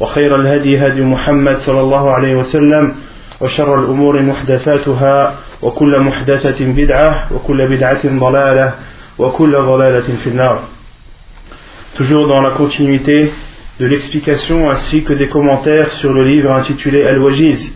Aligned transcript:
وخير 0.00 0.36
الهدي 0.36 0.78
هدي 0.86 1.02
محمد 1.02 1.58
صلى 1.58 1.80
الله 1.80 2.10
عليه 2.10 2.34
وسلم 2.36 2.94
وشر 3.40 3.80
الأمور 3.80 4.22
محدثاتها 4.22 5.34
وكل 5.62 6.00
محدثة 6.00 6.64
بدعة 6.64 7.28
وكل 7.34 7.68
بدعة 7.68 8.18
ضلالة 8.18 8.74
وكل 9.18 9.52
ضلالة 9.52 10.16
في 10.16 10.26
النار 10.26 10.58
Toujours 11.94 12.26
dans 12.28 12.40
la 12.40 12.50
continuité 12.52 13.30
de 13.78 13.86
l'explication 13.86 14.70
ainsi 14.70 15.02
que 15.02 15.12
des 15.12 15.28
commentaires 15.28 15.90
sur 15.92 16.12
le 16.12 16.24
livre 16.24 16.52
intitulé 16.52 17.02
Al-Wajiz 17.02 17.74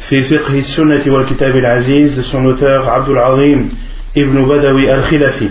fiqh 0.00 0.62
sunnati 0.62 1.10
wal 1.10 1.26
kitab 1.26 1.54
al-aziz 1.54 2.16
de 2.16 2.22
son 2.22 2.44
auteur 2.46 2.88
Abdul 2.88 3.18
Azim 3.18 3.68
ibn 4.16 4.44
Badawi 4.46 4.88
al-Khilafi. 4.88 5.50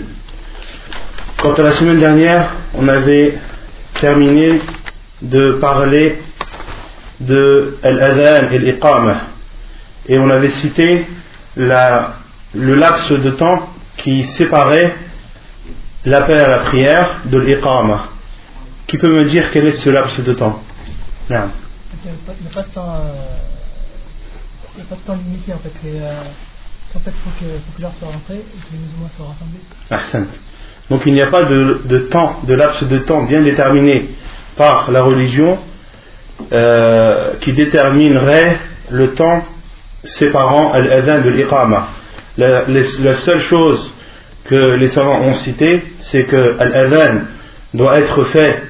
Quant 1.40 1.54
à 1.54 1.62
la 1.62 1.72
semaine 1.72 2.00
dernière, 2.00 2.56
on 2.74 2.88
avait 2.88 3.38
terminé 3.94 4.60
de 5.22 5.58
parler 5.60 6.18
de 7.20 7.78
Al-Adhan 7.82 8.50
et 8.52 8.58
l'Iqamah. 8.58 9.20
Et 10.06 10.18
on 10.18 10.30
avait 10.30 10.48
cité 10.48 11.06
la, 11.56 12.14
le 12.54 12.74
laps 12.74 13.12
de 13.12 13.30
temps 13.30 13.68
qui 13.98 14.24
séparait 14.24 14.94
l'appel 16.04 16.38
à 16.38 16.48
la 16.48 16.58
prière 16.60 17.20
de 17.26 17.38
l'Iqamah. 17.38 18.08
Qui 18.86 18.98
peut 18.98 19.14
me 19.14 19.24
dire 19.24 19.50
quel 19.50 19.66
est 19.66 19.72
ce 19.72 19.90
laps 19.90 20.20
de 20.20 20.32
temps? 20.32 20.62
Il 21.28 21.36
n'y 21.36 21.36
a, 21.36 21.48
pas 22.52 22.62
de 22.62 22.68
temps. 22.68 22.94
A 24.78 24.84
pas 24.88 24.96
de 24.96 25.00
temps 25.00 25.16
limité 25.16 25.52
en 25.52 25.58
fait. 25.58 25.72
Euh, 25.84 26.22
en 26.92 26.98
fait, 26.98 27.10
il 27.10 27.30
faut 27.30 27.30
que, 27.38 27.44
faut 27.44 27.76
que 27.76 27.82
l'heure 27.82 27.92
soit 28.00 28.08
rentrée 28.08 28.36
et 28.36 28.38
que 28.38 28.72
les 28.72 28.78
musulmans 28.78 29.08
soient 29.16 29.26
rassemblés. 29.26 29.60
Ahsan. 29.90 30.26
Donc 30.88 31.02
il 31.06 31.12
n'y 31.12 31.22
a 31.22 31.30
pas 31.30 31.44
de, 31.44 31.82
de, 31.84 31.98
temps, 31.98 32.40
de 32.42 32.54
laps 32.54 32.82
de 32.82 32.98
temps 32.98 33.22
bien 33.22 33.42
déterminé 33.42 34.10
par 34.56 34.90
la 34.90 35.02
religion 35.02 35.58
euh, 36.52 37.34
qui 37.42 37.52
déterminerait 37.52 38.58
le 38.90 39.14
temps 39.14 39.44
séparant 40.04 40.76
l'adhan 40.76 41.20
de 41.20 41.30
l'iqama. 41.30 41.88
La, 42.36 43.14
seule 43.14 43.40
chose 43.40 43.92
que 44.46 44.54
les 44.54 44.88
savants 44.88 45.20
ont 45.20 45.34
cité, 45.34 45.84
c'est 45.98 46.24
que 46.24 46.36
l'adhan 46.36 47.22
doit 47.74 47.98
être 48.00 48.24
fait 48.24 48.62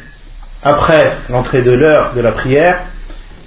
après 0.63 1.13
l'entrée 1.29 1.63
de 1.63 1.71
l'heure 1.71 2.13
de 2.15 2.21
la 2.21 2.33
prière 2.33 2.87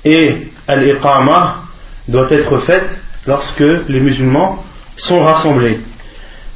et 0.06 0.48
l'iqama 0.70 1.64
doit 2.08 2.32
être 2.32 2.58
faite 2.60 2.90
lorsque 3.28 3.60
les 3.60 4.00
musulmans 4.00 4.64
sont 4.98 5.24
rassemblés. 5.24 5.80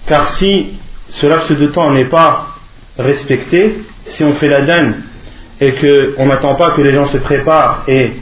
Car 0.07 0.27
si 0.29 0.77
ce 1.09 1.27
laps 1.27 1.51
de 1.51 1.67
temps 1.67 1.91
n'est 1.91 2.09
pas 2.09 2.47
respecté, 2.97 3.79
si 4.05 4.23
on 4.23 4.33
fait 4.35 4.47
l'adhan 4.47 4.93
et 5.59 5.73
qu'on 6.15 6.25
n'attend 6.27 6.55
pas 6.55 6.71
que 6.71 6.81
les 6.81 6.93
gens 6.93 7.07
se 7.07 7.17
préparent 7.17 7.83
et 7.87 8.13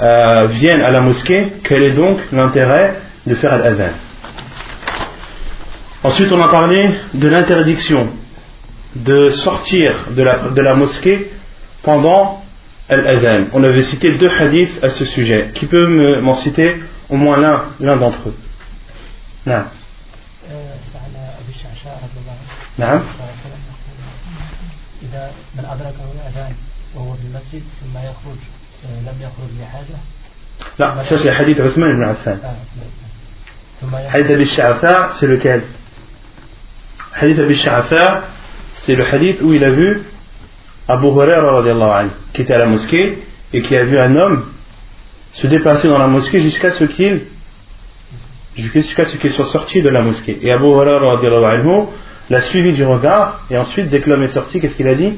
euh, 0.00 0.46
viennent 0.46 0.82
à 0.82 0.90
la 0.90 1.00
mosquée, 1.00 1.54
quel 1.64 1.82
est 1.82 1.92
donc 1.92 2.18
l'intérêt 2.32 2.96
de 3.26 3.34
faire 3.34 3.58
l'adhan 3.58 3.92
Ensuite, 6.04 6.30
on 6.32 6.40
a 6.40 6.48
parlé 6.48 6.90
de 7.14 7.28
l'interdiction 7.28 8.10
de 8.94 9.30
sortir 9.30 10.06
de 10.12 10.22
la, 10.22 10.50
de 10.50 10.60
la 10.62 10.74
mosquée 10.74 11.32
pendant 11.82 12.44
l'adhan. 12.88 13.46
On 13.52 13.62
avait 13.64 13.82
cité 13.82 14.12
deux 14.12 14.30
hadiths 14.30 14.78
à 14.82 14.88
ce 14.88 15.04
sujet. 15.04 15.50
Qui 15.54 15.66
peut 15.66 16.20
m'en 16.20 16.36
citer 16.36 16.76
au 17.10 17.16
moins 17.16 17.36
l'un, 17.38 17.64
l'un 17.80 17.96
d'entre 17.96 18.28
eux? 18.28 18.36
Non. 19.46 19.64
إذا 25.08 25.30
من 25.56 25.64
أدركه 25.64 26.04
الأذان 26.14 26.52
وهو 26.94 27.14
في 27.14 27.22
المسجد 27.22 27.62
ثم 27.80 27.98
يخرج 27.98 28.40
لم 28.84 29.16
يخرج 29.20 29.50
لحاجة 29.60 29.98
لا 30.78 31.02
ça 31.04 31.18
c'est 31.18 31.30
hadith 31.30 31.60
Othman 31.60 31.90
ibn 31.90 32.02
Affan 32.02 32.38
hadith 34.12 34.30
Abi 34.30 34.44
Sha'afa 34.44 35.10
c'est 35.14 35.26
lequel 35.26 35.62
hadith 37.14 37.38
Abi 37.38 37.54
Sha'afa 37.54 38.24
c'est 38.72 38.94
le 38.94 39.04
hadith 39.04 39.40
où 39.42 39.52
il 39.52 39.64
a 39.64 39.70
vu 39.70 40.02
Abu 40.88 41.06
Huraira 41.06 41.52
radiallahu 41.58 41.90
anhu 41.90 42.10
qui 42.34 42.42
était 42.42 42.54
à 42.54 42.58
la 42.58 42.66
mosquée 42.66 43.22
et 43.52 43.62
qui 43.62 43.76
a 43.76 43.84
vu 43.84 43.98
un 43.98 44.16
homme 44.16 44.44
se 45.34 45.46
déplacer 45.46 45.88
dans 45.88 45.98
la 45.98 46.08
mosquée 46.08 46.40
jusqu'à 46.40 46.70
ce 46.70 46.84
qu'il 46.84 47.26
jusqu'à 48.56 49.04
ce 49.04 49.16
qu'il 49.16 49.30
soit 49.30 49.44
sorti 49.46 49.82
de 49.82 49.88
la 49.88 50.02
mosquée. 50.02 50.38
Et 50.42 50.50
Abu 50.50 50.64
Hurairah 50.64 51.22
l'a 52.30 52.40
suivi 52.42 52.72
du 52.72 52.84
regard, 52.84 53.44
et 53.50 53.56
ensuite, 53.56 53.88
dès 53.88 54.00
que 54.00 54.10
l'homme 54.10 54.22
est 54.22 54.28
sorti, 54.28 54.60
qu'est-ce 54.60 54.76
qu'il 54.76 54.88
a 54.88 54.94
dit 54.94 55.14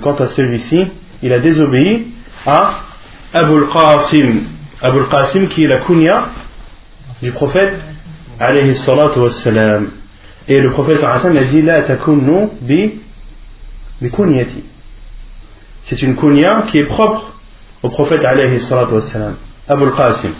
Quant 0.00 0.14
à 0.14 0.28
celui-ci, 0.28 0.88
il 1.22 1.32
a 1.32 1.38
désobéi 1.38 2.08
à 2.46 2.70
Abu 3.32 3.54
al-Qasim. 3.58 4.40
Abu 4.80 4.98
al-Qasim 4.98 5.48
qui 5.48 5.64
est 5.64 5.68
la 5.68 5.78
kunya 5.78 6.26
du 7.22 7.30
prophète 7.30 7.74
alayhi 8.40 8.74
salatu 8.74 9.20
wassalam. 9.20 9.90
Et 10.48 10.60
le 10.60 10.70
prophète 10.70 11.04
a 11.04 11.18
dit 11.44 11.62
La 11.62 11.82
takunnu 11.82 12.48
bi, 12.60 13.00
bi 14.00 14.10
kunyati. 14.10 14.64
C'est 15.84 16.02
une 16.02 16.16
kunya 16.16 16.64
qui 16.70 16.78
est 16.78 16.86
propre 16.86 17.32
au 17.82 17.90
prophète 17.90 18.24
alayhi 18.24 18.58
salatu 18.58 18.94
wassalam, 18.94 19.36
Abu 19.68 19.84
al-Qasim. 19.84 20.32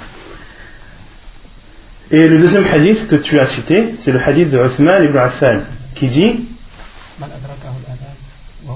Et 2.12 2.28
le 2.28 2.38
deuxième 2.38 2.66
hadith 2.66 3.08
que 3.08 3.16
tu 3.16 3.40
as 3.40 3.46
cité, 3.46 3.94
c'est 3.98 4.12
le 4.12 4.20
hadith 4.20 4.50
de 4.50 4.58
Uthman 4.58 5.02
ibn 5.02 5.16
Affan, 5.16 5.62
qui 5.94 6.08
dit 6.08 6.46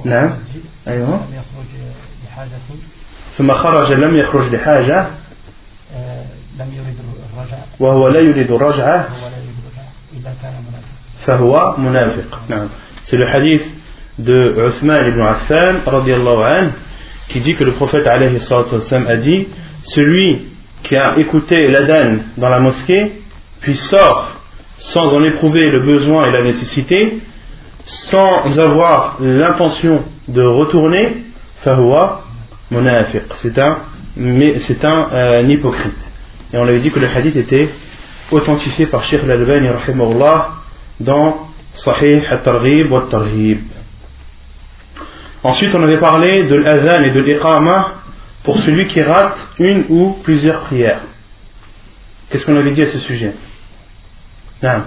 نعم 0.05 0.35
أيوه 0.89 1.21
ثم 3.37 3.53
خرج 3.53 3.93
لم 3.93 4.17
يخرج 4.17 4.55
لحاجة 4.55 5.07
لم 6.59 6.69
يريد 6.73 6.97
الرجعة 7.33 7.65
وهو 7.81 8.09
لا 8.09 8.21
يريد 8.21 8.51
الرجعة 8.51 9.09
فهو 11.27 11.75
منافق 11.79 12.41
نعم 12.49 12.69
c'est 13.03 13.17
le 13.17 13.27
hadith 13.27 13.65
de 14.19 14.69
Uthman 14.69 15.07
ibn 15.09 15.21
Affan 15.21 15.75
radiallahu 15.87 16.43
anhu 16.43 16.71
qui 17.29 17.41
dit 17.41 17.55
que 17.55 17.65
le 17.65 17.73
prophète 17.73 18.07
alayhi 18.07 18.37
a 18.37 19.17
dit 19.17 19.49
celui 19.83 20.49
qui 20.83 20.97
a 20.97 21.19
écouté 21.19 21.69
l'adhan 21.69 22.19
dans 22.37 22.49
la 22.49 22.61
mosquée 22.61 23.23
puis 23.67 23.77
sort 23.77 24.31
sans 24.79 25.13
en 25.13 25.25
éprouver 25.25 25.69
le 25.69 25.81
besoin 25.81 26.29
et 26.29 26.31
la 26.31 26.45
nécessité 26.45 27.19
sans 27.85 28.57
avoir 28.61 29.17
l'intention 29.21 30.05
de 30.29 30.43
retourner 30.43 31.25
munafiq. 32.71 33.25
C'est 33.35 33.59
un 33.59 33.79
c'est 34.61 34.85
un, 34.85 35.13
euh, 35.13 35.43
hypocrite. 35.49 35.99
Et 36.55 36.59
on 36.59 36.63
avait 36.63 36.79
dit 36.79 36.93
que 36.93 37.01
le 37.01 37.09
hadith 37.09 37.35
était 37.35 37.69
authentifié 38.31 38.87
par 38.87 39.03
Sheikh 39.03 39.25
al-Albani 39.25 39.69
dans 41.01 41.49
Sahih 41.75 42.23
al-Targhib 42.31 42.93
wa 42.93 43.09
Ensuite, 45.43 45.75
on 45.75 45.83
avait 45.83 45.99
parlé 45.99 46.45
de 46.45 46.55
l'azan 46.55 47.03
et 47.03 47.11
de 47.11 47.21
l'iqama 47.21 47.95
pour 48.45 48.59
celui 48.59 48.87
qui 48.87 49.03
rate 49.03 49.45
une 49.59 49.87
ou 49.89 50.19
plusieurs 50.23 50.61
prières. 50.61 51.03
Qu'est-ce 52.31 52.47
qu'on 52.47 52.57
avait 52.57 52.73
dit 52.73 52.83
à 52.83 52.87
ce 52.87 53.01
sujet? 53.01 53.33
Non. 54.63 54.83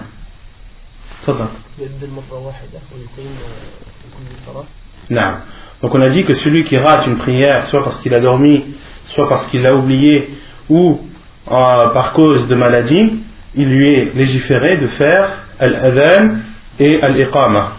Non. 5.10 5.34
Donc 5.82 5.96
on 5.96 6.02
a 6.02 6.10
dit 6.10 6.24
que 6.24 6.34
celui 6.34 6.64
qui 6.66 6.78
rate 6.78 7.08
une 7.08 7.18
prière, 7.18 7.66
soit 7.66 7.84
parce 7.84 8.02
qu'il 8.02 8.14
a 8.14 8.20
dormi, 8.20 8.64
soit 9.08 9.28
parce 9.30 9.46
qu'il 9.48 9.62
l'a 9.62 9.76
oublié 9.76 10.30
ou 10.70 11.00
euh, 11.48 11.90
par 11.90 12.14
cause 12.14 12.48
de 12.48 12.56
maladie, 12.56 13.24
il 13.56 13.70
lui 13.70 13.96
est 13.96 14.16
légiféré 14.16 14.78
de 14.78 14.88
faire 14.90 15.46
al-adhan 15.60 16.38
et 16.80 17.02
al-iqama. 17.02 17.74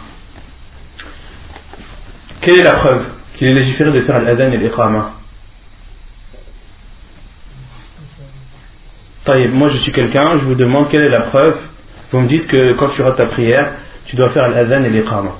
Quelle 2.40 2.60
est 2.60 2.64
la 2.64 2.74
preuve 2.74 3.04
qu'il 3.36 3.48
est 3.48 3.54
légiféré 3.54 3.92
de 3.92 4.00
faire 4.02 4.16
al-adhan 4.16 4.50
et 4.52 4.58
l'iqama 4.58 5.12
Moi 9.52 9.68
je 9.68 9.76
suis 9.78 9.92
quelqu'un, 9.92 10.38
je 10.38 10.44
vous 10.44 10.56
demande 10.56 10.88
quelle 10.88 11.02
est 11.02 11.10
la 11.10 11.22
preuve. 11.22 11.58
Vous 12.12 12.20
me 12.20 12.26
dites 12.26 12.46
que 12.46 12.74
quand 12.74 12.88
tu 12.88 13.02
rates 13.02 13.16
ta 13.16 13.26
prière, 13.26 13.74
tu 14.06 14.16
dois 14.16 14.30
faire 14.30 14.44
al-adhan 14.44 14.84
et 14.84 14.90
l'iqama. 14.90 15.36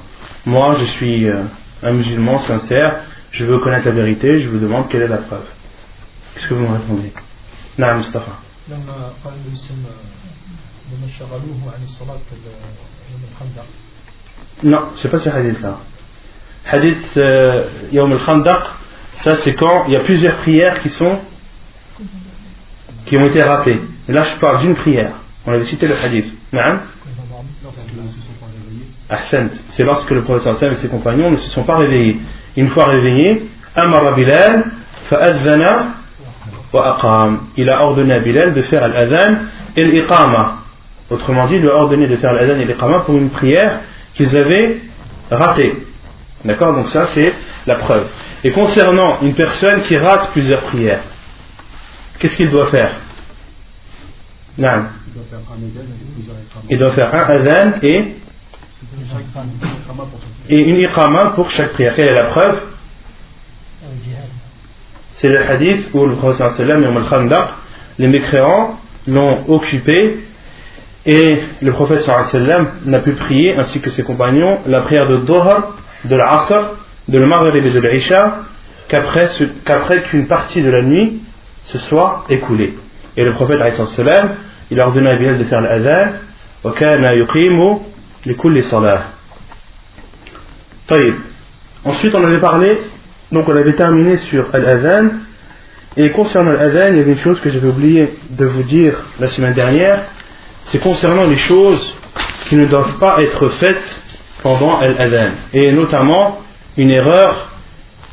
Moi 0.47 0.77
je 0.79 0.85
suis 0.85 1.29
euh, 1.29 1.43
un 1.83 1.93
musulman 1.93 2.39
sincère, 2.39 3.01
je 3.33 3.45
veux 3.45 3.59
connaître 3.61 3.87
la 3.87 3.93
vérité, 3.93 4.39
je 4.39 4.49
vous 4.49 4.59
demande 4.59 4.89
quelle 4.89 5.03
est 5.03 5.09
la 5.09 5.19
preuve. 5.19 5.47
Qu'est-ce 6.35 6.49
que 6.49 6.55
vous 6.55 6.67
me 6.67 6.73
répondez? 6.79 7.13
Non, 7.79 7.97
Mustafa. 7.97 8.33
Non, 14.63 14.89
c'est 14.95 15.11
pas 15.11 15.19
ce 15.19 15.29
hadith-là. 15.29 15.79
Hadith 16.67 17.17
euh, 17.17 17.69
Yawm 17.91 18.13
al-Khandaq, 18.13 18.63
ça 19.15 19.37
c'est 19.37 19.55
quand 19.55 19.87
il 19.89 19.95
y 19.95 19.97
a 19.97 20.01
plusieurs 20.01 20.37
prières 20.37 20.81
qui 20.81 20.89
sont 20.91 21.19
qui 23.07 23.17
ont 23.17 23.27
été 23.27 23.43
ratées. 23.43 23.81
Et 24.09 24.13
là 24.13 24.23
je 24.23 24.37
parle 24.39 24.61
d'une 24.61 24.77
prière. 24.77 25.15
On 25.47 25.53
avait 25.53 25.65
cité 25.65 25.89
le 25.89 25.95
hadith. 25.95 26.40
C'est 29.73 29.85
lorsque 29.85 30.11
le 30.11 30.23
professeur 30.23 30.73
et 30.73 30.77
ses 30.77 30.89
compagnons 30.89 31.31
ne 31.31 31.37
se 31.37 31.49
sont 31.51 31.65
pas 31.65 31.77
réveillés. 31.79 32.21
Une 32.57 32.69
fois 32.69 32.87
réveillés, 32.87 33.49
Bilal, 34.17 34.65
fa'advana 35.09 35.87
wa. 36.73 37.31
Il 37.57 37.71
a 37.71 37.83
ordonné 37.85 38.15
à 38.15 38.19
Bilal 38.21 38.55
de 38.55 38.63
faire 38.63 38.87
l'adhan 38.89 39.37
et 39.77 39.85
l'iqama. 39.85 40.59
Autrement 41.09 41.47
dit, 41.47 41.55
il 41.55 41.61
lui 41.61 41.71
a 41.71 41.75
ordonné 41.75 42.09
de 42.09 42.17
faire 42.17 42.33
l'adhan 42.33 42.59
et 42.59 42.65
l'iqama 42.65 43.01
pour 43.01 43.17
une 43.17 43.31
prière 43.31 43.81
qu'ils 44.15 44.37
avaient 44.37 44.81
ratée. 45.31 45.87
D'accord? 46.45 46.75
Donc 46.75 46.89
ça, 46.89 47.07
c'est 47.07 47.33
la 47.67 47.77
preuve. 47.77 48.07
Et 48.43 48.51
concernant 48.51 49.19
une 49.23 49.35
personne 49.35 49.83
qui 49.83 49.97
rate 49.97 50.31
plusieurs 50.33 50.63
prières, 50.63 51.03
qu'est-ce 52.19 52.37
qu'il 52.37 52.51
doit 52.51 52.67
faire? 52.67 52.93
Non. 54.59 54.87
Il 56.69 56.79
doit 56.79 56.93
faire 56.93 57.15
un 57.15 57.23
adhan 57.23 57.73
et 57.83 58.17
et 60.49 60.59
une 60.59 60.77
iqama 60.77 61.33
pour 61.35 61.51
chaque 61.51 61.73
prière. 61.73 61.95
Quelle 61.95 62.09
est 62.09 62.15
la 62.15 62.25
preuve? 62.25 62.63
C'est 65.13 65.29
le 65.29 65.39
hadith 65.39 65.91
où 65.93 66.07
le 66.07 66.17
prophète 66.17 66.49
sallam 66.51 66.85
les 67.99 68.09
mécréants 68.09 68.79
l'ont 69.07 69.45
occupé 69.49 70.25
et 71.05 71.43
le 71.61 71.73
prophète 71.73 72.03
sallam 72.03 72.71
n'a 72.87 73.01
pu 73.01 73.13
prier 73.13 73.57
ainsi 73.57 73.81
que 73.81 73.91
ses 73.91 74.03
compagnons 74.03 74.61
la 74.67 74.83
prière 74.83 75.09
de 75.09 75.19
Doha, 75.19 75.73
de 76.05 76.17
l'Asr, 76.17 76.77
de 77.09 77.19
le 77.19 77.27
Maghrib 77.27 77.65
et 77.65 77.71
de 77.71 77.81
l'Isha 77.81 78.45
qu'après 78.89 80.03
qu'une 80.05 80.27
partie 80.27 80.63
de 80.63 80.71
la 80.71 80.83
nuit 80.83 81.21
se 81.65 81.79
soit 81.79 82.25
écoulée. 82.31 82.79
Et 83.17 83.25
le 83.25 83.35
prophète 83.35 83.75
sallam 83.75 84.37
il 84.72 84.80
a 84.80 84.88
ordonné 84.88 85.10
à 85.10 85.16
Bilal 85.16 85.38
de 85.38 85.44
faire 85.46 85.62
l'adhan 85.62 86.14
وكان 86.66 87.04
يقيم 87.04 87.80
les 88.26 88.64
salah. 88.64 89.04
Ensuite, 91.84 92.16
on 92.16 92.24
avait 92.24 92.40
parlé, 92.40 92.80
donc 93.32 93.48
on 93.48 93.56
avait 93.56 93.74
terminé 93.74 94.18
sur 94.18 94.48
Al-Adhan. 94.54 95.10
Et 95.98 96.12
concernant 96.12 96.52
Al-Adhan, 96.52 96.94
il 96.94 96.98
y 96.98 97.00
avait 97.02 97.12
une 97.12 97.20
chose 97.20 97.40
que 97.40 97.52
j'avais 97.52 97.68
oublié 97.68 98.16
de 98.32 98.46
vous 98.46 98.64
dire 98.64 98.96
la 99.20 99.28
semaine 99.28 99.54
dernière. 99.54 100.06
C'est 100.64 100.80
concernant 100.80 101.26
les 101.26 101.36
choses 101.36 101.96
qui 102.48 102.56
ne 102.56 102.66
doivent 102.66 102.98
pas 102.98 103.22
être 103.22 103.50
faites 103.50 104.00
pendant 104.42 104.80
Al-Adhan. 104.80 105.34
Et 105.54 105.72
notamment, 105.72 106.40
une 106.78 106.90
erreur 106.90 107.52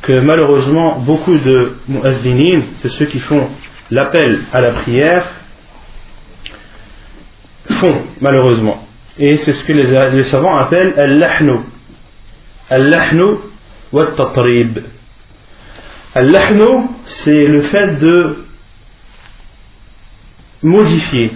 que 0.03 0.21
malheureusement 0.21 0.99
beaucoup 0.99 1.37
de 1.37 1.77
mu'adhinines, 1.87 2.63
de 2.83 2.89
ceux 2.89 3.05
qui 3.05 3.19
font 3.19 3.49
l'appel 3.89 4.41
à 4.51 4.61
la 4.61 4.71
prière, 4.71 5.25
font 7.74 8.02
malheureusement. 8.20 8.86
Et 9.18 9.36
c'est 9.36 9.54
ce 9.54 9.64
que 9.64 9.72
les, 9.72 10.24
savants 10.24 10.56
appellent 10.56 10.94
al-lahnu. 10.96 11.60
Al-lahnu 12.70 13.38
wa 13.92 14.06
tatrib. 14.06 14.78
Al-lahnu, 16.14 16.88
c'est 17.02 17.46
le 17.46 17.62
fait 17.62 17.98
de 17.98 18.44
modifier. 20.62 21.32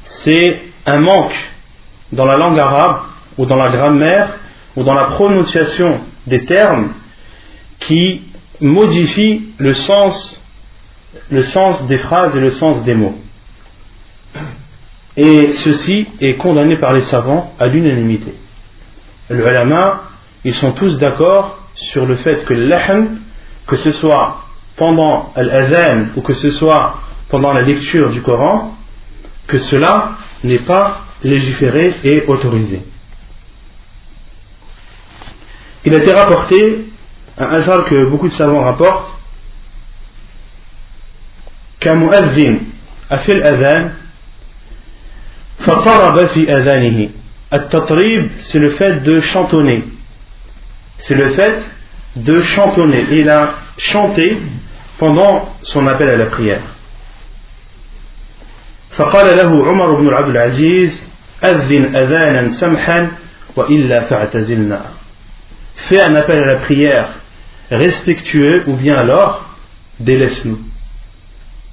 C'est 0.00 0.62
un 0.86 1.00
manque 1.00 1.36
dans 2.12 2.26
la 2.26 2.36
langue 2.36 2.58
arabe 2.58 3.02
ou 3.38 3.46
dans 3.46 3.56
la 3.56 3.70
grammaire 3.70 4.38
ou 4.76 4.84
dans 4.84 4.94
la 4.94 5.04
prononciation 5.04 6.00
des 6.26 6.44
termes 6.44 6.92
qui 7.80 8.22
modifie 8.60 9.48
le 9.58 9.72
sens, 9.72 10.40
le 11.30 11.42
sens 11.42 11.86
des 11.86 11.98
phrases 11.98 12.36
et 12.36 12.40
le 12.40 12.50
sens 12.50 12.82
des 12.84 12.94
mots. 12.94 13.18
Et 15.16 15.52
ceci 15.52 16.08
est 16.20 16.36
condamné 16.36 16.78
par 16.78 16.92
les 16.92 17.00
savants 17.00 17.52
à 17.58 17.66
l'unanimité. 17.66 18.34
Le 19.28 19.40
ulama, 19.40 20.02
ils 20.44 20.54
sont 20.54 20.72
tous 20.72 20.98
d'accord 20.98 21.58
sur 21.74 22.06
le 22.06 22.16
fait 22.16 22.44
que 22.44 22.54
l'ahm, 22.54 23.18
que 23.66 23.76
ce 23.76 23.92
soit 23.92 24.44
pendant 24.76 25.32
l'azan 25.36 26.06
ou 26.16 26.22
que 26.22 26.34
ce 26.34 26.50
soit 26.50 26.98
pendant 27.28 27.52
la 27.52 27.62
lecture 27.62 28.10
du 28.10 28.22
Coran, 28.22 28.74
que 29.46 29.58
cela 29.58 30.12
n'est 30.44 30.58
pas 30.58 31.02
légiféré 31.22 31.94
et 32.04 32.24
autorisé. 32.26 32.82
Il 35.84 35.94
a 35.94 35.98
été 35.98 36.12
rapporté, 36.12 36.86
un 37.38 37.46
hasard 37.46 37.84
que 37.84 38.04
beaucoup 38.04 38.28
de 38.28 38.32
savants 38.32 38.62
rapportent, 38.62 39.12
qu'un 41.80 41.96
muazzin 41.96 42.58
a 43.10 43.18
fait 43.18 43.38
l'azan 43.38 43.90
فطرب 45.59 46.25
في 46.25 46.57
أذانه 46.57 47.09
التطريب 47.53 48.29
c'est 48.37 48.59
le 48.59 48.69
fait 48.71 49.01
de 49.03 49.21
chantonner 49.21 49.83
c'est 50.97 51.15
le 51.15 51.29
fait 51.29 51.57
de 52.15 52.41
chantonner 52.41 53.05
il 53.11 53.29
a 53.29 53.49
chanté 53.77 54.37
pendant 54.99 55.49
son 55.63 55.87
appel 55.87 56.09
à 56.09 56.15
la 56.15 56.25
prière 56.25 56.61
فقال 58.91 59.37
له 59.37 59.67
عمر 59.67 59.95
بن 59.95 60.13
عبد 60.13 60.29
العزيز 60.29 61.09
أذن 61.43 61.95
أذانا 61.95 62.49
سمحا 62.49 63.11
وإلا 63.55 64.01
فاعتزلنا 64.01 64.81
fais 65.77 66.01
un 66.01 66.15
appel 66.15 66.39
à 66.39 66.45
la 66.45 66.55
prière 66.57 67.09
respectueux 67.71 68.63
ou 68.67 68.75
bien 68.75 68.95
alors 68.95 69.45
délaisse-nous 69.99 70.59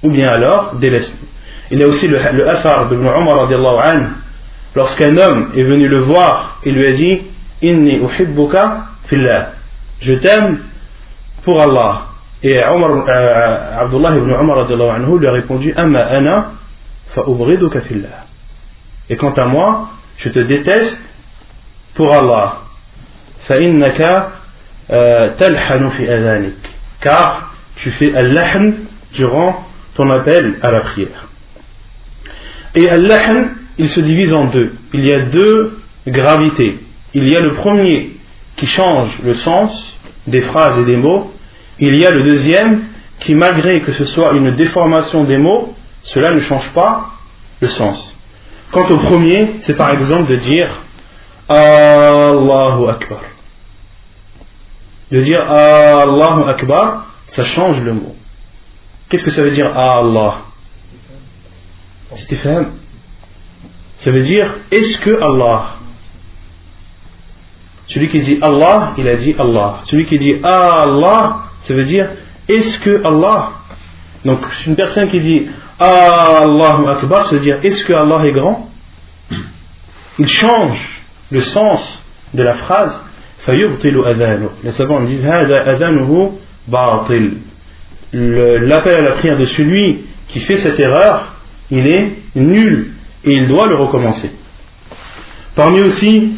ou 0.03 0.09
bien 0.11 0.27
alors 0.29 0.75
délaisse-nous 0.75 1.27
Il 1.70 1.78
y 1.78 1.82
a 1.82 1.86
aussi 1.86 2.08
le, 2.08 2.18
le 2.32 2.48
Afar 2.48 2.88
de 2.88 2.96
Umar 2.96 3.48
lorsqu'un 4.74 5.16
homme 5.16 5.50
est 5.54 5.62
venu 5.62 5.88
le 5.88 6.00
voir 6.00 6.58
et 6.64 6.70
lui 6.70 6.86
a 6.86 6.92
dit 6.92 7.22
Inni 7.62 7.98
uhibbuka 7.98 8.86
fillah, 9.08 9.52
je 10.00 10.14
t'aime 10.14 10.60
pour 11.44 11.60
Allah. 11.60 12.06
Et 12.42 12.58
Umar, 12.58 12.90
euh, 13.06 13.82
Abdullah 13.82 14.16
ibn 14.16 14.30
Umar 14.30 14.58
anhu, 14.60 15.18
lui 15.18 15.26
a 15.26 15.32
répondu 15.32 15.74
Amma 15.76 16.00
ana 16.00 16.52
fa 17.08 17.22
fillah. 17.86 18.24
Et 19.10 19.16
quant 19.16 19.32
à 19.32 19.44
moi, 19.44 19.90
je 20.16 20.28
te 20.30 20.38
déteste 20.38 21.00
pour 21.94 22.12
Allah. 22.12 22.60
Fa 23.40 23.54
euh, 24.92 25.28
talhanu 25.38 25.90
fi 25.90 26.08
adhanik. 26.08 26.56
Car 27.00 27.52
tu 27.76 27.90
fais 27.90 28.14
al-lahn 28.16 28.74
durant 29.12 29.64
ton 29.94 30.08
appel 30.10 30.54
à 30.62 30.70
la 30.70 30.80
prière. 30.80 31.29
Et 32.74 32.88
al 32.88 33.50
il 33.78 33.88
se 33.88 34.00
divise 34.00 34.32
en 34.34 34.44
deux. 34.44 34.74
Il 34.92 35.04
y 35.04 35.12
a 35.12 35.26
deux 35.30 35.80
gravités. 36.06 36.80
Il 37.14 37.28
y 37.28 37.36
a 37.36 37.40
le 37.40 37.54
premier 37.54 38.16
qui 38.56 38.66
change 38.66 39.18
le 39.24 39.34
sens 39.34 39.96
des 40.26 40.42
phrases 40.42 40.78
et 40.78 40.84
des 40.84 40.96
mots. 40.96 41.32
Il 41.78 41.96
y 41.96 42.04
a 42.06 42.10
le 42.10 42.22
deuxième 42.22 42.84
qui, 43.20 43.34
malgré 43.34 43.80
que 43.82 43.92
ce 43.92 44.04
soit 44.04 44.32
une 44.32 44.54
déformation 44.54 45.24
des 45.24 45.38
mots, 45.38 45.74
cela 46.02 46.32
ne 46.32 46.40
change 46.40 46.68
pas 46.70 47.10
le 47.60 47.68
sens. 47.68 48.14
Quant 48.72 48.88
au 48.90 48.98
premier, 48.98 49.56
c'est 49.60 49.76
par 49.76 49.90
exemple 49.90 50.30
de 50.30 50.36
dire 50.36 50.68
Allahu 51.48 52.88
Akbar. 52.88 53.22
De 55.10 55.20
dire 55.20 55.50
Allahu 55.50 56.48
Akbar, 56.50 57.06
ça 57.26 57.44
change 57.44 57.80
le 57.80 57.94
mot. 57.94 58.14
Qu'est-ce 59.08 59.24
que 59.24 59.30
ça 59.30 59.42
veut 59.42 59.50
dire 59.50 59.76
Allah 59.76 60.49
Stéphane, 62.16 62.72
ça 63.98 64.10
veut 64.10 64.22
dire 64.22 64.56
est-ce 64.70 64.98
que 64.98 65.20
Allah 65.20 65.76
Celui 67.86 68.08
qui 68.08 68.20
dit 68.20 68.38
Allah, 68.42 68.94
il 68.98 69.08
a 69.08 69.16
dit 69.16 69.34
Allah. 69.38 69.80
Celui 69.82 70.06
qui 70.06 70.18
dit 70.18 70.34
Allah, 70.42 71.42
ça 71.62 71.74
veut 71.74 71.84
dire 71.84 72.10
est-ce 72.48 72.78
que 72.80 73.04
Allah, 73.04 73.52
donc 74.24 74.40
une 74.66 74.76
personne 74.76 75.08
qui 75.08 75.20
dit 75.20 75.48
ah, 75.78 76.42
Allahu 76.42 76.88
Akbar, 76.88 77.26
se 77.26 77.36
dire 77.36 77.58
est-ce 77.62 77.84
que 77.84 77.92
Allah 77.92 78.26
est 78.26 78.32
grand? 78.32 78.68
Il 80.18 80.26
change 80.26 81.02
le 81.30 81.38
sens 81.40 82.02
de 82.34 82.42
la 82.42 82.54
phrase 82.54 83.06
les 83.48 84.72
savants 84.72 85.00
disent 85.00 85.24
l'appel 88.12 88.94
à 88.94 89.00
la 89.00 89.12
prière 89.12 89.38
de 89.38 89.46
celui 89.46 90.04
qui 90.28 90.40
fait 90.40 90.58
cette 90.58 90.78
erreur 90.78 91.29
il 91.70 91.86
est 91.86 92.16
nul. 92.34 92.94
Et 93.24 93.32
il 93.32 93.48
doit 93.48 93.66
le 93.66 93.76
recommencer. 93.76 94.30
Parmi 95.54 95.80
aussi 95.80 96.36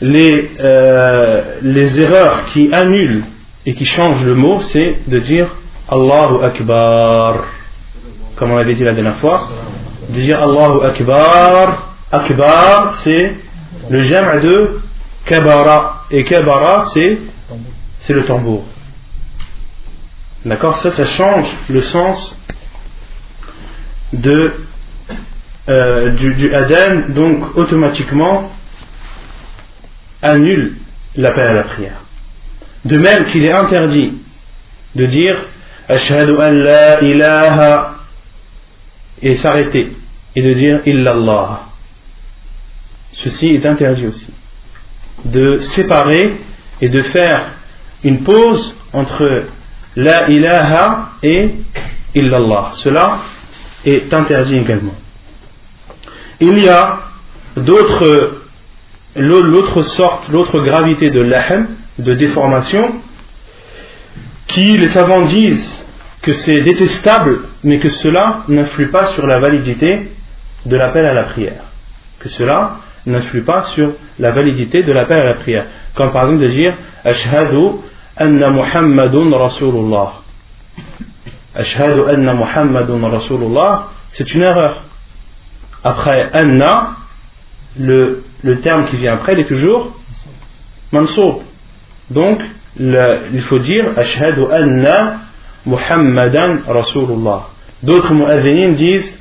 les, 0.00 0.50
euh, 0.60 1.58
les 1.62 2.00
erreurs 2.00 2.44
qui 2.46 2.72
annulent 2.72 3.24
et 3.64 3.74
qui 3.74 3.84
changent 3.84 4.24
le 4.24 4.34
mot 4.34 4.60
c'est 4.60 4.98
de 5.06 5.18
dire 5.18 5.48
Allahu 5.88 6.44
Akbar. 6.44 7.44
Comme 8.36 8.50
on 8.50 8.56
l'avait 8.56 8.74
dit 8.74 8.84
la 8.84 8.92
dernière 8.92 9.16
fois 9.16 9.48
de 10.08 10.20
dire 10.20 10.42
Allahu 10.42 10.84
Akbar. 10.84 11.96
Akbar 12.10 12.92
c'est 12.94 13.36
le 13.88 14.02
jam' 14.02 14.40
de 14.40 14.80
Kabara. 15.24 16.04
Et 16.10 16.24
Kabara, 16.24 16.84
c'est, 16.84 17.18
c'est 17.98 18.14
le 18.14 18.24
tambour. 18.24 18.64
D'accord? 20.44 20.78
Ça, 20.78 20.92
ça 20.92 21.04
change 21.04 21.48
le 21.68 21.82
sens 21.82 22.36
de, 24.12 24.52
euh, 25.68 26.10
du, 26.12 26.34
du 26.34 26.54
Adam, 26.54 27.08
donc 27.10 27.56
automatiquement 27.56 28.50
annule 30.22 30.76
l'appel 31.16 31.46
à 31.46 31.52
la 31.52 31.62
prière. 31.64 32.02
De 32.84 32.96
même 32.96 33.26
qu'il 33.26 33.44
est 33.44 33.52
interdit 33.52 34.14
de 34.94 35.06
dire 35.06 35.44
Ashhadu 35.88 36.32
an 36.32 36.52
la 36.52 37.02
ilaha 37.02 37.94
et 39.22 39.36
s'arrêter 39.36 39.96
et 40.36 40.42
de 40.42 40.52
dire 40.52 40.80
illallah. 40.86 41.66
Ceci 43.12 43.48
est 43.48 43.66
interdit 43.66 44.06
aussi 44.06 44.28
de 45.24 45.56
séparer 45.56 46.36
et 46.80 46.88
de 46.88 47.00
faire 47.00 47.52
une 48.04 48.22
pause 48.22 48.74
entre 48.92 49.44
la 49.96 50.28
ilaha 50.28 51.10
et 51.22 51.50
illallah. 52.14 52.70
Cela 52.74 53.18
est 53.84 54.12
interdit 54.12 54.58
également. 54.58 54.94
Il 56.40 56.58
y 56.58 56.68
a 56.68 57.00
d'autres, 57.56 58.42
l'autre 59.16 59.82
sorte, 59.82 60.28
l'autre 60.28 60.60
gravité 60.60 61.10
de 61.10 61.20
l'ahem, 61.20 61.68
de 61.98 62.14
déformation, 62.14 62.94
qui 64.46 64.76
les 64.76 64.86
savants 64.88 65.22
disent 65.22 65.84
que 66.22 66.32
c'est 66.32 66.60
détestable, 66.62 67.40
mais 67.64 67.78
que 67.78 67.88
cela 67.88 68.44
n'influe 68.48 68.90
pas 68.90 69.06
sur 69.08 69.26
la 69.26 69.38
validité 69.40 70.12
de 70.64 70.76
l'appel 70.76 71.06
à 71.06 71.14
la 71.14 71.24
prière. 71.24 71.64
Que 72.20 72.28
cela 72.28 72.76
n'influe 73.06 73.42
pas 73.42 73.62
sur 73.62 73.94
la 74.18 74.32
validité 74.32 74.82
de 74.82 74.92
l'appel 74.92 75.18
à 75.18 75.24
la 75.24 75.34
prière. 75.34 75.66
Comme 75.94 76.12
par 76.12 76.24
exemple 76.24 76.42
de 76.42 76.48
dire 76.48 76.74
Ashhadu 77.04 77.80
anna 78.16 78.50
Muhammadun 78.50 79.36
Rasulullah. 79.36 80.12
Ashhadu 81.54 82.02
anna 82.08 82.34
Muhammadun 82.34 83.08
Rasulullah, 83.08 83.88
c'est 84.10 84.34
une 84.34 84.42
erreur. 84.42 84.84
Après 85.84 86.28
anna, 86.32 86.96
le, 87.78 88.24
le 88.42 88.60
terme 88.60 88.86
qui 88.86 88.96
vient 88.96 89.14
après, 89.14 89.34
il 89.34 89.40
est 89.40 89.48
toujours 89.48 89.96
mansoub. 90.92 91.42
Donc, 92.10 92.40
il 92.78 93.42
faut 93.42 93.58
dire 93.58 93.92
Ashhadu 93.96 94.44
anna 94.50 95.18
Muhammadan 95.66 96.58
Rasulullah. 96.66 97.48
D'autres 97.82 98.12
mu'adhinines 98.12 98.74
disent 98.74 99.18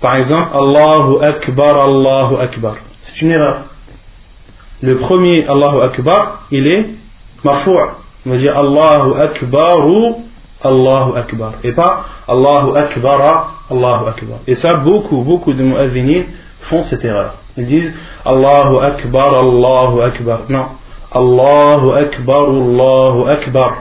par 0.00 0.16
exemple 0.16 0.50
Allahu 0.54 1.24
Akbar, 1.24 1.76
Allahu 1.88 2.36
Akbar. 2.40 2.76
C'est 3.02 3.22
une 3.22 3.30
erreur. 3.30 3.64
Le 4.82 4.96
premier 4.96 5.46
Allahu 5.48 5.82
Akbar, 5.82 6.46
il 6.50 6.66
est 6.66 6.86
marfou'. 7.42 7.78
On 8.26 8.30
va 8.30 8.36
dire 8.36 8.56
Allahu 8.56 9.20
Akbaru, 9.20 10.16
Allahu 10.62 11.16
Akbar. 11.16 11.54
Et 11.62 11.72
pas 11.72 12.06
Allahu 12.26 12.76
Akbara, 12.76 13.52
Allahu 13.70 14.08
Akbar. 14.08 14.38
Et 14.46 14.54
ça, 14.54 14.74
beaucoup, 14.74 15.22
beaucoup 15.22 15.52
de 15.52 15.62
mu'adhinines 15.62 16.26
font 16.62 16.80
cette 16.82 17.04
erreur. 17.04 17.34
Ils 17.56 17.66
disent 17.66 17.94
Allahu 18.24 18.78
Akbar, 18.84 19.34
Allahu 19.34 20.02
Akbar. 20.02 20.40
Non. 20.48 20.66
Allahu 21.12 21.92
Akbar, 21.92 22.48
Allahu 22.48 23.28
Akbar. 23.30 23.72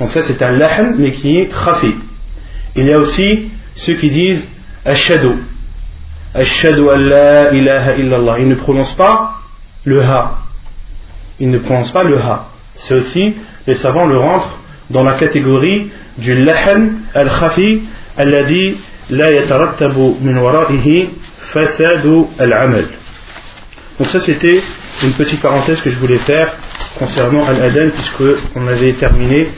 Donc 0.00 0.10
ça, 0.10 0.20
c'est 0.20 0.42
un 0.42 0.52
lahm, 0.52 0.96
mais 0.98 1.12
qui 1.12 1.36
est 1.36 1.48
khafi. 1.48 1.94
Il 2.76 2.86
y 2.86 2.92
a 2.92 2.98
aussi 2.98 3.50
ceux 3.74 3.94
qui 3.94 4.10
disent 4.10 4.52
Ashadu. 4.84 5.30
Ashadu 6.34 6.88
an 6.88 6.96
la 6.96 7.52
ilaha 7.52 7.96
illallah. 7.96 8.38
Il 8.40 8.48
ne 8.48 8.54
prononce 8.54 8.92
pas 8.94 9.34
le 9.84 10.02
ha. 10.02 10.38
Il 11.40 11.50
ne 11.50 11.58
prononce 11.58 11.92
pas 11.92 12.04
le 12.04 12.18
ha. 12.18 12.48
C'est 12.74 12.94
aussi, 12.94 13.34
les 13.66 13.74
savants 13.74 14.06
le 14.06 14.18
rentrent 14.18 14.57
dans 14.90 15.04
la 15.04 15.18
catégorie 15.18 15.90
du 16.16 16.32
lahan 16.32 16.90
al-khafi 17.14 17.82
alladhi 18.16 18.76
la 19.10 19.30
yatarattabu 19.32 20.16
min 20.20 20.36
wara'ihi 20.38 21.10
fasadu 21.52 22.26
al-amal. 22.38 22.86
Donc 23.98 24.08
ça 24.08 24.20
c'était 24.20 24.60
une 25.02 25.12
petite 25.12 25.40
parenthèse 25.40 25.80
que 25.80 25.90
je 25.90 25.96
voulais 25.96 26.18
faire 26.18 26.52
concernant 26.98 27.46
Al-Adan 27.46 27.90
puisque 27.90 28.38
on 28.54 28.66
avait 28.66 28.92
terminé 28.92 29.48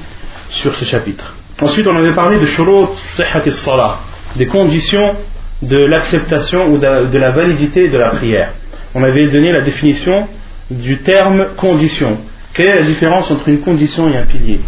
sur 0.51 0.75
ce 0.75 0.85
chapitre. 0.85 1.35
Ensuite 1.61 1.87
on 1.87 1.97
avait 1.97 2.13
parlé 2.13 2.39
de 2.39 2.47
shurut 2.47 2.89
sihhat 3.11 3.51
salah 3.53 4.01
des 4.37 4.47
conditions 4.47 5.17
de 5.63 5.77
l'acceptation 5.77 6.69
ou 6.69 6.79
de 6.79 7.19
la 7.19 7.31
validité 7.33 7.89
de 7.89 7.99
la 7.99 8.11
prière. 8.11 8.55
On 8.95 9.03
avait 9.03 9.29
donné 9.31 9.53
la 9.53 9.63
définition 9.63 10.27
du 10.71 10.99
terme 10.99 11.55
condition. 11.57 12.19
Quelle 12.55 12.67
est 12.67 12.81
la 12.81 12.87
différence 12.87 13.31
entre 13.31 13.49
une 13.49 13.61
condition 13.61 14.09
et 14.09 14.17
un 14.17 14.25
pilier? 14.27 14.61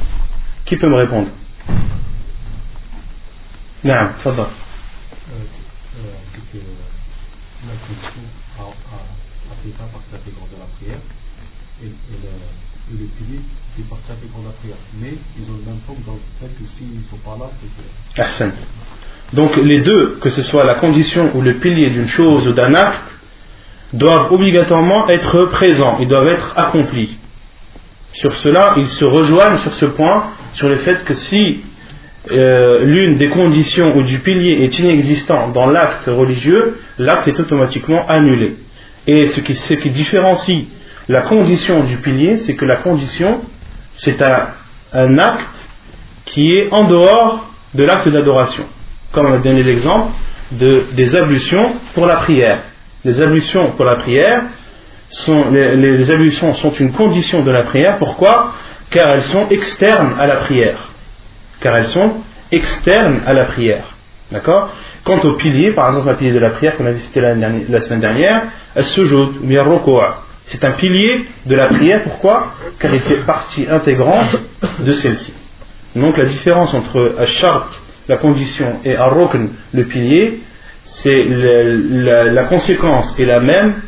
Qui 0.64 0.76
peut 0.76 0.88
me 0.88 0.97
répondre? 0.97 1.28
Non, 3.85 4.11
ça 4.23 4.31
va. 4.31 4.50
C'est 6.33 6.52
que 6.52 6.64
la 7.66 7.75
condition 7.87 8.23
fait 9.62 9.71
partie 9.71 10.14
intégrante 10.14 10.50
de 10.50 10.59
la 10.59 10.66
prière 10.78 11.00
et, 11.83 11.87
le, 12.90 13.07
pilier 13.07 13.40
fait 13.76 13.83
partie 13.83 14.12
intégrante 14.12 14.42
de 14.42 14.49
la 14.49 14.54
prière. 14.54 14.76
Mais 15.00 15.14
ils 15.38 15.50
ont 15.50 15.57
le 15.57 15.64
même 15.64 15.81
forme 15.87 16.02
dans 16.07 16.14
le 16.14 16.21
fait 16.40 16.52
que 16.54 16.69
s'ils 16.76 16.99
ne 16.99 17.02
sont 17.02 17.16
pas 17.19 17.37
là, 17.38 17.50
c'est 17.61 18.45
que. 18.45 19.37
Donc 19.37 19.57
les 19.57 19.81
deux, 19.81 20.19
que 20.21 20.31
ce 20.31 20.42
soit 20.42 20.64
la 20.64 20.76
condition 20.76 21.35
ou 21.35 21.40
le 21.40 21.59
pilier 21.59 21.90
d'une 21.90 22.09
chose 22.09 22.47
ou 22.47 22.52
d'un 22.52 22.75
acte, 22.75 23.19
doivent 23.92 24.33
obligatoirement 24.33 25.09
être 25.09 25.47
présents, 25.47 25.99
ils 26.00 26.09
doivent 26.09 26.28
être 26.28 26.52
accomplis. 26.57 27.19
Sur 28.12 28.37
cela, 28.37 28.75
ils 28.76 28.88
se 28.88 29.04
rejoignent 29.04 29.59
sur 29.59 29.75
ce 29.75 29.87
point, 29.87 30.33
sur 30.55 30.69
le 30.69 30.77
fait 30.77 31.05
que 31.05 31.15
si 31.15 31.63
euh, 32.31 32.85
l'une 32.85 33.17
des 33.17 33.29
conditions 33.29 33.97
ou 33.97 34.03
du 34.03 34.21
pilier 34.21 34.63
est 34.65 34.79
inexistant 34.79 35.51
dans 35.51 35.67
l'acte 35.67 36.07
religieux, 36.07 36.79
l'acte 36.99 37.29
est 37.29 37.39
automatiquement 37.39 38.07
annulé. 38.07 38.57
Et 39.07 39.27
ce 39.27 39.41
qui, 39.41 39.55
ce 39.55 39.75
qui 39.75 39.91
différencie 39.91 40.67
la 41.09 41.23
condition 41.23 41.83
du 41.83 41.97
pilier, 41.97 42.37
c'est 42.37 42.55
que 42.55 42.65
la 42.65 42.77
condition, 42.77 43.41
c'est 43.95 44.23
un, 44.23 44.49
un 44.93 45.19
acte 45.19 45.69
qui 46.27 46.53
est 46.57 46.73
en 46.73 46.85
dehors 46.85 47.51
de 47.75 47.85
l'acte 47.85 48.09
d'adoration 48.09 48.65
comme 49.13 49.27
on 49.27 49.35
a 49.35 49.39
donné 49.39 49.63
l'exemple, 49.63 50.13
de, 50.53 50.85
des 50.95 51.15
ablutions 51.15 51.77
pour 51.95 52.07
la 52.07 52.17
prière. 52.17 52.59
Les 53.05 53.21
ablutions 53.21 53.73
pour 53.73 53.85
la 53.85 53.97
prière, 53.97 54.45
sont, 55.11 55.51
les, 55.51 55.77
les, 55.77 56.11
ablutions 56.11 56.55
sont 56.55 56.71
une 56.71 56.93
condition 56.93 57.43
de 57.43 57.51
la 57.51 57.65
prière. 57.65 57.99
Pourquoi? 57.99 58.55
Car 58.93 59.11
elles 59.11 59.23
sont 59.23 59.49
externes 59.49 60.15
à 60.19 60.27
la 60.27 60.37
prière. 60.37 60.91
Car 61.61 61.77
elles 61.77 61.87
sont 61.87 62.17
externes 62.51 63.21
à 63.27 63.33
la 63.33 63.47
prière. 63.47 63.85
D'accord? 64.31 64.71
Quant 65.05 65.21
au 65.21 65.35
pilier, 65.35 65.73
par 65.73 65.89
exemple, 65.89 66.11
un 66.11 66.15
pilier 66.15 66.33
de 66.33 66.39
la 66.39 66.51
prière 66.51 66.77
qu'on 66.77 66.87
a 66.87 66.95
cité 66.95 67.21
la, 67.21 67.35
la, 67.35 67.81
semaine 67.81 68.01
dernière, 68.01 68.43
bien 69.43 69.63
C'est 70.45 70.65
un 70.65 70.73
pilier 70.73 71.27
de 71.47 71.55
la 71.55 71.69
prière. 71.69 72.03
Pourquoi? 72.05 72.55
Car 72.79 72.95
il 72.95 73.01
fait 73.01 73.25
partie 73.27 73.67
intégrante 73.69 74.37
de 74.79 74.91
celle-ci. 74.93 75.35
Donc 75.97 76.17
la 76.17 76.25
différence 76.25 76.73
entre 76.73 77.17
Ashart 77.19 77.69
la 78.09 78.17
condition, 78.17 78.81
et 78.85 78.97
Ar-Rukn, 78.97 79.51
le 79.73 79.85
pilier, 79.85 80.41
c'est 80.83 81.25
la, 81.29 82.45
conséquence 82.45 83.17
est 83.19 83.25
la 83.25 83.41
même. 83.41 83.83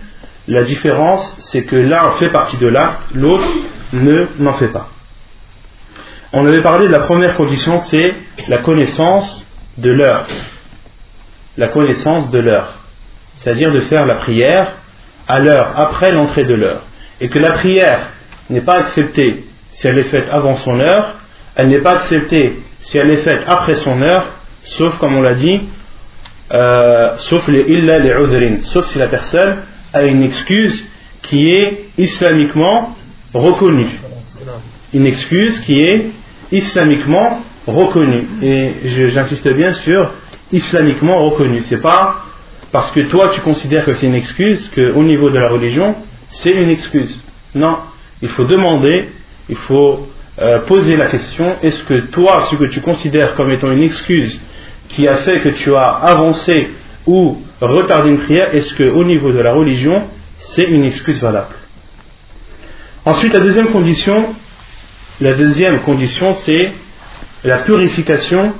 La 0.46 0.62
différence, 0.62 1.37
c'est 1.40 1.62
que 1.62 1.76
l'un 1.76 2.11
fait 2.12 2.30
partie 2.30 2.58
de 2.58 2.68
l'acte, 2.68 3.00
l'autre 3.14 3.49
ne 3.92 4.26
n'en 4.38 4.52
fait 4.54 4.68
pas. 4.68 4.90
On 6.36 6.44
avait 6.46 6.62
parlé 6.62 6.88
de 6.88 6.92
la 6.92 7.02
première 7.02 7.36
condition, 7.36 7.78
c'est 7.78 8.12
la 8.48 8.58
connaissance 8.58 9.48
de 9.78 9.90
l'heure. 9.92 10.26
La 11.56 11.68
connaissance 11.68 12.28
de 12.32 12.40
l'heure. 12.40 12.80
C'est-à-dire 13.34 13.70
de 13.70 13.82
faire 13.82 14.04
la 14.04 14.16
prière 14.16 14.78
à 15.28 15.38
l'heure, 15.38 15.74
après 15.76 16.10
l'entrée 16.10 16.44
de 16.44 16.54
l'heure. 16.54 16.82
Et 17.20 17.28
que 17.28 17.38
la 17.38 17.52
prière 17.52 18.14
n'est 18.50 18.62
pas 18.62 18.78
acceptée 18.78 19.44
si 19.68 19.86
elle 19.86 19.96
est 19.96 20.10
faite 20.10 20.26
avant 20.28 20.56
son 20.56 20.80
heure, 20.80 21.20
elle 21.54 21.68
n'est 21.68 21.80
pas 21.80 21.92
acceptée 21.92 22.58
si 22.80 22.98
elle 22.98 23.10
est 23.10 23.22
faite 23.22 23.42
après 23.46 23.74
son 23.74 24.02
heure, 24.02 24.32
sauf 24.62 24.98
comme 24.98 25.14
on 25.16 25.22
l'a 25.22 25.34
dit, 25.34 25.60
euh, 26.50 27.14
sauf 27.14 27.46
les 27.46 27.62
illa 27.68 28.00
les 28.00 28.10
udrin, 28.10 28.60
sauf 28.62 28.86
si 28.86 28.98
la 28.98 29.06
personne 29.06 29.58
a 29.92 30.02
une 30.02 30.24
excuse 30.24 30.90
qui 31.22 31.46
est 31.50 31.90
islamiquement 31.96 32.96
reconnue. 33.32 33.92
Une 34.92 35.06
excuse 35.06 35.60
qui 35.60 35.78
est 35.78 36.10
islamiquement 36.56 37.42
reconnue. 37.66 38.26
Et 38.42 38.73
j'insiste 39.11 39.49
bien 39.49 39.73
sur 39.73 40.12
islamiquement 40.52 41.18
reconnue. 41.25 41.61
C'est 41.61 41.80
pas 41.80 42.25
parce 42.73 42.90
que 42.92 43.00
toi 43.00 43.28
tu 43.32 43.40
considères 43.40 43.84
que 43.84 43.94
c'est 43.94 44.06
une 44.06 44.14
excuse 44.14 44.70
qu'au 44.75 45.02
niveau 45.02 45.30
de 45.30 45.38
la 45.38 45.49
religion, 45.49 45.96
c'est 46.26 46.52
une 46.52 46.70
excuse. 46.70 47.23
Non, 47.54 47.78
il 48.23 48.28
faut 48.28 48.44
demander, 48.44 49.11
il 49.49 49.56
faut 49.56 50.08
euh, 50.40 50.61
poser 50.66 50.96
la 50.96 51.06
question 51.06 51.56
est-ce 51.62 51.84
que 51.84 52.06
toi, 52.06 52.42
ce 52.50 52.56
que 52.56 52.64
tu 52.64 52.80
considères 52.80 53.34
comme 53.37 53.50
étant 53.52 53.70
une 53.70 53.82
excuse 53.82 54.40
qui 54.88 55.06
a 55.06 55.16
fait 55.18 55.40
que 55.40 55.50
tu 55.50 55.75
as 55.75 55.90
avancé 55.90 56.70
ou 57.06 57.38
retardé 57.61 58.11
une 58.11 58.18
prière, 58.18 58.54
est-ce 58.54 58.75
qu'au 58.75 59.04
niveau 59.04 59.32
de 59.32 59.38
la 59.38 59.52
religion, 59.52 60.04
c'est 60.34 60.64
une 60.64 60.84
excuse 60.84 61.20
valable? 61.20 61.54
Ensuite, 63.04 63.34
la 63.34 63.40
deuxième 63.40 63.68
condition, 63.68 64.34
la 65.21 65.35
deuxième 65.35 65.80
condition, 65.80 66.35
c'est 66.35 66.73
la 67.44 67.59
purification 67.59 68.54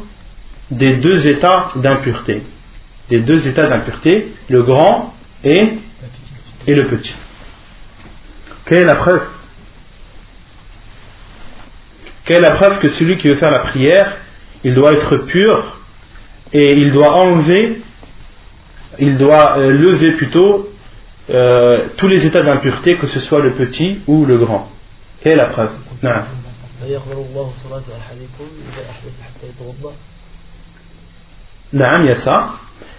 des 0.71 0.97
deux 0.97 1.27
états 1.27 1.69
d'impureté. 1.77 2.43
Des 3.11 3.21
deux 3.21 3.47
états 3.49 3.69
d'impureté, 3.69 4.33
le 4.49 4.63
grand 4.63 5.15
et, 5.43 5.79
le 6.67 6.85
petit. 6.87 7.15
Quelle 8.67 8.79
est 8.79 8.85
la 8.85 8.95
preuve? 8.95 9.27
Quelle 12.25 12.39
est 12.39 12.49
la 12.49 12.53
preuve 12.53 12.79
que 12.79 12.89
celui 12.89 13.19
qui 13.19 13.29
veut 13.29 13.35
faire 13.35 13.51
la 13.51 13.61
prière, 13.61 14.17
il 14.63 14.75
doit 14.75 14.93
être 14.95 15.17
pur 15.27 15.81
et 16.53 16.73
il 16.73 16.93
doit 16.93 17.15
enlever, 17.15 17.83
il 18.99 19.19
doit 19.19 19.59
euh, 19.59 19.71
lever 19.71 20.13
plutôt 20.13 20.71
euh, 21.29 21.89
tous 21.97 22.09
les 22.09 22.25
états 22.25 22.43
d'impureté, 22.43 22.97
que 22.97 23.07
ce 23.09 23.21
soit 23.21 23.41
le 23.41 23.53
petit 23.53 24.01
ou 24.07 24.25
le 24.25 24.39
grand? 24.39 24.71
Quelle 25.21 25.33
est 25.33 25.37
la 25.37 25.47
preuve? 25.47 25.73
il 26.84 26.92
y 32.06 32.10
a 32.10 32.16
ça. 32.16 32.54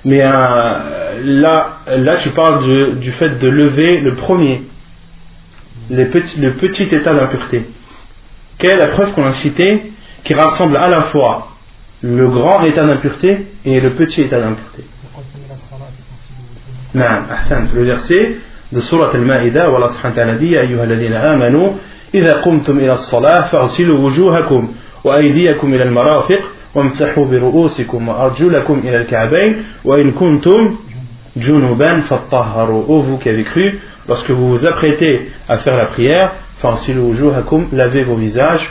Mais 0.04 0.22
euh, 0.22 1.20
là, 1.22 1.78
là, 1.86 2.16
tu 2.16 2.30
parles 2.30 2.98
du, 2.98 3.12
fait 3.12 3.38
de 3.38 3.48
lever 3.48 4.00
le 4.00 4.14
premier, 4.14 4.62
le 5.90 6.10
petit 6.10 6.94
état 6.94 7.14
d'impureté. 7.14 7.66
Quelle 8.58 8.72
est 8.72 8.76
la 8.76 8.88
preuve 8.88 9.14
qu'on 9.14 9.24
a 9.24 9.32
citée 9.32 9.92
qui 10.24 10.34
rassemble 10.34 10.76
à 10.76 10.88
la 10.88 11.04
fois 11.04 11.48
le 12.02 12.30
grand 12.30 12.62
état 12.64 12.84
d'impureté 12.86 13.46
et 13.64 13.80
le 13.80 13.90
petit 13.90 14.22
état 14.22 14.40
d'impureté 14.40 14.84
نعم 16.94 17.30
أحسنت 17.30 17.74
le 17.74 17.84
verset 17.84 18.36
de 18.72 18.80
Surah 18.80 19.10
Al-Ma'ida 19.14 19.70
où 19.70 19.76
Allah 19.76 19.90
subhanahu 19.90 20.16
wa 20.16 20.24
ta'ala 20.24 20.38
dit 20.38 20.52
يا 20.52 20.60
أيها 20.60 20.84
الذين 20.84 21.12
آمنوا 21.12 21.72
إذا 22.14 22.40
قمتم 22.40 22.78
إلى 22.78 22.92
الصلاة 22.92 23.50
فاغسلوا 23.50 23.98
وجوهكم 23.98 24.72
وأيديكم 25.04 25.74
إلى 25.74 25.82
المرافق 25.82 26.40
وامسحوا 26.74 27.26
برؤوسكم 27.26 28.08
وأرجلكم 28.08 28.78
إلى 28.78 28.96
الكعبين 28.96 29.62
وإن 29.84 30.12
كنتم 30.12 30.76
جنوبا 31.36 32.00
فطهروا 32.00 32.84
Ô 32.88 33.02
vous 33.02 33.18
qui 33.18 33.28
avez 33.28 33.44
cru, 33.44 33.78
lorsque 34.08 34.30
vous 34.30 34.48
vous 34.48 34.66
apprêtez 34.66 35.30
à 35.48 35.58
faire 35.58 35.76
la 35.76 35.86
prière, 35.86 36.32
lavez 37.72 38.04
vos 38.04 38.16
visages, 38.16 38.70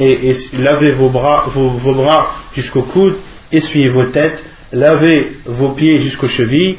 et, 0.00 0.32
lavez 0.58 0.92
vos 0.92 1.08
bras, 1.08 1.44
vos, 1.54 1.94
bras 1.94 2.26
jusqu'au 2.54 2.82
coude, 2.82 3.14
essuyez 3.52 3.88
vos 3.88 4.06
têtes, 4.06 4.44
lavez 4.72 5.38
vos 5.46 5.70
pieds 5.70 5.98
jusqu'aux 5.98 6.28
chevilles, 6.28 6.78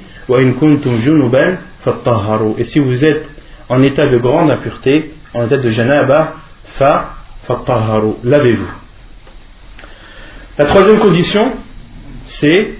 et 2.58 2.64
si 2.64 2.78
vous 2.78 3.04
êtes 3.04 3.28
en 3.68 3.82
état 3.82 4.06
de 4.06 4.18
grande 4.18 4.50
impureté, 4.50 5.14
en 5.34 5.46
état 5.46 5.56
de 5.56 5.68
janaba, 5.70 6.34
fa, 6.78 7.14
lavez-vous. 8.22 8.70
La 10.58 10.64
troisième 10.66 10.98
condition, 10.98 11.52
c'est 12.26 12.74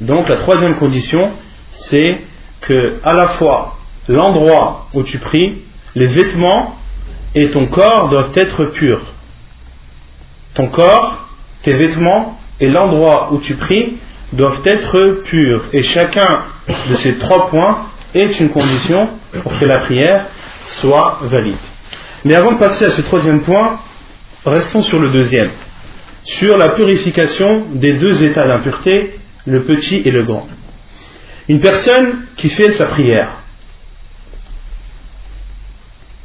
donc 0.00 0.28
la 0.28 0.36
troisième 0.36 0.76
condition, 0.76 1.32
c'est 1.70 2.20
que 2.60 3.00
à 3.02 3.12
la 3.12 3.28
fois 3.28 3.76
l'endroit 4.08 4.88
où 4.92 5.02
tu 5.02 5.18
pries, 5.18 5.62
les 5.94 6.06
vêtements 6.06 6.76
et 7.34 7.50
ton 7.50 7.66
corps 7.66 8.08
doivent 8.08 8.32
être 8.34 8.66
purs. 8.66 9.02
Ton 10.54 10.68
corps, 10.68 11.23
tes 11.64 11.72
vêtements 11.72 12.38
et 12.60 12.68
l'endroit 12.68 13.30
où 13.32 13.38
tu 13.40 13.54
pries 13.54 13.96
doivent 14.32 14.62
être 14.64 15.22
purs. 15.24 15.64
Et 15.72 15.82
chacun 15.82 16.44
de 16.88 16.94
ces 16.94 17.16
trois 17.16 17.48
points 17.48 17.86
est 18.14 18.38
une 18.38 18.50
condition 18.50 19.10
pour 19.42 19.58
que 19.58 19.64
la 19.64 19.80
prière 19.80 20.26
soit 20.66 21.18
valide. 21.22 21.56
Mais 22.24 22.34
avant 22.34 22.52
de 22.52 22.58
passer 22.58 22.84
à 22.84 22.90
ce 22.90 23.02
troisième 23.02 23.40
point, 23.40 23.80
restons 24.46 24.82
sur 24.82 24.98
le 24.98 25.08
deuxième 25.08 25.50
sur 26.24 26.56
la 26.56 26.70
purification 26.70 27.66
des 27.74 27.94
deux 27.94 28.24
états 28.24 28.46
d'impureté, 28.46 29.20
le 29.44 29.62
petit 29.64 30.02
et 30.04 30.10
le 30.10 30.24
grand. 30.24 30.48
Une 31.48 31.60
personne 31.60 32.26
qui 32.36 32.48
fait 32.48 32.72
sa 32.72 32.86
prière, 32.86 33.42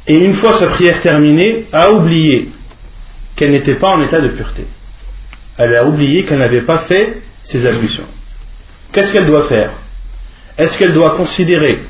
et 0.06 0.16
une 0.16 0.34
fois 0.34 0.54
sa 0.54 0.68
prière 0.68 1.00
terminée, 1.00 1.66
a 1.72 1.92
oublié 1.92 2.50
qu'elle 3.36 3.52
n'était 3.52 3.76
pas 3.76 3.90
en 3.90 4.02
état 4.02 4.20
de 4.20 4.28
pureté. 4.30 4.66
Elle 5.58 5.76
a 5.76 5.84
oublié 5.86 6.24
qu'elle 6.24 6.38
n'avait 6.38 6.64
pas 6.64 6.80
fait 6.80 7.22
ses 7.42 7.66
ablutions. 7.66 8.06
Qu'est-ce 8.92 9.12
qu'elle 9.12 9.26
doit 9.26 9.46
faire? 9.46 9.72
Est-ce 10.58 10.78
qu'elle 10.78 10.92
doit 10.92 11.10
considérer 11.16 11.80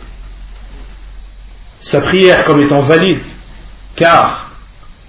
sa 1.80 2.00
prière 2.00 2.44
comme 2.44 2.60
étant 2.60 2.82
valide 2.82 3.24
car 3.96 4.52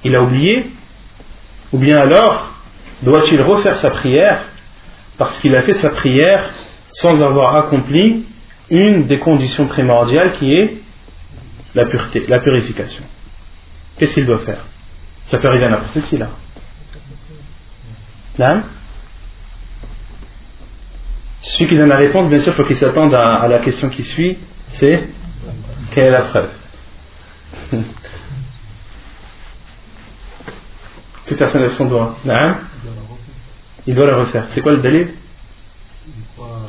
il 0.04 0.16
a 0.16 0.22
oublié? 0.22 0.72
Ou 1.72 1.78
bien 1.78 2.00
alors 2.00 2.52
doit-il 3.02 3.42
refaire 3.42 3.76
sa 3.78 3.90
prière 3.90 4.46
parce 5.18 5.40
qu'il 5.40 5.56
a 5.56 5.62
fait 5.62 5.74
sa 5.74 5.90
prière 5.90 6.52
sans 6.88 7.22
avoir 7.22 7.56
accompli 7.56 8.26
une 8.70 9.06
des 9.06 9.20
conditions 9.20 9.68
primordiales 9.68 10.34
qui 10.34 10.52
est 10.54 10.78
la 11.76 11.86
pureté, 11.86 12.26
la 12.28 12.40
purification? 12.40 13.04
Qu'est-ce 13.98 14.14
qu'il 14.16 14.26
doit 14.26 14.40
faire? 14.40 14.66
Ça 15.26 15.38
peut 15.38 15.48
arriver 15.48 15.66
à 15.66 15.70
n'importe 15.70 16.02
qui 16.10 16.18
là. 16.18 16.32
Là 18.38 18.64
Celui 21.42 21.70
qui 21.70 21.78
donne 21.78 21.90
la 21.90 21.98
réponse, 21.98 22.30
bien 22.30 22.40
sûr, 22.40 22.54
il 22.54 22.56
faut 22.56 22.64
qu'il 22.64 22.76
s'attende 22.76 23.14
à, 23.14 23.48
la 23.48 23.60
question 23.60 23.90
qui 23.90 24.04
suit 24.04 24.38
c'est 24.68 25.10
quelle 25.92 26.06
est 26.06 26.12
la 26.12 26.22
preuve? 26.24 26.52
Que 31.26 31.36
personne 31.36 31.62
lève 31.62 31.74
son 31.74 31.86
doigt. 31.86 32.18
Il 33.88 33.96
doit 33.96 34.06
la 34.06 34.18
refaire. 34.18 34.50
C'est 34.50 34.60
quoi 34.60 34.74
le 34.74 34.82
fois 36.36 36.68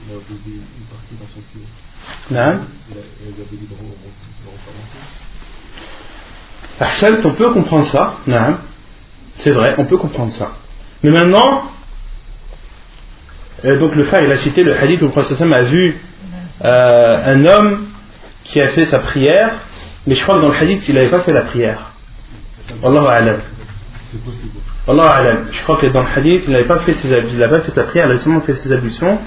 il 0.00 0.12
avait 0.12 0.22
une 0.46 0.86
partie 0.90 1.14
dans 1.20 1.26
son 1.26 1.40
pied. 1.52 1.62
Non 2.30 2.60
Il 2.88 2.96
avait 2.96 3.56
dit 3.56 3.66
de 3.66 3.74
recommencer. 3.74 4.98
On 6.80 7.32
peut 7.32 7.50
comprendre 7.50 7.84
ça. 7.84 8.14
C'est 9.34 9.50
vrai, 9.50 9.74
on 9.78 9.84
peut 9.84 9.98
comprendre 9.98 10.32
ça. 10.32 10.52
Mais 11.02 11.10
maintenant, 11.10 11.62
euh, 13.64 13.78
donc 13.78 13.94
le 13.94 14.04
frère 14.04 14.22
il 14.24 14.32
a 14.32 14.36
cité 14.36 14.64
le 14.64 14.76
hadith 14.76 15.00
où 15.02 15.06
le 15.06 15.10
prophète 15.10 15.40
a 15.40 15.62
vu 15.62 15.96
euh, 16.64 17.34
un 17.34 17.44
homme 17.44 17.86
qui 18.44 18.60
a 18.60 18.68
fait 18.68 18.86
sa 18.86 18.98
prière, 18.98 19.60
mais 20.06 20.14
je 20.14 20.22
crois 20.22 20.36
que 20.36 20.42
dans 20.42 20.48
le 20.48 20.56
hadith 20.56 20.88
il 20.88 20.94
n'avait 20.94 21.08
pas 21.08 21.20
fait 21.20 21.32
la 21.32 21.42
prière. 21.42 21.92
Allah 22.84 23.10
alam. 23.10 23.40
C'est 24.10 24.22
possible. 24.24 24.58
Allah 24.86 25.10
alam. 25.10 25.46
Je 25.50 25.62
crois 25.62 25.76
que 25.76 25.86
dans 25.86 26.02
le 26.02 26.08
hadith, 26.14 26.44
il 26.46 26.52
n'avait 26.52 26.66
pas 26.66 26.78
fait 26.80 26.92
ses 26.94 27.08
il 27.08 27.38
n'avait 27.38 27.58
pas 27.58 27.64
fait 27.64 27.70
sa 27.70 27.84
prière, 27.84 28.06
il 28.06 28.10
avait 28.10 28.18
seulement 28.18 28.40
fait 28.40 28.54
ses 28.54 28.72
ablutions. 28.72 29.18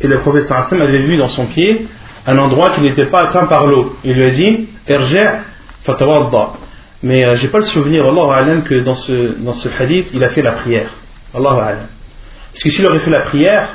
Et 0.00 0.08
le 0.08 0.18
professeur 0.20 0.58
Hassan 0.58 0.80
avait 0.80 1.02
vu 1.02 1.16
dans 1.16 1.28
son 1.28 1.46
pied 1.46 1.86
un 2.26 2.38
endroit 2.38 2.70
qui 2.70 2.80
n'était 2.80 3.06
pas 3.06 3.28
atteint 3.28 3.46
par 3.46 3.66
l'eau. 3.66 3.96
Il 4.04 4.14
lui 4.14 4.26
a 4.26 4.30
dit, 4.30 4.68
Erja' 4.88 5.40
fatawadda. 5.84 6.52
Mais 7.02 7.24
euh, 7.24 7.34
j'ai 7.36 7.48
pas 7.48 7.58
le 7.58 7.64
souvenir, 7.64 8.04
Allah 8.06 8.36
alam, 8.36 8.64
que 8.64 8.80
dans 8.80 8.94
ce, 8.94 9.38
dans 9.42 9.52
ce 9.52 9.68
hadith, 9.68 10.08
il 10.12 10.22
a 10.22 10.30
fait 10.30 10.42
la 10.42 10.52
prière. 10.52 10.90
Allah 11.34 11.64
alam. 11.64 11.86
Parce 12.52 12.62
que 12.62 12.70
s'il 12.70 12.86
aurait 12.86 13.00
fait 13.00 13.10
la 13.10 13.22
prière, 13.22 13.74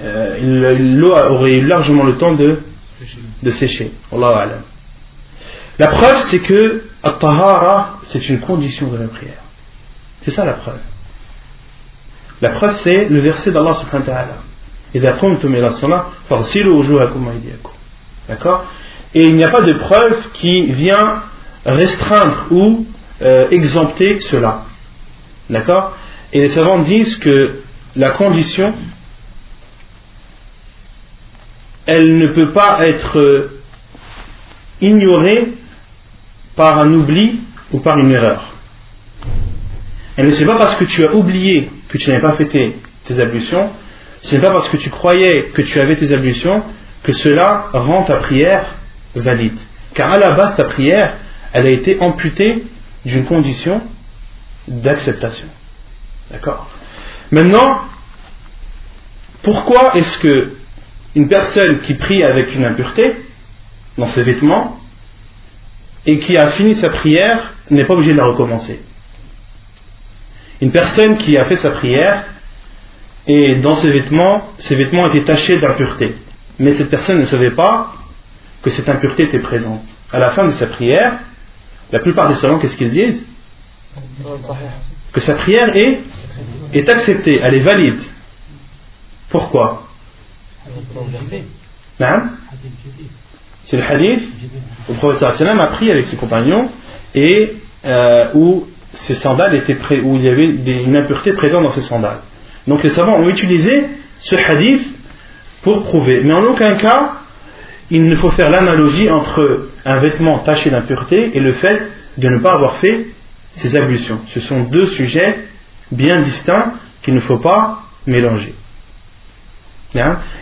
euh, 0.00 0.76
l'eau 0.78 1.12
aurait 1.12 1.52
eu 1.52 1.66
largement 1.66 2.04
le 2.04 2.16
temps 2.16 2.34
de, 2.34 2.60
de 3.42 3.50
sécher. 3.50 3.92
Allah 4.12 4.38
alam. 4.38 4.62
La 5.78 5.88
preuve, 5.88 6.18
c'est 6.20 6.40
que 6.40 6.84
At-Tahara, 7.02 7.98
c'est 8.02 8.28
une 8.28 8.40
condition 8.40 8.88
de 8.88 8.98
la 8.98 9.08
prière. 9.08 9.42
C'est 10.22 10.30
ça 10.30 10.44
la 10.44 10.54
preuve. 10.54 10.80
La 12.40 12.50
preuve, 12.50 12.72
c'est 12.72 13.08
le 13.08 13.20
verset 13.20 13.50
d'Allah 13.50 13.74
subhanahu 13.74 14.06
wa 14.06 14.14
ta'ala. 14.14 14.36
D'accord? 18.28 18.64
Et 19.12 19.24
il 19.24 19.34
n'y 19.34 19.42
a 19.42 19.48
pas 19.48 19.62
de 19.62 19.72
preuve 19.72 20.30
qui 20.34 20.70
vient 20.72 21.22
restreindre 21.64 22.46
ou 22.50 22.86
euh, 23.22 23.48
exempter 23.50 24.20
cela. 24.20 24.64
D'accord? 25.50 25.96
Et 26.32 26.40
les 26.40 26.48
savants 26.48 26.80
disent 26.80 27.16
que 27.16 27.60
la 27.96 28.10
condition, 28.10 28.74
elle 31.86 32.18
ne 32.18 32.32
peut 32.32 32.52
pas 32.52 32.86
être 32.86 33.18
euh, 33.18 33.60
ignorée 34.80 35.52
par 36.56 36.78
un 36.78 36.92
oubli 36.92 37.40
ou 37.72 37.80
par 37.80 37.98
une 37.98 38.12
erreur. 38.12 38.54
Elle 40.16 40.26
ne 40.26 40.32
c'est 40.32 40.46
pas 40.46 40.56
parce 40.56 40.76
que 40.76 40.84
tu 40.84 41.04
as 41.04 41.12
oublié 41.14 41.70
que 41.88 41.98
tu 41.98 42.08
n'avais 42.08 42.22
pas 42.22 42.34
fait 42.34 42.46
tes, 42.46 42.76
tes 43.04 43.20
ablutions, 43.20 43.70
ce 44.22 44.34
n'est 44.34 44.40
pas 44.40 44.50
parce 44.50 44.68
que 44.68 44.76
tu 44.76 44.90
croyais 44.90 45.50
que 45.54 45.62
tu 45.62 45.80
avais 45.80 45.96
tes 45.96 46.12
ablutions 46.12 46.62
que 47.02 47.12
cela 47.12 47.66
rend 47.72 48.04
ta 48.04 48.16
prière 48.16 48.64
valide. 49.14 49.58
Car 49.92 50.12
à 50.12 50.18
la 50.18 50.32
base, 50.32 50.56
ta 50.56 50.64
prière, 50.64 51.14
elle 51.54 51.66
a 51.66 51.70
été 51.70 51.98
amputée 52.00 52.64
d'une 53.06 53.24
condition 53.24 53.80
d'acceptation. 54.66 55.46
D'accord? 56.30 56.68
Maintenant, 57.30 57.80
pourquoi 59.42 59.96
est-ce 59.96 60.18
que 60.18 60.56
une 61.14 61.28
personne 61.28 61.78
qui 61.78 61.94
prie 61.94 62.24
avec 62.24 62.54
une 62.54 62.64
impureté 62.64 63.16
dans 63.96 64.08
ses 64.08 64.24
vêtements 64.24 64.80
et 66.06 66.18
qui 66.18 66.36
a 66.36 66.48
fini 66.48 66.74
sa 66.74 66.88
prière 66.88 67.54
n'est 67.70 67.86
pas 67.86 67.94
obligée 67.94 68.12
de 68.12 68.18
la 68.18 68.26
recommencer? 68.26 68.82
Une 70.60 70.72
personne 70.72 71.18
qui 71.18 71.36
a 71.38 71.44
fait 71.44 71.56
sa 71.56 71.70
prière 71.70 72.24
et 73.28 73.60
dans 73.60 73.76
ses 73.76 73.92
vêtements, 73.92 74.48
ses 74.58 74.74
vêtements 74.74 75.06
étaient 75.06 75.24
tachés 75.24 75.58
d'impureté. 75.58 76.16
Mais 76.58 76.72
cette 76.72 76.90
personne 76.90 77.20
ne 77.20 77.26
savait 77.26 77.52
pas 77.52 77.94
que 78.62 78.70
cette 78.70 78.88
impureté 78.88 79.24
était 79.24 79.38
présente. 79.38 79.84
À 80.12 80.18
la 80.18 80.30
fin 80.30 80.46
de 80.46 80.50
sa 80.50 80.66
prière, 80.66 81.20
la 81.94 82.00
plupart 82.00 82.26
des 82.26 82.34
savants, 82.34 82.58
qu'est-ce 82.58 82.76
qu'ils 82.76 82.90
disent 82.90 83.24
Que 85.12 85.20
sa 85.20 85.34
prière 85.34 85.76
est, 85.76 86.88
acceptée, 86.88 87.38
elle 87.40 87.54
est 87.54 87.60
valide. 87.60 88.02
Pourquoi 89.30 89.86
C'est 93.62 93.76
le 93.76 93.84
hadith 93.84 94.28
où 94.88 94.92
le 94.92 94.98
prophète 94.98 95.22
a 95.22 95.66
pris 95.68 95.92
avec 95.92 96.06
ses 96.06 96.16
compagnons 96.16 96.68
et 97.14 97.58
euh, 97.84 98.30
où 98.34 98.66
sandales 98.92 99.54
étaient 99.54 99.78
où 100.00 100.16
il 100.16 100.24
y 100.24 100.28
avait 100.28 100.82
une 100.82 100.96
impureté 100.96 101.32
présente 101.34 101.62
dans 101.62 101.70
ses 101.70 101.82
sandales. 101.82 102.22
Donc 102.66 102.82
les 102.82 102.90
savants 102.90 103.20
ont 103.20 103.28
utilisé 103.28 103.86
ce 104.18 104.34
hadith 104.34 104.84
pour 105.62 105.84
prouver. 105.84 106.22
Mais 106.24 106.34
en 106.34 106.42
aucun 106.42 106.74
cas, 106.74 107.20
il 107.90 108.06
ne 108.06 108.14
faut 108.14 108.30
faire 108.30 108.50
l'analogie 108.50 109.10
entre 109.10 109.68
un 109.84 109.98
vêtement 110.00 110.38
taché 110.40 110.70
d'impureté 110.70 111.36
et 111.36 111.40
le 111.40 111.52
fait 111.54 111.82
de 112.16 112.28
ne 112.28 112.40
pas 112.40 112.52
avoir 112.54 112.76
fait 112.76 113.08
ses 113.52 113.76
ablutions. 113.76 114.20
Ce 114.28 114.40
sont 114.40 114.64
deux 114.64 114.86
sujets 114.86 115.48
bien 115.90 116.20
distincts 116.20 116.74
qu'il 117.02 117.14
ne 117.14 117.20
faut 117.20 117.38
pas 117.38 117.82
mélanger. 118.06 118.54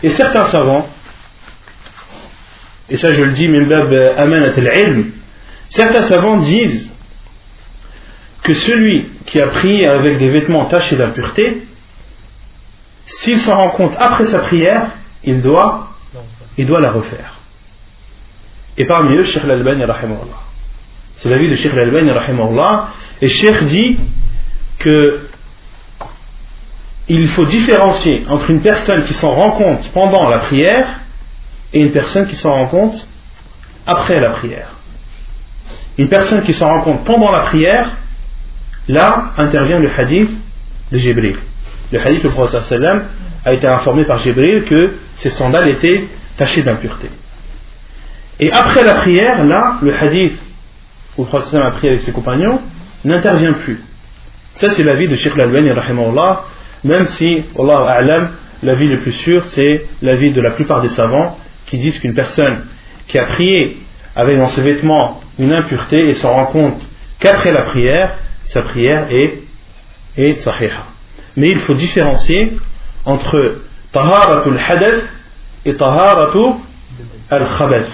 Et 0.01 0.09
certains 0.09 0.45
savants, 0.45 0.87
et 2.89 2.97
ça 2.97 3.13
je 3.13 3.23
le 3.23 3.31
dis, 3.33 3.47
certains 5.67 6.01
savants 6.03 6.37
disent 6.37 6.93
que 8.41 8.53
celui 8.53 9.09
qui 9.25 9.39
a 9.39 9.47
prié 9.47 9.87
avec 9.87 10.17
des 10.17 10.29
vêtements 10.29 10.65
tachés 10.65 10.95
d'impureté, 10.95 11.67
s'il 13.05 13.39
s'en 13.41 13.57
rend 13.57 13.69
compte 13.69 13.95
après 13.99 14.25
sa 14.25 14.39
prière, 14.39 14.89
il 15.23 15.41
doit, 15.41 15.92
il 16.57 16.65
doit 16.65 16.81
la 16.81 16.91
refaire. 16.91 17.39
Et 18.77 18.85
parmi 18.85 19.15
eux, 19.17 19.23
Sheikh 19.23 19.43
Al-Albani, 19.43 19.83
c'est 21.11 21.29
l'avis 21.29 21.49
de 21.49 21.55
Sheikh 21.55 21.73
Al-Albani, 21.73 22.11
et 23.21 23.27
Sheikh 23.27 23.63
dit 23.65 23.99
que 24.79 25.27
il 27.09 27.27
faut 27.27 27.45
différencier 27.45 28.25
entre 28.29 28.49
une 28.49 28.61
personne 28.61 29.03
qui 29.03 29.13
s'en 29.13 29.31
rend 29.31 29.51
compte 29.51 29.89
pendant 29.93 30.29
la 30.29 30.39
prière 30.39 31.01
et 31.73 31.79
une 31.79 31.91
personne 31.91 32.27
qui 32.27 32.35
s'en 32.35 32.53
rend 32.53 32.67
compte 32.67 33.07
après 33.85 34.19
la 34.21 34.29
prière. 34.31 34.69
Une 35.97 36.07
personne 36.07 36.43
qui 36.43 36.53
s'en 36.53 36.67
rend 36.67 36.81
compte 36.81 37.03
pendant 37.03 37.31
la 37.31 37.41
prière, 37.41 37.97
là 38.87 39.33
intervient 39.37 39.79
le 39.79 39.89
hadith 39.95 40.31
de 40.91 40.97
Jibril. 40.97 41.35
Le 41.91 41.99
hadith 41.99 42.21
du 42.21 42.29
prophète 42.29 42.73
a 43.45 43.53
été 43.53 43.67
informé 43.67 44.05
par 44.05 44.19
Jibril 44.19 44.65
que 44.65 44.95
ses 45.15 45.29
sandales 45.29 45.69
étaient 45.69 46.07
tachées 46.37 46.63
d'impureté. 46.63 47.09
Et 48.39 48.51
après 48.51 48.83
la 48.83 48.95
prière, 48.95 49.43
là, 49.43 49.77
le 49.81 49.93
hadith 49.95 50.37
où 51.17 51.23
le 51.23 51.27
prophète 51.27 51.59
a 51.59 51.71
prié 51.71 51.89
avec 51.89 52.01
ses 52.01 52.11
compagnons 52.11 52.59
n'intervient 53.05 53.53
plus. 53.53 53.79
Ça, 54.49 54.71
c'est 54.71 54.83
l'avis 54.83 55.07
de 55.07 55.15
Sheikh 55.15 55.33
Al-Albani, 55.33 55.69
même 56.83 57.05
si, 57.05 57.43
Allah 57.57 57.79
A'lam, 57.89 58.31
l'avis 58.61 58.87
le 58.87 58.99
plus 58.99 59.11
sûr, 59.11 59.45
c'est 59.45 59.85
l'avis 60.01 60.31
de 60.31 60.41
la 60.41 60.51
plupart 60.51 60.81
des 60.81 60.89
savants 60.89 61.37
qui 61.65 61.77
disent 61.77 61.99
qu'une 61.99 62.13
personne 62.13 62.65
qui 63.07 63.17
a 63.17 63.25
prié 63.25 63.77
avec 64.15 64.37
dans 64.37 64.47
ses 64.47 64.61
vêtements 64.61 65.21
une 65.39 65.53
impureté 65.53 66.09
et 66.09 66.13
se 66.13 66.25
rend 66.27 66.45
compte 66.47 66.87
qu'après 67.19 67.51
la 67.51 67.63
prière, 67.63 68.17
sa 68.43 68.61
prière 68.61 69.07
est, 69.09 69.43
est 70.17 70.33
sahiha. 70.33 70.85
Mais 71.35 71.49
il 71.49 71.59
faut 71.59 71.73
différencier 71.73 72.57
entre 73.05 73.61
taharatul 73.91 74.57
hadath 74.69 75.03
et 75.65 75.75
taharatul 75.75 76.55
al-khabath. 77.29 77.89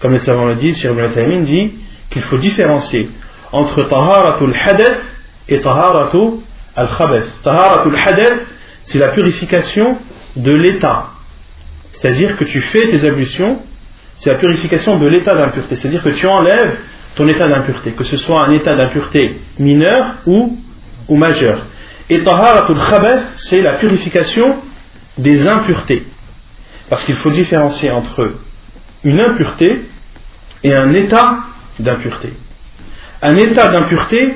Comme 0.00 0.12
les 0.12 0.18
savants 0.18 0.46
le 0.46 0.54
disent, 0.54 0.78
Shir 0.78 0.92
ibn 0.92 1.44
dit 1.44 1.74
qu'il 2.10 2.22
faut 2.22 2.38
différencier 2.38 3.10
entre 3.52 3.82
taharatul 3.84 4.54
hadath 4.54 5.00
et 5.48 5.60
taharatul 5.60 6.38
al-khabath. 6.76 7.42
Taharatul 7.42 7.96
hadath, 7.96 8.46
c'est 8.82 8.98
la 8.98 9.08
purification 9.08 9.98
de 10.36 10.52
l'état. 10.52 11.10
C'est-à-dire 11.92 12.36
que 12.36 12.44
tu 12.44 12.60
fais 12.60 12.88
tes 12.88 13.04
ablutions, 13.04 13.60
c'est 14.16 14.30
la 14.30 14.36
purification 14.36 14.98
de 14.98 15.06
l'état 15.06 15.34
d'impureté. 15.34 15.76
C'est-à-dire 15.76 16.02
que 16.02 16.10
tu 16.10 16.26
enlèves 16.26 16.76
ton 17.16 17.26
état 17.26 17.48
d'impureté, 17.48 17.92
que 17.92 18.04
ce 18.04 18.16
soit 18.16 18.42
un 18.42 18.52
état 18.52 18.76
d'impureté 18.76 19.40
mineur 19.58 20.14
ou, 20.26 20.56
ou 21.08 21.16
majeur. 21.16 21.66
Et 22.08 22.22
taharatul 22.22 22.78
khabath, 22.78 23.22
c'est 23.36 23.60
la 23.60 23.74
purification 23.74 24.56
des 25.18 25.46
impuretés. 25.46 26.04
Parce 26.90 27.04
qu'il 27.04 27.14
faut 27.14 27.30
différencier 27.30 27.90
entre 27.90 28.34
une 29.04 29.20
impureté 29.20 29.88
et 30.62 30.74
un 30.74 30.92
état 30.92 31.44
d'impureté. 31.78 32.34
Un 33.22 33.36
état 33.36 33.68
d'impureté, 33.68 34.34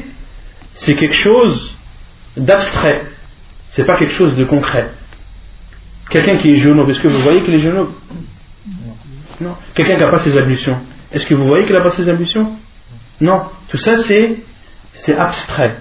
c'est 0.71 0.95
quelque 0.95 1.17
chose 1.17 1.77
d'abstrait. 2.37 3.07
C'est 3.73 3.85
pas 3.85 3.97
quelque 3.97 4.15
chose 4.15 4.37
de 4.37 4.45
concret. 4.45 4.91
Quelqu'un 6.11 6.37
qui 6.37 6.53
est 6.53 6.57
genou, 6.57 6.89
est-ce 6.89 7.01
que 7.01 7.09
vous 7.09 7.19
voyez 7.19 7.43
qu'il 7.43 7.55
est 7.55 7.61
genou 7.61 7.89
Non. 9.41 9.57
Quelqu'un 9.75 9.97
qui 9.97 10.01
n'a 10.01 10.09
pas 10.09 10.21
ses 10.21 10.39
ablutions, 10.39 10.79
est-ce 11.13 11.27
que 11.27 11.35
vous 11.35 11.47
voyez 11.47 11.65
qu'il 11.65 11.75
n'a 11.75 11.83
pas 11.83 11.91
ses 11.91 12.09
ablutions? 12.09 12.53
Non. 13.21 13.43
Tout 13.69 13.79
ça, 13.79 13.97
c'est, 13.97 14.37
c'est 14.93 15.17
abstrait. 15.17 15.79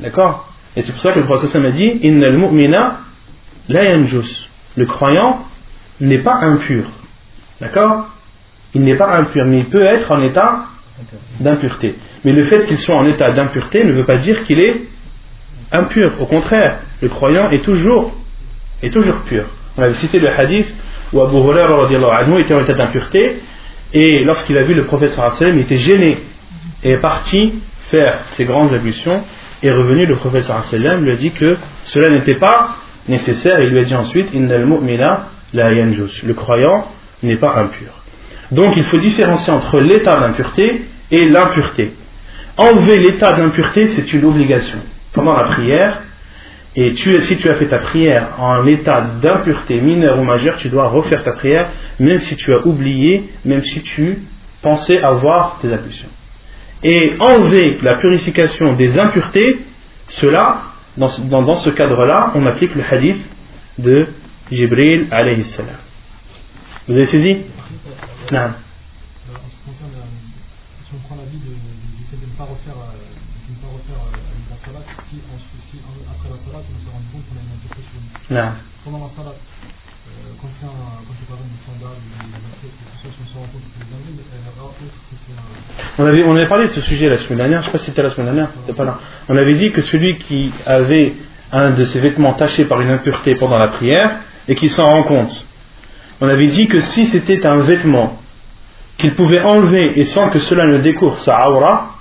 D'accord? 0.00 0.52
Et 0.76 0.82
c'est 0.82 0.92
pour 0.92 1.00
ça 1.00 1.12
que 1.12 1.20
le 1.20 1.24
prophète 1.24 1.54
m'a 1.54 1.70
dit 1.70 1.98
Innal 2.02 2.36
mu'mina 2.36 3.00
la 3.68 3.84
yanjus. 3.84 4.50
Le 4.76 4.84
croyant 4.86 5.46
n'est 6.00 6.22
pas 6.22 6.36
impur. 6.36 6.84
D'accord? 7.60 8.08
Il 8.74 8.82
n'est 8.82 8.96
pas 8.96 9.16
impur, 9.16 9.44
mais 9.46 9.58
il 9.58 9.66
peut 9.66 9.82
être 9.82 10.10
en 10.10 10.22
état 10.22 10.66
d'impureté. 11.40 11.96
Mais 12.24 12.32
le 12.32 12.44
fait 12.44 12.66
qu'il 12.66 12.78
soit 12.78 12.96
en 12.96 13.06
état 13.06 13.30
d'impureté 13.30 13.84
ne 13.84 13.92
veut 13.92 14.04
pas 14.04 14.16
dire 14.16 14.44
qu'il 14.44 14.60
est 14.60 14.82
impur. 15.72 16.20
Au 16.20 16.26
contraire, 16.26 16.78
le 17.00 17.08
croyant 17.08 17.50
est 17.50 17.64
toujours, 17.64 18.14
est 18.82 18.90
toujours 18.90 19.20
pur. 19.20 19.46
On 19.76 19.82
avait 19.82 19.94
cité 19.94 20.20
le 20.20 20.28
hadith 20.28 20.72
où 21.12 21.20
Abu 21.20 21.36
Hurairah 21.36 21.88
était 22.40 22.54
en 22.54 22.60
état 22.60 22.74
d'impureté 22.74 23.40
et 23.92 24.24
lorsqu'il 24.24 24.58
a 24.58 24.62
vu 24.64 24.74
le 24.74 24.84
prophète 24.84 25.10
sallam, 25.10 25.56
il 25.56 25.60
était 25.60 25.76
gêné 25.76 26.18
et 26.82 26.92
est 26.92 26.98
parti 26.98 27.60
faire 27.90 28.20
ses 28.26 28.44
grandes 28.44 28.72
ablutions 28.72 29.22
et 29.62 29.70
revenu 29.70 30.06
le 30.06 30.16
prophète 30.16 30.42
sallam 30.42 31.04
lui 31.04 31.12
a 31.12 31.16
dit 31.16 31.30
que 31.30 31.56
cela 31.84 32.10
n'était 32.10 32.34
pas 32.34 32.76
nécessaire 33.08 33.60
il 33.60 33.70
lui 33.70 33.80
a 33.80 33.84
dit 33.84 33.94
ensuite 33.94 34.32
Innal 34.32 34.66
mu'mina 34.66 35.28
la 35.54 35.72
yanjus. 35.72 36.22
Le 36.24 36.34
croyant 36.34 36.86
n'est 37.22 37.36
pas 37.36 37.54
impur. 37.56 38.02
Donc 38.50 38.76
il 38.76 38.84
faut 38.84 38.98
différencier 38.98 39.52
entre 39.52 39.80
l'état 39.80 40.20
d'impureté 40.20 40.82
et 41.10 41.28
l'impureté. 41.28 41.92
Enlever 42.56 42.98
l'état 42.98 43.32
d'impureté, 43.32 43.88
c'est 43.88 44.12
une 44.12 44.24
obligation. 44.24 44.78
Pendant 45.12 45.36
la 45.36 45.44
prière, 45.44 46.02
et 46.76 46.94
si 46.94 47.36
tu 47.36 47.48
as 47.48 47.54
fait 47.54 47.68
ta 47.68 47.78
prière 47.78 48.34
en 48.38 48.66
état 48.66 49.00
d'impureté 49.22 49.80
mineure 49.80 50.18
ou 50.18 50.24
majeure, 50.24 50.56
tu 50.56 50.68
dois 50.68 50.88
refaire 50.88 51.22
ta 51.22 51.32
prière, 51.32 51.70
même 52.00 52.18
si 52.18 52.36
tu 52.36 52.52
as 52.52 52.66
oublié, 52.66 53.30
même 53.44 53.60
si 53.60 53.80
tu 53.82 54.18
pensais 54.60 55.00
avoir 55.00 55.58
tes 55.62 55.72
ablutions. 55.72 56.08
Et 56.82 57.14
enlever 57.20 57.78
la 57.82 57.94
purification 57.94 58.72
des 58.74 58.98
impuretés, 58.98 59.60
cela, 60.08 60.62
dans, 60.96 61.08
dans 61.18 61.54
ce 61.54 61.70
cadre-là, 61.70 62.32
on 62.34 62.44
applique 62.44 62.74
le 62.74 62.82
hadith 62.88 63.24
de 63.78 64.08
Jibril 64.50 65.08
alayhi 65.10 65.44
salam. 65.44 65.76
Vous 66.86 66.94
avez 66.94 67.06
saisi 67.06 67.36
Non. 68.30 68.38
En 68.38 69.48
ce 69.48 69.56
qui 69.56 69.62
concerne, 69.64 69.90
si 70.82 70.90
on 70.94 71.00
prend 71.08 71.16
l'avis 71.16 71.38
du 71.38 72.04
fait 72.10 72.16
de 72.20 72.26
ne 72.28 72.36
pas 72.36 72.44
refaire, 72.44 72.76
euh, 72.76 72.92
de 72.92 73.50
ne 73.52 73.56
pas 73.56 73.72
refaire 73.72 74.04
euh, 74.04 74.50
la 74.50 74.56
salat, 74.56 74.84
si, 75.08 75.16
après 75.24 76.28
la 76.28 76.36
salat, 76.36 76.60
on 76.60 76.80
s'est 76.84 76.92
rendu 76.92 77.08
compte 77.08 77.24
qu'on 77.24 77.40
a 77.40 77.42
une 77.42 77.56
nous. 77.56 78.36
Non. 78.36 78.52
Pendant 78.84 79.04
la 79.04 79.10
salat, 79.16 79.32
euh, 79.32 80.36
quand 80.36 80.48
c'est 80.52 80.66
par 81.24 81.40
exemple 81.40 81.56
des 81.56 81.64
sandales 81.64 81.96
ou 81.96 82.44
ce 82.60 83.00
soit 83.00 83.10
si 83.16 83.20
on 83.24 83.28
se 83.32 83.34
rend 83.34 83.48
compte 83.48 83.64
que 83.64 83.80
dingueries, 83.80 84.12
mais 84.12 84.28
euh, 84.28 84.52
alors, 84.52 84.76
autre, 84.76 84.92
si 85.00 85.16
c'est 85.16 85.32
un. 85.32 86.04
On 86.04 86.06
avait, 86.06 86.22
on 86.24 86.36
avait 86.36 86.48
parlé 86.48 86.66
de 86.68 86.72
ce 86.72 86.82
sujet 86.82 87.08
la 87.08 87.16
semaine 87.16 87.38
dernière, 87.38 87.62
je 87.62 87.68
ne 87.68 87.72
sais 87.72 87.78
pas 87.78 87.78
si 87.78 87.86
c'était 87.86 88.02
la 88.02 88.10
semaine 88.10 88.26
dernière, 88.34 88.52
c'était 88.60 88.76
pas 88.76 88.84
là. 88.84 89.00
On 89.30 89.36
avait 89.38 89.54
dit 89.54 89.72
que 89.72 89.80
celui 89.80 90.18
qui 90.18 90.52
avait 90.66 91.14
un 91.50 91.70
de 91.70 91.84
ses 91.84 92.00
vêtements 92.00 92.34
taché 92.34 92.66
par 92.66 92.82
une 92.82 92.90
impureté 92.90 93.36
pendant 93.36 93.58
la 93.58 93.68
prière 93.68 94.20
et 94.48 94.54
qui 94.54 94.68
s'en 94.68 94.84
rend 94.84 95.02
compte, 95.04 95.46
on 96.20 96.28
avait 96.28 96.46
dit 96.46 96.66
que 96.66 96.80
si 96.80 97.06
c'était 97.06 97.46
un 97.46 97.64
vêtement 97.64 98.18
qu'il 98.98 99.14
pouvait 99.14 99.40
enlever 99.40 99.98
et 99.98 100.04
sans 100.04 100.30
que 100.30 100.38
cela 100.38 100.66
ne 100.66 100.78
découvre 100.78 101.18
sa 101.18 101.50
aura, 101.50 101.96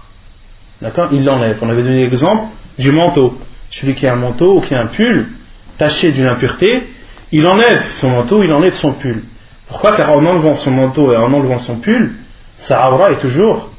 d'accord, 0.81 1.09
il 1.11 1.23
l'enlève. 1.23 1.57
On 1.61 1.69
avait 1.69 1.83
donné 1.83 2.03
l'exemple 2.03 2.53
du 2.77 2.91
manteau. 2.91 3.37
Celui 3.69 3.95
qui 3.95 4.05
a 4.05 4.13
un 4.13 4.17
manteau 4.17 4.57
ou 4.57 4.61
qui 4.61 4.75
a 4.75 4.81
un 4.81 4.87
pull 4.87 5.29
taché 5.77 6.11
d'une 6.11 6.27
impureté, 6.27 6.89
il 7.31 7.47
enlève 7.47 7.89
son 7.89 8.09
manteau, 8.09 8.43
il 8.43 8.53
enlève 8.53 8.73
son 8.73 8.93
pull. 8.93 9.23
Pourquoi? 9.67 9.95
Car 9.95 10.11
en 10.11 10.23
enlevant 10.23 10.55
son 10.55 10.71
manteau 10.71 11.11
et 11.11 11.17
en 11.17 11.33
enlevant 11.33 11.59
son 11.59 11.77
pull, 11.77 12.13
sa 12.55 12.91
aura 12.91 13.11
est 13.11 13.19
toujours 13.19 13.71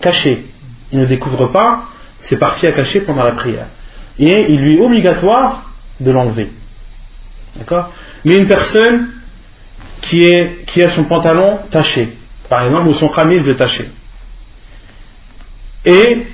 cachée. 0.00 0.46
Il 0.92 1.00
ne 1.00 1.06
découvre 1.06 1.48
pas 1.48 1.84
ses 2.16 2.36
parties 2.36 2.66
à 2.66 2.72
cacher 2.72 3.02
pendant 3.02 3.24
la 3.24 3.32
prière. 3.32 3.66
Et 4.18 4.50
il 4.50 4.60
lui 4.60 4.76
est 4.76 4.80
obligatoire 4.80 5.70
de 6.00 6.10
l'enlever. 6.10 6.50
D'accord? 7.56 7.92
Mais 8.24 8.38
une 8.38 8.46
personne 8.46 9.10
qui, 10.02 10.82
a 10.82 10.88
son 10.90 11.04
pantalon 11.04 11.60
taché, 11.70 12.16
par 12.48 12.64
exemple, 12.64 12.88
ou 12.88 12.92
son 12.92 13.08
camis 13.08 13.42
de 13.42 13.52
taché. 13.52 13.90
Et 15.84 16.26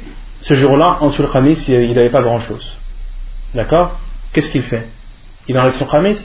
ce 0.42 0.54
jour-là, 0.54 0.98
en 1.00 1.08
dessous 1.08 1.22
le 1.22 1.28
camis, 1.28 1.58
il 1.68 1.94
n'avait 1.94 2.10
pas 2.10 2.22
grand-chose. 2.22 2.76
D'accord? 3.54 3.98
Qu'est-ce 4.32 4.50
qu'il 4.50 4.62
fait? 4.62 4.88
Il 5.48 5.58
enlève 5.58 5.74
son 5.74 5.86
camis, 5.86 6.18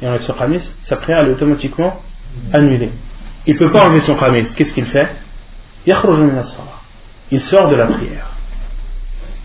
il 0.00 0.08
enlève 0.08 0.22
son 0.22 0.34
camis, 0.34 0.60
sa 0.82 0.96
prière 0.96 1.26
est 1.26 1.30
automatiquement 1.30 2.00
annulée. 2.52 2.90
Il 3.46 3.54
ne 3.54 3.58
peut 3.58 3.70
pas 3.70 3.86
enlever 3.86 4.00
son 4.00 4.16
camis, 4.16 4.46
qu'est-ce 4.54 4.72
qu'il 4.72 4.86
fait? 4.86 5.08
Il 5.86 5.94
sort 7.40 7.68
de 7.68 7.76
la 7.76 7.86
prière. 7.86 8.30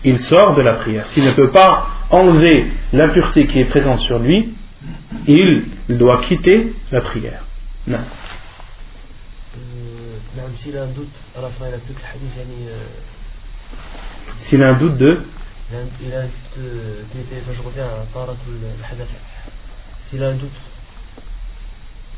Il 0.04 0.18
sort 0.18 0.54
de 0.54 0.62
la 0.62 0.72
prière. 0.74 1.06
S'il 1.06 1.24
ne 1.24 1.30
peut 1.30 1.50
pas 1.50 1.86
enlever 2.10 2.72
l'impureté 2.92 3.46
qui 3.46 3.60
est 3.60 3.64
présente 3.66 4.00
sur 4.00 4.18
lui, 4.18 4.52
il, 5.26 5.68
doit 5.88 6.20
quitter 6.22 6.74
la 6.90 7.00
prière. 7.00 7.44
Non. 7.86 7.98
Euh, 9.56 10.18
s'il 10.56 10.76
a 10.76 10.82
un 10.84 10.86
doute, 10.86 11.14
à 11.36 11.42
la 11.42 11.48
fin 11.50 11.68
il 11.68 11.74
a 11.74 11.78
plus 11.78 11.94
que 11.94 12.00
le 12.00 12.06
hadith. 12.06 12.38
Euh, 12.68 12.84
s'il 14.36 14.62
a 14.62 14.68
un 14.68 14.78
doute 14.78 14.96
de. 14.96 15.20
Il 15.70 16.12
a 16.14 16.20
un 16.20 16.24
doute 16.24 16.58
euh, 16.58 17.02
de. 17.14 17.52
Je 17.52 17.62
reviens 17.62 17.84
à 17.84 18.06
Tarat 18.12 18.32
hadith. 18.90 19.08
S'il 20.08 20.22
a 20.22 20.28
un 20.28 20.34
doute, 20.34 20.50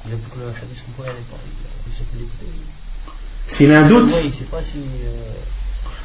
il 0.06 0.12
a 0.12 0.16
plus 0.16 0.30
que 0.30 0.38
le 0.38 0.46
hadith 0.48 0.84
qu'on 0.84 0.92
pourrait 0.92 1.10
aller 1.10 1.24
par. 1.30 1.38
Il 1.86 2.04
peut 2.04 2.18
l'écouter. 2.18 2.46
S'il 3.48 3.72
a 3.72 3.80
un 3.80 3.88
doute. 3.88 4.14
Il 4.22 4.32
sait 4.32 4.44
pas 4.44 4.62
si. 4.62 4.78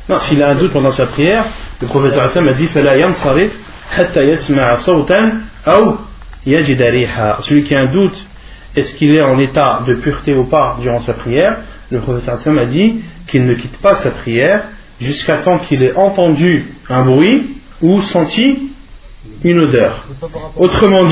Non, 0.07 0.19
s'il 0.21 0.41
a 0.41 0.49
un 0.49 0.55
doute 0.55 0.71
pendant 0.71 0.91
sa 0.91 1.05
prière, 1.05 1.45
le 1.79 1.87
professeur 1.87 2.23
Hassan 2.23 2.47
a 2.47 2.53
dit 2.53 2.67
Fala 2.67 2.97
yam 2.97 3.13
sarif 3.13 3.53
hatta 3.95 4.23
yasma'a 4.23 4.77
sawtan 4.77 5.41
ou 5.67 5.97
celui 6.45 7.63
qui 7.63 7.75
a 7.75 7.81
un 7.81 7.91
doute, 7.91 8.25
est-ce 8.75 8.95
qu'il 8.95 9.13
est 9.15 9.21
en 9.21 9.39
état 9.39 9.83
de 9.87 9.95
pureté 9.95 10.33
ou 10.33 10.45
pas 10.45 10.77
durant 10.81 10.99
sa 10.99 11.13
prière? 11.13 11.57
Le 11.89 12.01
professeur 12.01 12.35
Hassan 12.35 12.57
a 12.57 12.65
dit 12.65 13.01
qu'il 13.27 13.45
ne 13.45 13.53
quitte 13.55 13.79
pas 13.79 13.95
sa 13.95 14.11
prière 14.11 14.67
jusqu'à 15.01 15.37
temps 15.39 15.59
qu'il 15.59 15.83
ait 15.83 15.95
entendu 15.95 16.67
un 16.87 17.03
bruit 17.03 17.57
ou 17.81 18.01
senti 18.01 18.71
une 19.43 19.59
odeur. 19.59 20.07
Autrement 20.55 21.03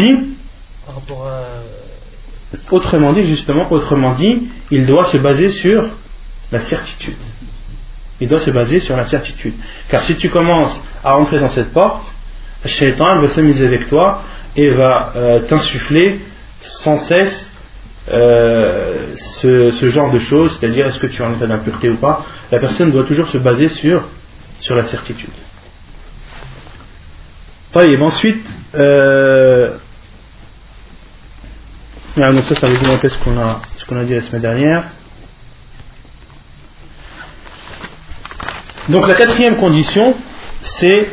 dit, 3.14 3.24
justement, 3.24 3.72
autrement 3.72 4.14
dit, 4.14 4.50
il 4.72 4.86
doit 4.86 5.06
se 5.06 5.18
baser 5.18 5.52
sur 5.52 5.90
la 6.52 6.60
certitude. 6.60 7.18
Il 8.20 8.28
doit 8.28 8.40
se 8.40 8.50
baser 8.52 8.80
sur 8.80 8.96
la 8.96 9.06
certitude. 9.06 9.54
Car 9.90 10.04
si 10.04 10.16
tu 10.16 10.30
commences 10.30 10.84
à 11.04 11.18
entrer 11.18 11.40
dans 11.40 11.50
cette 11.50 11.74
porte, 11.74 12.14
shaitan 12.66 13.20
va 13.20 13.28
s'amuser 13.28 13.66
avec 13.66 13.90
toi 13.90 14.24
et 14.58 14.70
va 14.72 15.14
euh, 15.16 15.40
t'insuffler 15.42 16.20
sans 16.60 16.98
cesse 16.98 17.52
euh, 18.10 19.16
ce, 19.16 19.88
genre 19.88 20.12
de 20.12 20.20
choses, 20.20 20.58
c'est-à-dire 20.58 20.88
est-ce 20.88 21.00
que 21.00 21.08
tu 21.08 21.22
es 21.22 21.26
en 21.26 21.34
état 21.36 21.46
d'impureté 21.46 21.90
ou 21.90 21.98
pas, 21.98 22.26
la 22.52 22.60
personne 22.60 22.92
doit 22.92 23.04
toujours 23.04 23.28
se 23.28 23.38
baser 23.38 23.70
sur, 23.70 24.08
sur 24.60 24.76
la 24.76 24.84
certitude. 24.84 25.30
Et 27.76 27.96
ensuite, 28.02 28.44
euh, 28.74 29.78
ah, 32.20 32.34
donc 32.34 32.46
ça, 32.46 32.56
ça 32.56 32.68
veut 32.68 32.78
dire 32.78 33.12
ce 33.12 33.18
qu'on 33.20 33.38
a, 33.38 33.62
ce 33.78 33.86
qu'on 33.86 34.00
a 34.00 34.04
dit 34.04 34.16
la 34.16 34.24
semaine 34.24 34.42
dernière. 34.42 34.86
Donc 38.90 39.08
la 39.08 39.14
quatrième 39.14 39.58
condition, 39.58 40.16
c'est 40.64 41.10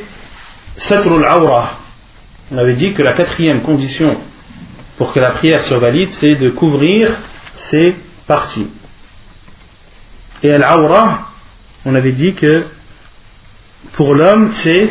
satrul 0.79 1.27
awra, 1.27 1.81
on 2.53 2.59
avait 2.59 2.75
dit 2.75 2.93
que 2.93 3.03
la 3.03 3.15
quatrième 3.15 3.63
condition 3.63 4.19
pour 4.99 5.13
que 5.13 5.21
la 5.21 5.31
prière 5.31 5.63
soit 5.63 5.79
valide, 5.79 6.11
c'est 6.11 6.35
de 6.35 6.51
couvrir 6.51 7.11
ses 7.53 7.97
parties. 8.27 8.69
Et 10.43 10.53
al-awra, 10.53 11.29
on 11.85 11.95
avait 11.95 12.13
dit 12.13 12.35
que 12.35 12.67
pour 13.95 14.15
l'homme, 14.15 14.51
c'est 14.63 14.89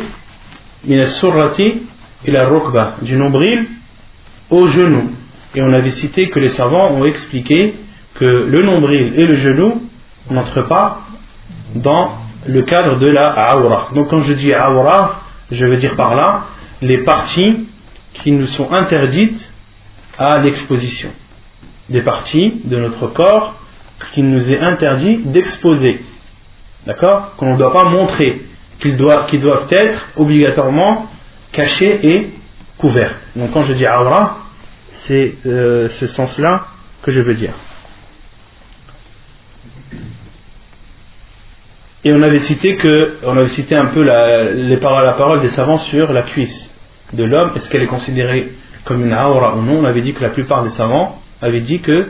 surrati 1.06 1.84
ila 2.26 2.48
rukba, 2.48 2.98
du 3.02 3.16
nombril 3.16 3.68
au 4.50 4.68
genou. 4.68 5.12
Et 5.56 5.62
on 5.62 5.74
avait 5.74 5.92
cité 5.92 6.30
que 6.30 6.40
les 6.40 6.50
savants 6.50 6.92
ont 6.92 7.06
expliqué 7.06 7.76
que 8.16 8.26
le 8.26 8.64
nombril 8.64 9.14
et 9.16 9.26
le 9.26 9.36
genou 9.36 9.84
n'entrent 10.30 10.68
pas 10.68 11.02
dans 11.76 12.18
le 12.48 12.64
cadre 12.64 12.98
de 12.98 13.08
la 13.08 13.58
aura. 13.58 13.90
Donc 13.94 14.10
quand 14.10 14.22
je 14.22 14.34
dis 14.34 14.54
aura, 14.54 15.22
je 15.52 15.66
veux 15.66 15.78
dire 15.78 15.96
par 15.96 16.16
là 16.16 16.46
les 16.84 17.00
parties 17.04 17.68
qui 18.14 18.32
nous 18.32 18.46
sont 18.46 18.72
interdites 18.72 19.54
à 20.18 20.40
l'exposition. 20.40 21.12
Des 21.90 22.02
parties 22.02 22.62
de 22.66 22.78
notre 22.78 23.08
corps 23.08 23.56
qu'il 24.14 24.30
nous 24.30 24.52
est 24.52 24.60
interdit 24.60 25.18
d'exposer. 25.18 26.02
D'accord? 26.86 27.36
Qu'on 27.38 27.54
ne 27.54 27.58
doit 27.58 27.72
pas 27.72 27.86
montrer, 27.86 28.42
qu'ils 28.80 28.98
doivent, 28.98 29.28
qu'ils 29.28 29.40
doivent 29.40 29.68
être 29.72 30.06
obligatoirement 30.18 31.10
cachées 31.52 32.00
et 32.04 32.32
couvertes. 32.78 33.16
Donc 33.36 33.52
quand 33.52 33.64
je 33.64 33.74
dis 33.74 33.88
aura, 33.88 34.40
c'est 35.06 35.36
euh, 35.46 35.88
ce 35.88 36.08
sens-là 36.08 36.66
que 37.02 37.12
je 37.12 37.22
veux 37.22 37.36
dire. 37.36 37.54
Et 42.06 42.12
on 42.12 42.22
avait 42.22 42.40
cité 42.40 42.76
que, 42.76 43.20
on 43.24 43.38
avait 43.38 43.48
cité 43.48 43.76
un 43.76 43.88
peu 43.88 44.02
les 44.04 44.78
paroles, 44.78 45.06
la 45.06 45.14
parole 45.14 45.42
des 45.42 45.48
savants 45.48 45.78
sur 45.78 46.12
la 46.12 46.24
cuisse 46.24 46.73
de 47.14 47.24
l'homme. 47.24 47.52
Est-ce 47.56 47.70
qu'elle 47.70 47.84
est 47.84 47.88
considérée 47.88 48.52
comme 48.86 49.06
une 49.06 49.14
aura 49.14 49.56
ou 49.56 49.62
non? 49.62 49.80
On 49.80 49.86
avait 49.86 50.02
dit 50.02 50.14
que 50.14 50.22
la 50.22 50.30
plupart 50.30 50.64
des 50.64 50.70
savants 50.70 51.20
avaient 51.42 51.62
dit 51.62 51.82
que 51.82 52.10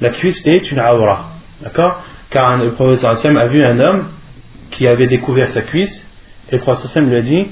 la 0.00 0.10
cuisse 0.10 0.42
est 0.46 0.70
une 0.70 0.80
aura. 0.80 1.30
D'accord? 1.62 2.02
Car 2.30 2.56
le 2.58 2.72
professeur 2.72 3.10
Hassan 3.10 3.36
a 3.36 3.46
vu 3.46 3.64
un 3.64 3.78
homme 3.78 4.08
qui 4.70 4.86
avait 4.86 5.06
découvert 5.06 5.48
sa 5.48 5.62
cuisse 5.62 6.08
et 6.50 6.56
le 6.56 6.62
professeur 6.62 7.02
lui 7.02 7.16
a 7.16 7.22
dit. 7.22 7.50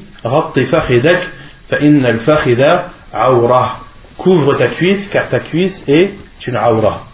Couvre 4.18 4.58
ta 4.58 4.68
cuisse 4.68 5.08
car 5.08 5.28
ta 5.28 5.40
cuisse 5.40 5.84
est 5.88 6.10
une 6.46 6.56
aura. 6.56 7.06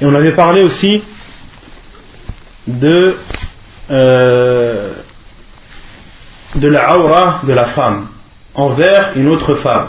Et 0.00 0.06
on 0.06 0.14
avait 0.14 0.32
parlé 0.32 0.62
aussi 0.62 1.02
de, 2.66 3.16
euh, 3.90 4.94
de 6.54 6.68
la 6.68 6.98
aura 6.98 7.40
de 7.46 7.52
la 7.52 7.66
femme 7.66 8.08
envers 8.54 9.16
une 9.16 9.28
autre 9.28 9.54
femme. 9.54 9.88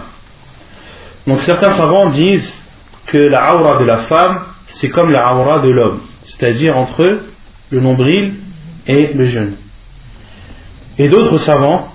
Donc 1.28 1.40
certains 1.40 1.76
savants 1.76 2.10
disent 2.10 2.62
que 3.08 3.18
la 3.18 3.56
aura 3.56 3.78
de 3.78 3.86
la 3.86 4.04
femme 4.04 4.46
c'est 4.68 4.90
comme 4.90 5.12
la 5.12 5.34
aura 5.36 5.60
de 5.60 5.70
l'homme, 5.70 6.02
c'est-à-dire 6.24 6.78
entre 6.78 7.22
le 7.70 7.80
nombril 7.80 8.36
et 8.88 9.14
le 9.14 9.26
genou. 9.26 9.56
Et 10.98 11.10
d'autres 11.10 11.38
savants 11.38 11.92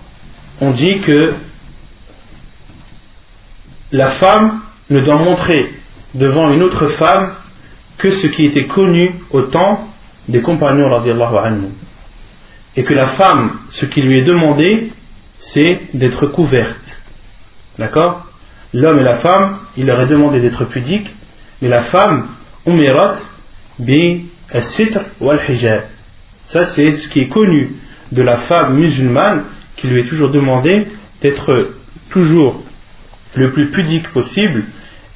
ont 0.61 0.73
dit 0.73 1.01
que 1.01 1.35
la 3.93 4.11
femme 4.13 4.61
ne 4.91 5.01
doit 5.01 5.19
montrer 5.19 5.73
devant 6.15 6.51
une 6.51 6.63
autre 6.63 6.89
femme 6.89 7.35
que 7.99 8.11
ce 8.11 8.27
qui 8.27 8.45
était 8.45 8.67
connu 8.67 9.15
au 9.31 9.43
temps 9.43 9.89
des 10.29 10.43
compagnons 10.43 10.91
radiallahu 10.91 11.37
anhu. 11.37 11.69
Et 12.77 12.85
que 12.85 12.95
la 12.95 13.09
femme, 13.09 13.59
ce 13.71 13.87
qui 13.87 14.03
lui 14.03 14.19
est 14.19 14.25
demandé, 14.25 14.93
c'est 15.37 15.81
d'être 15.95 16.27
couverte. 16.27 17.01
D'accord? 17.79 18.27
L'homme 18.73 18.99
et 18.99 19.05
la 19.05 19.19
femme, 19.19 19.59
il 19.77 19.87
leur 19.87 20.01
est 20.03 20.09
demandé 20.09 20.41
d'être 20.41 20.65
pudiques, 20.67 21.11
mais 21.63 21.69
la 21.69 21.83
femme, 21.85 22.29
umirat 22.67 23.17
bi 23.79 24.27
al-sitr 24.51 25.01
wal-hijab. 25.21 25.85
Ça, 26.41 26.65
c'est 26.65 26.93
ce 26.93 27.09
qui 27.09 27.21
est 27.21 27.29
connu 27.29 27.77
de 28.13 28.23
la 28.23 28.37
femme 28.39 28.77
musulmane 28.77 29.45
qui 29.77 29.87
lui 29.87 30.03
est 30.03 30.09
toujours 30.09 30.31
demandé 30.31 30.87
d'être 31.23 31.75
toujours 32.11 32.63
le 33.35 33.53
plus 33.53 33.71
pudique 33.71 34.09
possible 34.11 34.65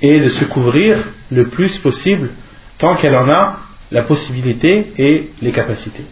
et 0.02 0.18
de 0.18 0.28
se 0.28 0.44
couvrir 0.44 0.98
le 1.30 1.46
plus 1.48 1.78
possible 1.78 2.30
tant 2.78 2.96
qu'elle 2.96 3.16
en 3.16 3.28
a 3.28 3.60
la 3.90 4.02
possibilité 4.04 4.92
et 4.98 5.30
les 5.40 5.52
capacités. 5.52 6.04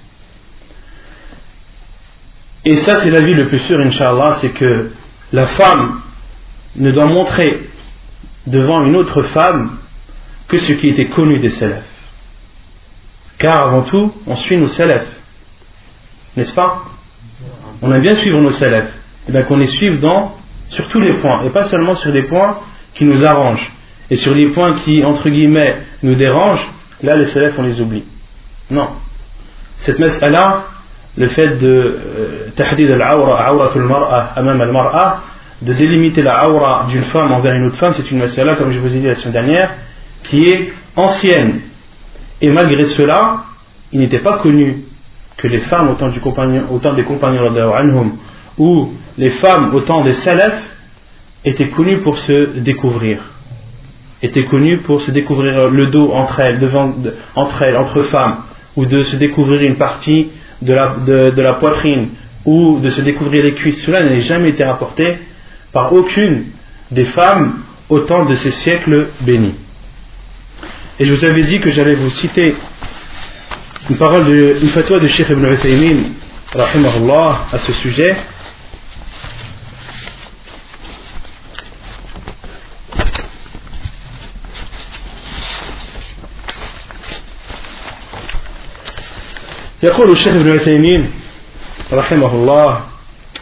Et 2.64 2.74
ça, 2.76 2.96
c'est 2.96 3.10
l'avis 3.10 3.34
le 3.34 3.48
plus 3.48 3.60
sûr, 3.60 3.78
Inch'Allah, 3.80 4.34
c'est 4.34 4.50
que 4.50 4.90
la 5.32 5.46
femme 5.46 6.00
ne 6.76 6.90
doit 6.92 7.06
montrer 7.06 7.68
devant 8.46 8.84
une 8.84 8.96
autre 8.96 9.22
femme 9.22 9.78
que 10.48 10.58
ce 10.58 10.72
qui 10.72 10.88
était 10.88 11.08
connu 11.08 11.38
des 11.38 11.48
salafs. 11.48 11.84
Car 13.38 13.68
avant 13.68 13.82
tout, 13.82 14.12
on 14.26 14.34
suit 14.34 14.56
nos 14.56 14.66
salafs. 14.66 15.14
N'est-ce 16.36 16.54
pas? 16.54 16.84
On 17.82 17.92
aime 17.92 18.00
bien 18.00 18.16
suivre 18.16 18.40
nos 18.40 18.50
salafs. 18.50 18.92
Et 19.28 19.32
bien 19.32 19.42
qu'on 19.42 19.58
les 19.58 19.66
suive 19.66 20.00
dans, 20.00 20.36
sur 20.68 20.88
tous 20.88 21.00
les 21.00 21.18
points, 21.18 21.44
et 21.44 21.50
pas 21.50 21.64
seulement 21.64 21.94
sur 21.94 22.12
des 22.12 22.24
points 22.24 22.60
qui 22.94 23.04
nous 23.04 23.24
arrangent. 23.24 23.70
Et 24.10 24.16
sur 24.16 24.34
les 24.34 24.50
points 24.50 24.74
qui, 24.80 25.04
entre 25.04 25.28
guillemets, 25.28 25.82
nous 26.02 26.14
dérangent, 26.14 26.66
là 27.02 27.14
les 27.16 27.26
salafs 27.26 27.54
on 27.58 27.62
les 27.62 27.80
oublie. 27.80 28.04
Non. 28.70 28.88
Cette 29.76 29.98
messe-là, 29.98 30.64
le 31.16 31.28
fait 31.28 31.58
de 31.58 31.68
euh, 31.68 32.48
tahdid 32.54 32.90
al-mar'a, 32.90 33.56
de 35.60 35.72
délimiter 35.72 36.22
la 36.22 36.48
aura 36.48 36.86
d'une 36.88 37.02
femme 37.02 37.32
envers 37.32 37.54
une 37.54 37.66
autre 37.66 37.76
femme, 37.76 37.92
c'est 37.94 38.10
une 38.10 38.18
messe-là, 38.18 38.56
comme 38.56 38.70
je 38.70 38.78
vous 38.78 38.94
ai 38.94 39.00
dit 39.00 39.06
la 39.06 39.16
semaine 39.16 39.32
dernière, 39.32 39.74
qui 40.24 40.48
est 40.48 40.72
ancienne. 40.94 41.60
Et 42.40 42.50
malgré 42.50 42.84
cela, 42.84 43.44
il 43.92 44.00
n'était 44.00 44.20
pas 44.20 44.38
connu 44.38 44.84
que 45.36 45.48
les 45.48 45.58
femmes 45.58 45.90
au 45.90 45.94
temps, 45.94 46.08
du 46.08 46.20
compagnon, 46.20 46.64
au 46.70 46.78
des 46.78 47.04
compagnons 47.04 47.52
anhum, 47.74 48.12
ou 48.58 48.92
les 49.16 49.30
femmes 49.30 49.74
au 49.74 49.80
temps 49.80 50.02
des 50.02 50.12
salafs 50.12 50.62
étaient 51.44 51.68
connues 51.68 52.02
pour 52.02 52.18
se 52.18 52.58
découvrir 52.58 53.22
étaient 54.22 54.44
connues 54.44 54.78
pour 54.78 55.00
se 55.00 55.10
découvrir 55.10 55.68
le 55.68 55.86
dos 55.88 56.10
entre 56.12 56.40
elles, 56.40 56.58
devant, 56.58 56.94
entre 57.34 57.62
elles, 57.62 57.76
entre 57.76 58.02
femmes, 58.02 58.38
ou 58.76 58.86
de 58.86 59.00
se 59.00 59.16
découvrir 59.16 59.62
une 59.62 59.76
partie 59.76 60.30
de 60.62 60.72
la, 60.72 60.96
de, 61.06 61.42
la 61.42 61.54
poitrine, 61.54 62.10
ou 62.44 62.78
de 62.80 62.90
se 62.90 63.00
découvrir 63.00 63.42
les 63.44 63.54
cuisses. 63.54 63.84
Cela 63.84 64.02
n'a 64.02 64.18
jamais 64.18 64.50
été 64.50 64.64
rapporté 64.64 65.18
par 65.72 65.92
aucune 65.92 66.46
des 66.90 67.04
femmes 67.04 67.60
au 67.88 68.00
temps 68.00 68.24
de 68.24 68.34
ces 68.34 68.50
siècles 68.50 69.08
bénis. 69.20 69.54
Et 70.98 71.04
je 71.04 71.14
vous 71.14 71.24
avais 71.24 71.42
dit 71.42 71.60
que 71.60 71.70
j'allais 71.70 71.94
vous 71.94 72.10
citer 72.10 72.54
une 73.88 73.96
parole, 73.96 74.24
de, 74.26 74.56
une 74.60 74.68
fatwa 74.68 74.98
de 74.98 75.06
Sheikh 75.06 75.30
Ibn 75.30 75.52
Uthaymin, 75.52 75.96
à 76.54 77.58
ce 77.58 77.72
sujet. 77.72 78.16
يقول 89.83 90.11
الشيخ 90.11 90.33
ابن 90.33 90.51
عثيمين 90.59 91.11
رحمه 91.93 92.33
الله 92.33 92.79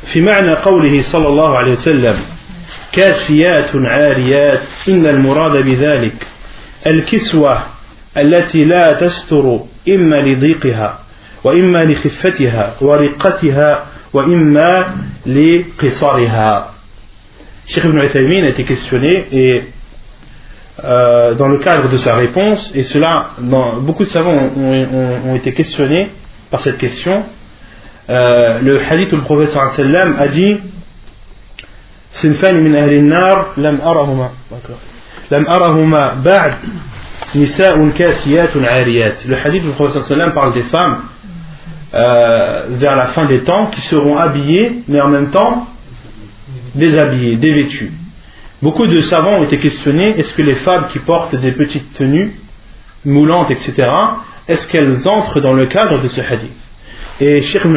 في 0.05 0.21
معنى 0.21 0.53
قوله 0.53 1.01
صلى 1.01 1.27
الله 1.27 1.57
عليه 1.57 1.71
وسلم 1.71 2.15
كاسيات 2.91 3.69
عاريات 3.75 4.61
إن 4.89 5.07
المراد 5.07 5.65
بذلك 5.65 6.27
الكسوة 6.87 7.63
التي 8.17 8.65
لا 8.65 8.93
تستر 8.93 9.59
إما 9.89 10.15
لضيقها 10.15 10.99
وإما 11.43 11.85
لخفتها 11.85 12.75
ورقتها 12.81 13.85
وإما 14.13 14.95
لقصرها 15.25 16.71
Cheikh 17.67 17.85
Ibn 17.85 17.99
Uthaymin 17.99 18.43
a 18.43 18.49
été 18.49 18.63
questionné 18.63 19.27
et 19.31 19.63
euh, 20.83 21.35
dans 21.35 21.47
le 21.47 21.59
cadre 21.59 21.87
de 21.89 21.97
sa 21.97 22.15
réponse, 22.15 22.71
et 22.75 22.83
cela, 22.83 23.31
dans, 23.39 23.77
beaucoup 23.77 24.03
de 24.03 24.09
savants 24.09 24.49
ont, 24.57 24.87
ont, 24.93 25.29
ont 25.29 25.35
été 25.35 25.53
questionnés 25.53 26.09
par 26.50 26.60
cette 26.60 26.78
question, 26.78 27.24
euh, 28.08 28.60
le 28.60 28.80
hadith 28.80 29.12
où 29.12 29.16
le 29.16 29.22
prophète 29.22 29.56
a 29.56 30.28
dit 30.28 30.56
min 32.24 32.74
ahli 32.74 33.02
nar 33.02 33.52
lam 33.56 33.80
arahuma. 33.84 34.30
Lam 35.30 35.44
arahuma 35.48 36.14
ba'd 36.22 36.54
nisa'un 37.34 37.90
kasiyatun 37.90 38.64
ariyat. 38.64 39.14
Le 39.26 39.36
hadith 39.36 39.64
où 39.64 39.66
le 39.66 39.72
prophète 39.72 40.34
parle 40.34 40.54
des 40.54 40.62
femmes 40.64 41.02
euh, 41.94 42.66
vers 42.70 42.96
la 42.96 43.06
fin 43.06 43.26
des 43.26 43.42
temps 43.42 43.66
qui 43.66 43.80
seront 43.80 44.16
habillées 44.16 44.82
mais 44.88 45.00
en 45.00 45.08
même 45.08 45.30
temps 45.30 45.66
déshabillées, 46.74 47.36
dévêtues. 47.36 47.92
Beaucoup 48.62 48.86
de 48.86 49.00
savants 49.00 49.38
ont 49.38 49.44
été 49.44 49.58
questionnés 49.58 50.18
est-ce 50.18 50.34
que 50.34 50.42
les 50.42 50.56
femmes 50.56 50.86
qui 50.92 50.98
portent 51.00 51.34
des 51.34 51.52
petites 51.52 51.92
tenues 51.94 52.36
moulantes 53.04 53.50
etc 53.50 53.88
est-ce 54.48 54.66
qu'elles 54.68 55.08
entrent 55.08 55.40
dans 55.40 55.52
le 55.52 55.66
cadre 55.66 56.00
de 56.00 56.08
ce 56.08 56.20
hadith 56.20 56.52
Et 57.20 57.42
Sheikh 57.42 57.64
Ibn 57.64 57.76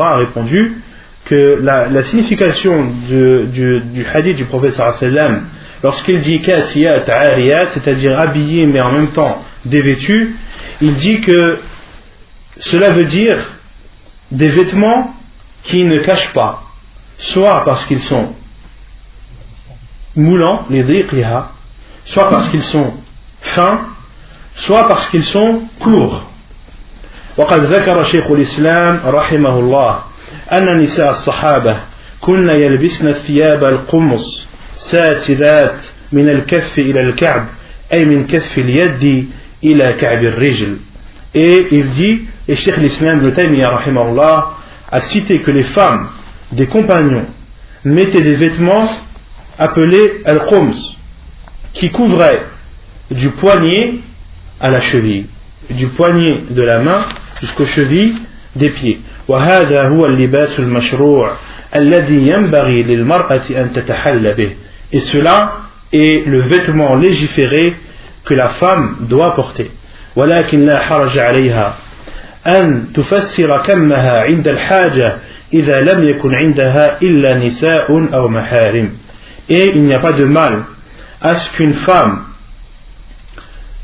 a 0.00 0.16
répondu 0.16 0.76
que 1.24 1.58
la, 1.62 2.02
signification 2.04 2.90
du, 3.08 4.06
hadith 4.12 4.36
du 4.36 4.46
sallam 4.92 5.46
lorsqu'il 5.82 6.20
dit 6.20 6.40
kasiyat 6.40 7.04
ariyat, 7.06 7.68
c'est-à-dire 7.68 8.18
habillé 8.18 8.66
mais 8.66 8.80
en 8.80 8.92
même 8.92 9.08
temps 9.08 9.44
dévêtu, 9.64 10.36
il 10.80 10.94
dit 10.94 11.20
que 11.20 11.58
cela 12.58 12.90
veut 12.90 13.04
dire 13.04 13.38
des 14.30 14.48
vêtements 14.48 15.14
qui 15.64 15.84
ne 15.84 15.98
cachent 16.00 16.32
pas, 16.32 16.62
soit 17.18 17.64
parce 17.64 17.84
qu'ils 17.86 18.00
sont 18.00 18.34
moulants, 20.16 20.66
les 20.70 21.06
soit 22.04 22.30
parce 22.30 22.48
qu'ils 22.48 22.62
sont 22.62 22.94
fins, 23.40 23.86
soit 24.57 24.87
parce 24.87 25.09
qu'ils 25.09 25.23
sont 25.23 25.63
courts. 25.79 26.29
وقد 27.37 27.63
ذكر 27.63 28.03
شيخ 28.03 28.31
الإسلام 28.31 28.99
رحمه 29.05 29.59
الله 29.59 29.99
أن 30.51 30.77
نساء 30.79 31.09
الصحابة 31.09 31.77
كن 32.21 32.49
يلبسن 32.49 33.07
الثياب 33.07 33.63
القمص 33.63 34.47
ساترات 34.73 35.85
من 36.11 36.29
الكف 36.29 36.79
إلى 36.79 37.01
الكعب 37.09 37.47
أي 37.93 38.05
من 38.05 38.27
كف 38.27 38.57
اليد 38.57 39.27
إلى 39.63 39.93
كعب 39.93 40.23
الرجل 40.23 40.77
Et 41.35 41.67
il 41.71 41.89
dit, 41.89 42.21
et 42.47 42.53
Cheikh 42.53 42.77
l'Islam 42.77 43.21
de 43.21 43.31
Taymiyyah 43.31 43.77
rahimahullah 43.77 44.53
a 44.91 44.99
cité 44.99 45.39
que 45.39 45.49
les 45.49 45.63
femmes 45.63 46.09
des 46.51 46.67
compagnons 46.67 47.25
mettaient 47.83 48.21
des 48.21 48.35
vêtements 48.35 48.87
appelés 49.57 50.21
al-khums 50.25 50.95
qui 51.73 51.89
couvraient 51.89 52.43
du 53.09 53.31
poignet 53.31 53.95
à 54.59 54.69
la 54.69 54.81
cheville, 54.81 55.25
du 55.69 55.87
poignet 55.87 56.43
de 56.49 56.61
la 56.61 56.79
main 56.79 57.01
jusqu'aux 57.41 57.65
chevilles 57.65 58.15
des 58.55 58.69
pieds. 58.69 58.99
وهذا 59.27 59.87
هو 59.87 60.05
اللباس 60.05 60.59
المشروع 60.59 61.31
الذي 61.75 62.27
ينبغي 62.27 62.83
للمرأة 62.83 63.41
أن 63.51 63.73
تتحلى 63.73 64.33
به. 64.33 64.51
Et 64.91 64.99
cela 64.99 65.53
est 65.93 66.25
le 66.25 66.41
vêtement 66.41 66.95
légiféré 66.95 67.73
que 68.25 68.33
la 68.33 68.49
femme 68.49 69.07
doit 69.09 69.35
porter. 69.35 69.71
ولكن 70.15 70.65
لا 70.65 70.79
حرج 70.79 71.17
عليها 71.17 71.77
أن 72.47 72.93
تفسر 72.93 73.61
كمها 73.65 74.21
عند 74.21 74.47
الحاجة 74.47 75.17
إذا 75.53 75.81
لم 75.81 76.03
يكن 76.03 76.29
عندها 76.33 77.01
إلا 77.01 77.37
نساء 77.37 78.13
أو 78.13 78.27
محارم. 78.27 78.89
Et 79.49 79.71
il 79.75 79.83
n'y 79.83 79.93
a 79.93 79.99
pas 79.99 80.13
de 80.13 80.25
mal 80.25 80.65
à 81.21 81.35
ce 81.35 81.55
qu'une 81.55 81.73
femme 81.73 82.23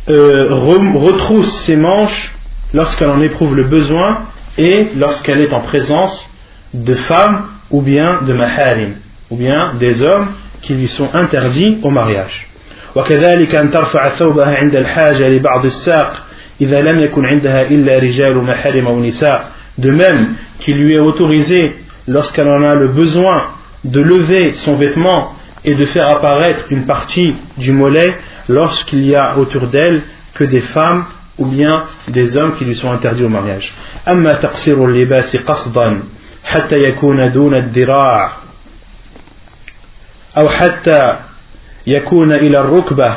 euh, 0.09 0.53
retrousse 0.53 1.51
ses 1.61 1.75
manches 1.75 2.33
lorsqu'elle 2.73 3.09
en 3.09 3.21
éprouve 3.21 3.55
le 3.55 3.63
besoin 3.63 4.27
et 4.57 4.87
lorsqu'elle 4.95 5.41
est 5.41 5.53
en 5.53 5.61
présence 5.61 6.29
de 6.73 6.95
femmes 6.95 7.45
ou 7.71 7.81
bien 7.81 8.21
de 8.23 8.33
maharim 8.33 8.95
ou 9.29 9.37
bien 9.37 9.73
des 9.79 10.01
hommes 10.01 10.29
qui 10.61 10.73
lui 10.73 10.87
sont 10.87 11.09
interdits 11.13 11.77
au 11.83 11.89
mariage. 11.89 12.47
وكذلك 12.95 13.55
أن 13.55 13.71
ترفع 13.71 14.09
ثوبها 14.09 14.55
عند 14.55 14.75
الحاجة 14.75 15.29
لبعض 15.29 15.65
الساق 15.65 16.25
إذا 16.61 16.81
لم 16.81 16.99
يكن 16.99 17.25
عندها 17.25 17.69
إلا 17.69 17.99
رجال 17.99 18.37
محارم 18.37 18.87
أو 18.87 18.99
نساء 18.99 19.51
de 19.77 19.91
même 19.91 20.33
qu'il 20.59 20.75
lui 20.75 20.95
est 20.95 20.99
autorisé 20.99 21.75
lorsqu'elle 22.07 22.49
en 22.49 22.63
a 22.63 22.75
le 22.75 22.89
besoin 22.89 23.51
de 23.85 24.01
lever 24.01 24.53
son 24.53 24.75
vêtement 24.75 25.35
et 25.63 25.75
de 25.75 25.85
faire 25.85 26.09
apparaître 26.09 26.65
une 26.69 26.85
partie 26.85 27.35
du 27.57 27.71
mollet 27.71 28.15
lorsqu'il 28.47 29.05
y 29.05 29.15
a 29.15 29.37
autour 29.37 29.67
d'elle 29.67 30.01
que 30.33 30.43
des 30.43 30.61
femmes 30.61 31.05
ou 31.37 31.45
bien 31.45 31.85
des 32.09 32.37
hommes 32.37 32.55
qui 32.57 32.65
lui 32.65 32.75
sont 32.75 32.91
interdits 32.91 33.23
au 33.23 33.29
mariage. 33.29 33.73
أما 34.07 34.33
تقصير 34.33 34.85
اللباس 34.85 35.35
قصدا 35.35 36.03
حتى 36.43 36.75
يكون 36.75 37.31
دون 37.31 37.55
الذراع 37.55 38.31
أو 40.37 40.49
حتى 40.49 41.15
يكون 41.87 42.31
إلى 42.31 42.59
الركبة 42.59 43.13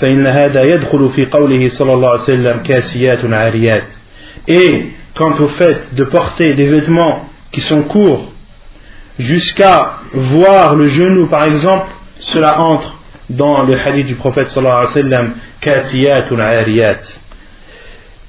فإن 0.00 0.26
هذا 0.26 0.62
يدخل 0.62 1.10
في 1.16 1.26
قوله 1.26 1.68
صلى 1.68 1.92
الله 1.94 2.08
عليه 2.08 2.20
وسلم 2.20 2.62
كاسيات 2.62 3.24
عاريات 3.24 3.88
Et 4.48 4.92
quant 5.14 5.36
au 5.40 5.48
fait 5.48 5.94
de 5.94 6.04
porter 6.04 6.54
des 6.54 6.66
vêtements 6.66 7.28
qui 7.52 7.60
sont 7.60 7.82
courts 7.82 8.32
jusqu'à 9.18 9.94
voir 10.12 10.74
le 10.74 10.88
genou 10.88 11.28
par 11.28 11.44
exemple, 11.44 11.88
cela 12.18 12.60
entre 12.60 12.96
dans 13.30 13.62
le 13.62 13.78
hadith 13.78 14.06
du 14.06 14.14
prophète 14.14 14.48
sallallahu 14.48 14.86
alayhi 14.86 14.96
wa 14.96 15.02
sallam 15.02 15.34
كاسيات 15.60 16.32
عاريات 16.32 17.08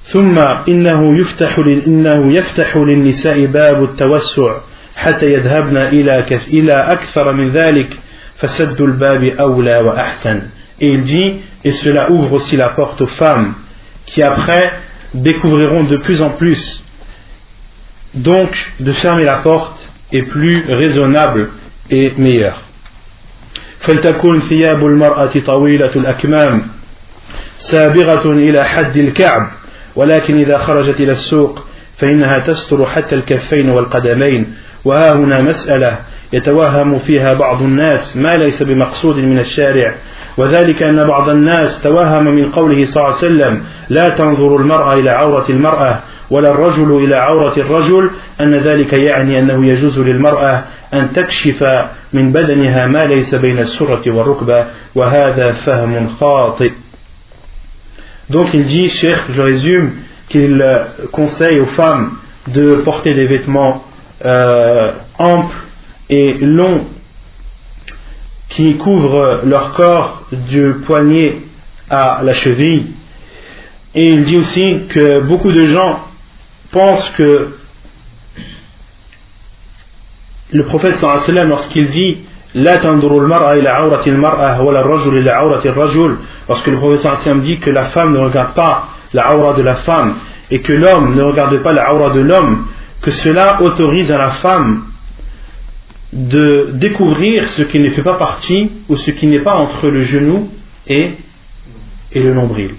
ثم 0.04 0.38
إنه 0.68 1.18
يفتح 1.20 1.58
إنه 1.58 2.32
يفتح 2.32 2.76
للنساء 2.76 3.46
باب 3.46 3.84
التوسع 3.84 4.60
حتى 4.96 5.32
يذهبن 5.32 5.76
إلى 5.76 6.24
إلى 6.52 6.72
أكثر 6.72 7.32
من 7.32 7.50
ذلك 7.50 7.98
فسد 8.36 8.80
الباب 8.80 9.22
أولى 9.24 9.78
وأحسن 9.78 10.42
Et 10.78 10.88
il 10.88 11.04
dit, 11.04 11.40
et 11.64 11.70
cela 11.72 12.10
ouvre 12.10 12.34
aussi 12.34 12.54
la 12.56 12.68
porte 12.68 13.00
aux 13.00 13.06
femmes 13.06 13.54
qui 14.04 14.22
après 14.22 14.72
découvriront 15.14 15.84
de 15.84 15.96
plus 15.96 16.20
en 16.20 16.30
plus. 16.30 16.84
Donc, 18.12 18.74
de 18.78 18.92
fermer 18.92 19.24
la 19.24 19.36
porte 19.36 19.90
est 20.12 20.24
plus 20.24 20.66
raisonnable 20.68 21.50
et 21.88 22.12
meilleur. 22.18 22.62
فلتكن 23.81 24.39
ثياب 24.39 24.85
المرأة 24.85 25.31
طويلة 25.45 25.91
الأكمام 25.95 26.67
سابغة 27.57 28.31
إلى 28.31 28.63
حد 28.63 28.97
الكعب 28.97 29.51
ولكن 29.95 30.39
إذا 30.39 30.57
خرجت 30.57 31.01
إلى 31.01 31.11
السوق 31.11 31.65
فإنها 31.97 32.39
تستر 32.39 32.85
حتى 32.85 33.15
الكفين 33.15 33.69
والقدمين. 33.69 34.53
وها 34.85 35.13
هنا 35.13 35.41
مسألة 35.41 35.99
يتوهم 36.33 36.99
فيها 36.99 37.33
بعض 37.33 37.61
الناس 37.61 38.17
ما 38.17 38.37
ليس 38.37 38.63
بمقصود 38.63 39.17
من 39.17 39.39
الشارع 39.39 39.95
وذلك 40.37 40.83
أن 40.83 41.07
بعض 41.07 41.29
الناس 41.29 41.81
توهم 41.81 42.23
من 42.23 42.51
قوله 42.51 42.85
صلى 42.85 43.03
الله 43.03 43.15
عليه 43.15 43.25
وسلم 43.25 43.63
لا 43.89 44.09
تنظر 44.09 44.55
المرأة 44.55 44.93
إلى 44.93 45.09
عورة 45.09 45.45
المرأة 45.49 45.99
ولا 46.29 46.51
الرجل 46.51 46.95
إلى 47.03 47.15
عورة 47.15 47.53
الرجل. 47.57 48.09
أن 48.41 48.53
ذلك 48.53 48.93
يعني 48.93 49.39
أنه 49.39 49.67
يجوز 49.67 49.99
للمرأة 49.99 50.63
أن 50.93 51.11
تكشف 51.11 51.63
من 52.13 52.31
بدنها 52.31 52.87
ما 52.87 53.05
ليس 53.05 53.35
بين 53.35 53.59
السرة 53.59 54.11
والركبة 54.11 54.65
وهذا 54.95 55.51
فهم 55.51 56.09
خاطئ. 56.09 56.71
Donc 58.29 58.53
il 58.53 58.63
dit, 58.63 58.87
cher, 58.89 59.25
je 59.29 59.41
résume, 59.41 59.91
qu'il 60.29 60.63
conseille 61.11 61.59
aux 61.59 61.65
femmes 61.65 62.11
de 62.47 62.81
porter 62.85 63.13
des 63.13 63.27
vêtements 63.27 63.83
euh, 64.23 64.93
amples 65.19 65.55
et 66.09 66.37
longs 66.39 66.85
qui 68.51 68.77
couvrent 68.77 69.41
leur 69.45 69.73
corps 69.73 70.23
du 70.31 70.75
poignet 70.85 71.39
à 71.89 72.21
la 72.23 72.33
cheville. 72.33 72.91
Et 73.95 74.13
il 74.13 74.25
dit 74.25 74.37
aussi 74.37 74.87
que 74.89 75.21
beaucoup 75.21 75.51
de 75.51 75.65
gens 75.67 76.01
pensent 76.71 77.09
que 77.11 77.49
le 80.51 80.65
prophète 80.65 80.95
sallallahu 80.95 81.47
lorsqu'il 81.47 81.87
dit 81.87 82.17
lorsque 82.53 82.83
le 86.67 86.77
prophète 86.77 87.41
dit 87.41 87.59
que 87.59 87.69
la 87.69 87.85
femme 87.85 88.13
ne 88.13 88.19
regarde 88.19 88.53
pas 88.53 88.89
la 89.13 89.35
aura 89.35 89.53
de 89.53 89.61
la 89.61 89.75
femme 89.75 90.15
et 90.49 90.59
que 90.59 90.73
l'homme 90.73 91.15
ne 91.15 91.23
regarde 91.23 91.63
pas 91.63 91.71
la 91.71 91.93
aura 91.93 92.09
de 92.09 92.19
l'homme, 92.19 92.67
que 93.01 93.11
cela 93.11 93.61
autorise 93.61 94.11
à 94.11 94.17
la 94.17 94.31
femme 94.31 94.90
de 96.13 96.71
découvrir 96.73 97.49
ce 97.49 97.61
qui 97.61 97.79
ne 97.79 97.89
fait 97.89 98.03
pas 98.03 98.15
partie 98.15 98.71
ou 98.89 98.97
ce 98.97 99.11
qui 99.11 99.27
n'est 99.27 99.39
pas 99.41 99.55
entre 99.55 99.87
le 99.87 100.03
genou 100.03 100.49
et, 100.87 101.13
le 102.13 102.33
nombril. 102.33 102.75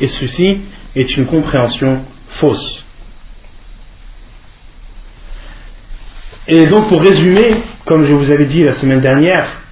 Et 0.00 0.08
ceci 0.08 0.60
est 0.94 1.16
une 1.16 1.26
compréhension 1.26 2.02
fausse. 2.28 2.84
Et 6.46 6.66
donc 6.66 6.88
pour 6.88 7.00
résumer, 7.00 7.56
comme 7.86 8.04
je 8.04 8.12
vous 8.12 8.30
avais 8.30 8.44
dit 8.44 8.62
la 8.62 8.74
semaine 8.74 9.00
dernière, 9.00 9.62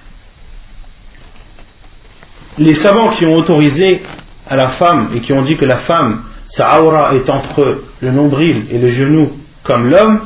les 2.57 2.73
savants 2.75 3.09
qui 3.09 3.25
ont 3.25 3.35
autorisé 3.35 4.01
à 4.47 4.55
la 4.55 4.69
femme 4.69 5.11
et 5.15 5.21
qui 5.21 5.33
ont 5.33 5.43
dit 5.43 5.55
que 5.55 5.65
la 5.65 5.79
femme, 5.79 6.23
sa 6.55 6.83
aura 6.83 7.15
est 7.15 7.27
entre 7.31 7.81
le 7.99 8.11
nombril 8.11 8.67
et 8.69 8.77
le 8.77 8.89
genou 8.89 9.31
comme 9.63 9.89
l'homme, 9.89 10.21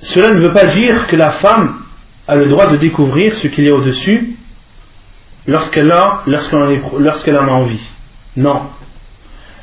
cela 0.00 0.34
ne 0.34 0.40
veut 0.40 0.52
pas 0.52 0.64
dire 0.64 1.06
que 1.06 1.14
la 1.14 1.30
femme 1.30 1.76
a 2.26 2.34
le 2.34 2.48
droit 2.48 2.66
de 2.66 2.76
découvrir 2.76 3.36
ce 3.36 3.46
qu'il 3.46 3.64
y 3.64 3.68
a 3.68 3.74
au-dessus 3.74 4.36
lorsqu'elle 5.46 5.94
lorsqu'elle 6.26 7.38
en 7.38 7.46
a 7.46 7.52
envie. 7.52 7.88
Non. 8.36 8.62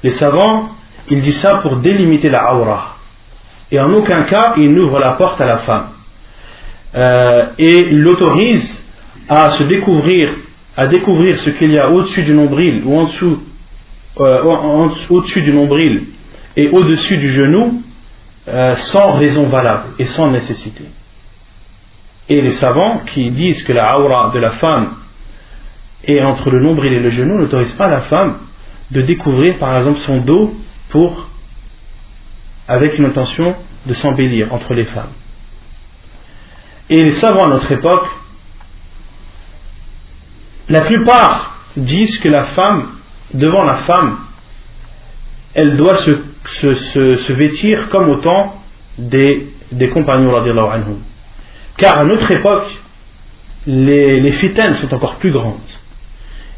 Les 0.01 0.11
savants, 0.11 0.69
ils 1.09 1.19
disent 1.19 1.41
ça 1.41 1.57
pour 1.57 1.75
délimiter 1.77 2.29
la 2.29 2.55
aura 2.55 2.95
et 3.69 3.81
en 3.81 3.91
aucun 3.91 4.23
cas 4.23 4.53
il 4.55 4.73
n'ouvre 4.73 4.97
la 4.99 5.13
porte 5.13 5.41
à 5.41 5.45
la 5.45 5.57
femme 5.57 5.89
euh, 6.95 7.47
et 7.57 7.89
l'autorise 7.89 8.81
à 9.27 9.49
se 9.49 9.63
découvrir 9.63 10.29
à 10.77 10.87
découvrir 10.87 11.37
ce 11.37 11.49
qu'il 11.49 11.71
y 11.71 11.79
a 11.79 11.89
au-dessus 11.89 12.23
du 12.23 12.33
nombril 12.33 12.83
ou 12.85 12.97
en 12.97 13.05
dessous 13.07 13.41
euh, 14.19 14.89
au-dessus 15.09 15.41
du 15.41 15.53
nombril 15.53 16.07
et 16.55 16.69
au-dessus 16.69 17.17
du 17.17 17.29
genou 17.29 17.83
euh, 18.47 18.75
sans 18.75 19.11
raison 19.13 19.47
valable 19.47 19.93
et 19.99 20.05
sans 20.05 20.29
nécessité 20.31 20.83
et 22.29 22.41
les 22.41 22.51
savants 22.51 22.99
qui 23.05 23.29
disent 23.31 23.63
que 23.63 23.73
la 23.73 23.99
aura 23.99 24.31
de 24.31 24.39
la 24.39 24.51
femme 24.51 24.95
est 26.03 26.21
entre 26.21 26.49
le 26.49 26.61
nombril 26.61 26.93
et 26.93 26.99
le 26.99 27.09
genou 27.09 27.37
n'autorisent 27.37 27.75
pas 27.75 27.87
la 27.87 28.01
femme 28.01 28.39
de 28.91 29.01
découvrir 29.01 29.57
par 29.57 29.77
exemple 29.77 29.99
son 29.99 30.17
dos 30.17 30.53
pour 30.89 31.27
avec 32.67 32.97
une 32.97 33.05
intention 33.05 33.55
de 33.85 33.93
s'embellir 33.93 34.53
entre 34.53 34.73
les 34.73 34.83
femmes. 34.83 35.11
Et 36.89 37.03
les 37.03 37.13
savants 37.13 37.45
à 37.45 37.49
notre 37.49 37.71
époque, 37.71 38.07
la 40.67 40.81
plupart 40.81 41.61
disent 41.77 42.19
que 42.19 42.27
la 42.27 42.43
femme, 42.43 42.96
devant 43.33 43.63
la 43.63 43.75
femme, 43.75 44.17
elle 45.53 45.75
doit 45.77 45.95
se, 45.95 47.31
vêtir 47.33 47.89
comme 47.89 48.09
au 48.09 48.17
temps 48.17 48.61
des, 48.97 49.53
compagnons. 49.93 50.33
Car 51.77 51.99
à 51.99 52.03
notre 52.05 52.29
époque, 52.31 52.69
les, 53.65 54.31
fitaines 54.31 54.75
sont 54.75 54.93
encore 54.93 55.15
plus 55.15 55.31
grandes. 55.31 55.59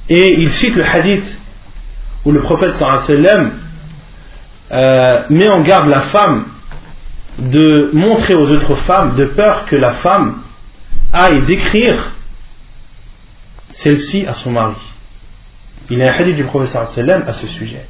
Et 0.09 0.39
il 0.39 0.51
cite 0.51 0.75
le 0.75 0.83
hadith 0.83 1.39
où 2.25 2.31
le 2.31 2.41
prophète 2.41 2.73
sallam 2.73 3.53
euh, 4.71 5.23
met 5.29 5.47
en 5.47 5.61
garde 5.61 5.87
la 5.87 6.01
femme 6.01 6.45
de 7.37 7.89
montrer 7.93 8.33
aux 8.33 8.51
autres 8.51 8.75
femmes 8.75 9.15
de 9.15 9.25
peur 9.25 9.65
que 9.65 9.75
la 9.75 9.93
femme 9.93 10.41
aille 11.13 11.41
décrire 11.43 12.11
celle-ci 13.71 14.25
à 14.25 14.33
son 14.33 14.51
mari. 14.51 14.75
Il 15.89 15.97
y 15.97 16.03
a 16.03 16.13
un 16.13 16.15
hadith 16.15 16.35
du 16.35 16.43
professeur 16.43 16.85
sallam 16.87 17.23
à 17.27 17.33
ce 17.33 17.47
sujet. 17.47 17.85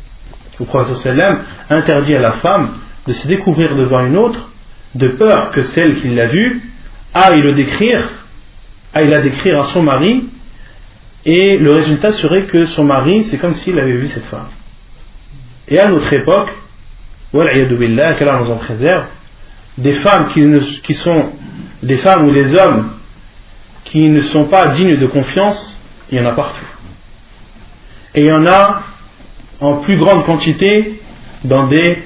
Le 0.60 0.66
professeur 0.66 0.98
sallam 0.98 1.44
interdit 1.70 2.16
à 2.16 2.20
la 2.20 2.34
femme 2.34 2.76
de 3.08 3.14
se 3.14 3.28
découvrir 3.28 3.76
devant 3.76 4.06
une 4.06 4.18
autre 4.18 4.50
de 4.96 5.10
peur 5.10 5.52
que 5.52 5.62
celle 5.62 6.00
qui 6.02 6.10
l'a 6.10 6.28
vue 6.28 6.62
aille 7.14 7.42
le 7.42 7.54
décrire, 7.54 8.08
aille 8.94 9.10
la 9.10 9.22
décrire 9.22 9.60
à 9.62 9.66
son 9.66 9.84
mari 9.84 10.30
et 11.26 11.58
le 11.58 11.74
résultat 11.74 12.12
serait 12.14 12.44
que 12.44 12.66
son 12.66 12.84
mari 12.84 13.24
c'est 13.24 13.38
comme 13.38 13.54
s'il 13.54 13.78
avait 13.78 13.98
vu 13.98 14.08
cette 14.08 14.26
femme. 14.26 14.48
Et 15.68 15.80
à 15.80 15.88
notre 15.88 16.12
époque, 16.14 16.50
qu'Allah 17.32 18.40
nous 18.40 18.52
en 18.52 18.58
préserve, 18.58 19.06
des 19.78 19.94
femmes 19.94 20.30
qui, 20.84 20.94
sont 20.94 21.32
des 21.84 21.98
femmes 21.98 22.28
ou 22.28 22.32
des 22.32 22.56
hommes 22.56 22.94
qui 23.86 24.02
ne 24.10 24.22
sont 24.22 24.46
pas 24.46 24.68
dignes 24.70 24.98
de 24.98 25.06
confiance, 25.06 25.82
il 26.12 26.18
y 26.18 26.22
en 26.22 26.26
a 26.26 26.34
partout. 26.34 26.66
Et 28.16 28.22
il 28.22 28.28
y 28.28 28.32
en 28.32 28.46
a 28.46 28.82
en 29.60 29.78
plus 29.78 29.98
grande 29.98 30.26
quantité 30.26 31.02
dans 31.44 31.68
des, 31.68 32.04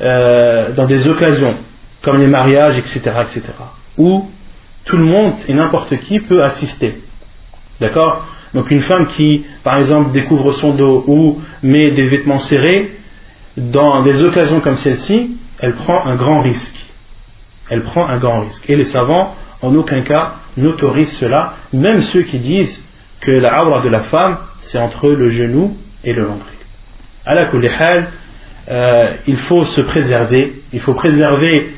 euh, 0.00 0.72
dans 0.72 0.84
des 0.84 1.08
occasions, 1.08 1.56
comme 2.02 2.18
les 2.18 2.26
mariages, 2.26 2.78
etc., 2.78 3.00
etc., 3.22 3.42
où 3.98 4.28
tout 4.84 4.96
le 4.96 5.04
monde 5.04 5.34
et 5.48 5.54
n'importe 5.54 5.96
qui 5.98 6.20
peut 6.20 6.42
assister. 6.42 7.00
D'accord? 7.80 8.26
Donc 8.54 8.70
une 8.70 8.82
femme 8.82 9.06
qui, 9.08 9.44
par 9.62 9.78
exemple, 9.78 10.12
découvre 10.12 10.52
son 10.52 10.74
dos 10.74 11.04
ou 11.06 11.40
met 11.62 11.90
des 11.92 12.04
vêtements 12.04 12.38
serrés, 12.38 12.98
dans 13.56 14.02
des 14.02 14.22
occasions 14.22 14.60
comme 14.60 14.76
celle-ci, 14.76 15.36
elle 15.58 15.74
prend 15.74 16.06
un 16.06 16.16
grand 16.16 16.40
risque. 16.40 16.74
Elle 17.70 17.82
prend 17.82 18.06
un 18.06 18.18
grand 18.18 18.40
risque. 18.40 18.68
Et 18.68 18.76
les 18.76 18.84
savants, 18.84 19.34
en 19.62 19.74
aucun 19.74 20.02
cas, 20.02 20.34
n'autorisent 20.56 21.16
cela, 21.16 21.54
même 21.72 22.02
ceux 22.02 22.22
qui 22.22 22.38
disent 22.38 22.84
que 23.22 23.30
la 23.30 23.64
aura 23.64 23.80
de 23.80 23.88
la 23.88 24.00
femme, 24.00 24.38
c'est 24.58 24.78
entre 24.78 25.08
le 25.08 25.30
genou 25.30 25.76
et 26.04 26.12
le 26.12 26.22
nombril. 26.22 26.52
À 27.24 27.34
la 27.34 27.48
euh, 28.68 29.14
il 29.26 29.36
faut 29.38 29.64
se 29.64 29.80
préserver, 29.80 30.62
il 30.72 30.80
faut 30.80 30.94
préserver 30.94 31.72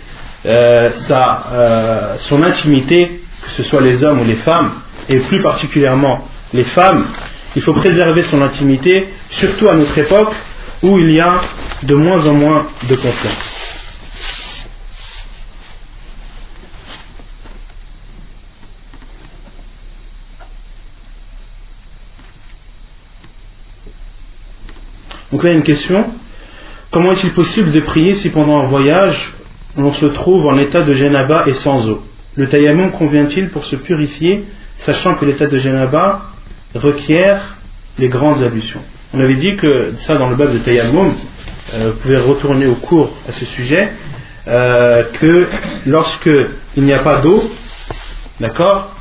euh, 0.46 0.90
sa, 0.90 1.46
euh, 1.52 2.14
son 2.18 2.42
intimité, 2.42 3.22
que 3.42 3.50
ce 3.50 3.62
soit 3.62 3.80
les 3.80 4.04
hommes 4.04 4.20
ou 4.20 4.24
les 4.24 4.36
femmes, 4.36 4.72
et 5.08 5.16
plus 5.16 5.40
particulièrement 5.40 6.26
les 6.52 6.64
femmes. 6.64 7.06
Il 7.56 7.62
faut 7.62 7.74
préserver 7.74 8.22
son 8.22 8.42
intimité, 8.42 9.08
surtout 9.30 9.68
à 9.68 9.74
notre 9.74 9.96
époque 9.96 10.32
où 10.82 10.98
il 10.98 11.12
y 11.12 11.20
a 11.20 11.40
de 11.82 11.94
moins 11.94 12.26
en 12.26 12.34
moins 12.34 12.66
de 12.88 12.94
confiance. 12.96 13.63
Donc 25.34 25.42
là, 25.42 25.50
il 25.50 25.54
y 25.54 25.56
a 25.56 25.58
une 25.58 25.64
question. 25.64 26.12
Comment 26.92 27.10
est-il 27.10 27.32
possible 27.32 27.72
de 27.72 27.80
prier 27.80 28.14
si 28.14 28.30
pendant 28.30 28.56
un 28.60 28.68
voyage, 28.68 29.34
on 29.76 29.90
se 29.90 30.06
trouve 30.06 30.46
en 30.46 30.56
état 30.58 30.82
de 30.82 30.94
Janaba 30.94 31.42
et 31.48 31.54
sans 31.54 31.88
eau? 31.90 32.04
Le 32.36 32.46
tayammum 32.46 32.92
convient-il 32.92 33.48
pour 33.48 33.64
se 33.64 33.74
purifier, 33.74 34.44
sachant 34.76 35.16
que 35.16 35.24
l'état 35.24 35.46
de 35.46 35.56
Janaba 35.56 36.22
requiert 36.76 37.56
les 37.98 38.08
grandes 38.08 38.44
ablutions? 38.44 38.78
On 39.12 39.18
avait 39.18 39.34
dit 39.34 39.56
que 39.56 39.94
ça, 39.96 40.18
dans 40.18 40.30
le 40.30 40.36
bas 40.36 40.46
de 40.46 40.58
tayammum, 40.58 41.14
euh, 41.74 41.90
vous 41.90 41.98
pouvez 41.98 42.18
retourner 42.18 42.68
au 42.68 42.76
cours 42.76 43.10
à 43.28 43.32
ce 43.32 43.44
sujet, 43.44 43.90
euh, 44.46 45.02
que 45.14 45.48
lorsque 45.84 46.30
il 46.76 46.84
n'y 46.84 46.92
a 46.92 47.00
pas 47.00 47.16
d'eau, 47.16 47.50
d'accord, 48.38 48.94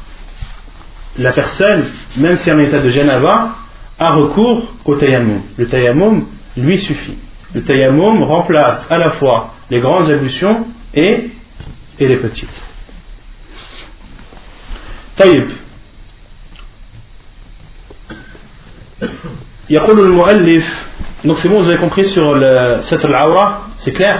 la 1.16 1.32
personne, 1.32 1.92
même 2.18 2.38
si 2.38 2.50
elle 2.50 2.60
est 2.60 2.64
en 2.64 2.66
état 2.66 2.80
de 2.80 2.90
Janaba, 2.90 3.58
a 3.99 4.13
recours 4.13 4.73
au 4.85 4.95
tayammum. 4.97 5.43
Le 5.57 5.67
tayammum 5.67 6.27
lui 6.57 6.79
suffit. 6.79 7.19
Le 7.55 7.63
tayammum 7.63 8.23
remplace 8.23 8.87
à 8.91 8.99
la 8.99 9.11
fois 9.11 9.55
les 9.71 9.81
grandes 9.81 10.11
ablutions 10.11 10.67
et, 10.95 11.31
et 11.99 12.09
les 12.09 12.17
petites. 12.17 12.63
طيب 15.19 15.49
يقول 19.71 20.01
المؤلف 20.01 20.85
donc 21.25 21.39
c'est 21.39 21.49
bon 21.49 21.59
vous 21.61 21.69
avez 21.69 21.79
compris 21.79 22.09
sur 22.09 22.35
le 22.35 22.77
ستر 22.79 23.09
العورة 23.09 23.61
c'est 23.77 23.93
clair 23.93 24.19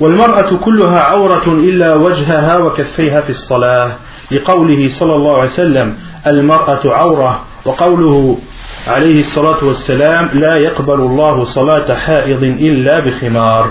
والمرأة 0.00 0.56
كلها 0.56 1.00
عورة 1.00 1.46
إلا 1.46 1.94
وجهها 1.94 2.58
وكفيها 2.58 3.20
في 3.20 3.30
الصلاة 3.30 3.96
لقوله 4.30 4.88
صلى 4.88 5.12
الله 5.12 5.32
عليه 5.36 5.48
وسلم 5.50 5.96
المرأة 6.26 6.80
عورة 6.84 7.44
وقوله 7.64 8.38
عليه 8.86 9.18
الصلاة 9.18 9.64
والسلام 9.64 10.28
لا 10.34 10.56
يقبل 10.56 11.00
الله 11.00 11.44
صلاة 11.44 11.94
حائض 11.94 12.42
إلا 12.42 13.00
بخمار 13.00 13.70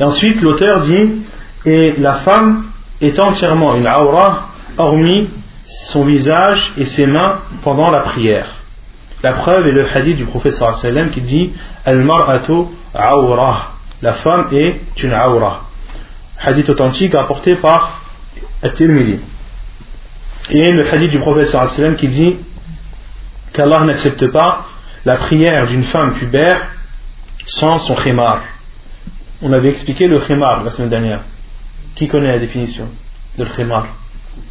Et 0.00 0.04
ensuite 0.04 0.40
l'auteur 0.42 0.80
dit 0.82 1.22
et 1.66 1.94
la 1.98 2.14
femme 2.14 2.64
est 3.00 3.18
entièrement 3.18 3.74
une 3.74 3.88
aura 3.88 4.48
hormis 4.76 5.28
son 5.68 6.04
visage 6.04 6.72
et 6.78 6.84
ses 6.84 7.06
mains 7.06 7.38
pendant 7.62 7.90
la 7.90 8.00
prière. 8.00 8.46
La 9.22 9.34
preuve 9.34 9.66
est 9.66 9.72
le 9.72 9.86
hadith 9.88 10.16
du 10.16 10.26
prophète 10.26 10.52
sallam 10.52 11.10
qui 11.10 11.20
dit 11.20 11.52
Al-mar'atu 11.84 12.68
awra. 12.94 13.72
La 14.00 14.14
femme 14.14 14.48
est 14.52 15.02
une 15.02 15.12
aura. 15.12 15.64
Hadith 16.40 16.68
authentique 16.70 17.14
rapporté 17.14 17.56
par 17.56 18.00
At-Tirmidhi. 18.62 19.18
Et 20.50 20.72
le 20.72 20.88
hadith 20.88 21.10
du 21.10 21.18
prophète 21.18 21.48
sallam 21.48 21.96
qui 21.96 22.08
dit 22.08 22.36
qu'Allah 23.53 23.83
n'accepte 23.85 24.27
pas 24.31 24.65
la 25.05 25.17
prière 25.17 25.67
d'une 25.67 25.83
femme 25.83 26.15
pubère 26.15 26.67
sans 27.47 27.79
son 27.79 27.95
khimar. 27.95 28.41
On 29.41 29.51
avait 29.51 29.69
expliqué 29.69 30.07
le 30.07 30.19
khimar 30.19 30.63
la 30.63 30.71
semaine 30.71 30.89
dernière. 30.89 31.21
Qui 31.95 32.07
connaît 32.07 32.31
la 32.31 32.39
définition 32.39 32.89
de 33.37 33.45
khimar? 33.45 33.87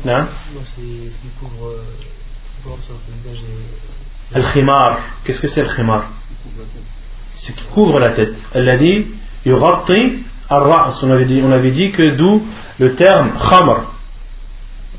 Non, 0.05 0.27
c'est 0.65 0.81
ce 0.81 1.19
qui 1.21 1.29
couvre 1.41 1.75
le 4.35 4.43
khimar, 4.53 4.99
qu'est-ce 5.25 5.41
que 5.41 5.49
c'est 5.49 5.63
le 5.63 5.69
khimar? 5.69 6.05
Ce 7.35 7.51
qui 7.53 7.65
couvre 7.75 7.99
la 7.99 8.13
tête. 8.13 8.35
Elle 8.55 8.69
a 8.69 8.77
dit 8.77 9.07
yughatti 9.45 10.25
ar-ra's. 10.49 11.03
On 11.03 11.11
avait 11.11 11.25
dit, 11.25 11.41
on 11.43 11.51
avait 11.51 11.73
dit 11.73 11.91
que 11.93 12.17
d'où 12.17 12.47
le 12.79 12.95
terme 12.95 13.33
khamr, 13.39 13.93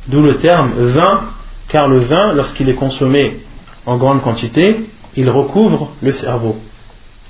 d'où 0.08 0.22
le 0.22 0.40
terme 0.40 0.90
vin, 0.90 1.30
car 1.70 1.88
le 1.88 2.00
vin, 2.00 2.34
lorsqu'il 2.34 2.68
est 2.70 2.76
consommé 2.76 3.40
en 3.87 3.97
grande 3.97 4.23
quantité, 4.23 4.89
il 5.17 5.29
recouvre 5.31 5.91
le 6.03 6.13
cerveau. 6.13 6.57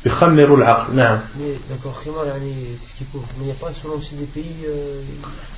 يخمر 0.07 0.55
العقل 0.55 0.97
نعم 0.97 1.21
d'accord 1.71 2.05
khimar 2.05 2.27
يعني 2.27 2.77
ce 2.77 2.95
qui 2.95 3.05
couvre 3.13 3.27
mais 3.39 3.45
il 3.45 3.47
n'y 3.47 3.53
a 3.53 3.55
pas 3.55 3.73
selon 3.83 3.97
aussi 3.99 4.15
des 4.15 4.27
pays 4.27 4.65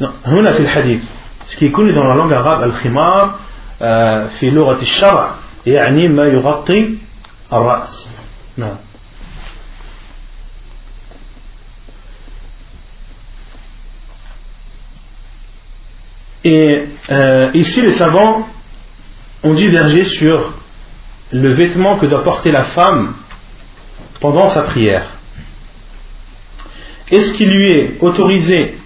non 0.01 0.11
هنا 0.26 0.53
في 0.53 0.61
الحديث 0.61 1.03
ce 1.47 1.57
qui 1.57 1.66
est 1.66 1.70
connu 1.70 1.93
dans 1.93 2.05
la 2.05 2.14
langue 2.14 2.33
arabe 2.33 2.62
الخمار 2.62 3.35
في 4.39 4.51
لغة 4.51 4.83
الشرع 4.83 5.35
يعني 5.66 6.09
ما 6.09 6.24
يغطي 6.24 6.99
الرأس 7.53 8.11
نعم 8.57 8.76
Et 16.43 16.85
euh, 17.11 17.51
ici, 17.53 17.83
les 17.83 17.91
savants 17.91 18.49
ont 19.43 19.53
divergé 19.53 20.05
sur 20.05 20.55
le 21.32 21.53
vêtement 21.53 21.97
que 21.97 22.05
doit 22.05 22.23
porter 22.23 22.51
la 22.51 22.65
femme 22.65 23.15
pendant 24.21 24.47
sa 24.49 24.63
prière. 24.63 25.11
Est-ce 27.11 27.34
qu'il 27.34 27.49
lui 27.49 27.71
est 27.71 27.97
autorisé 28.01 28.78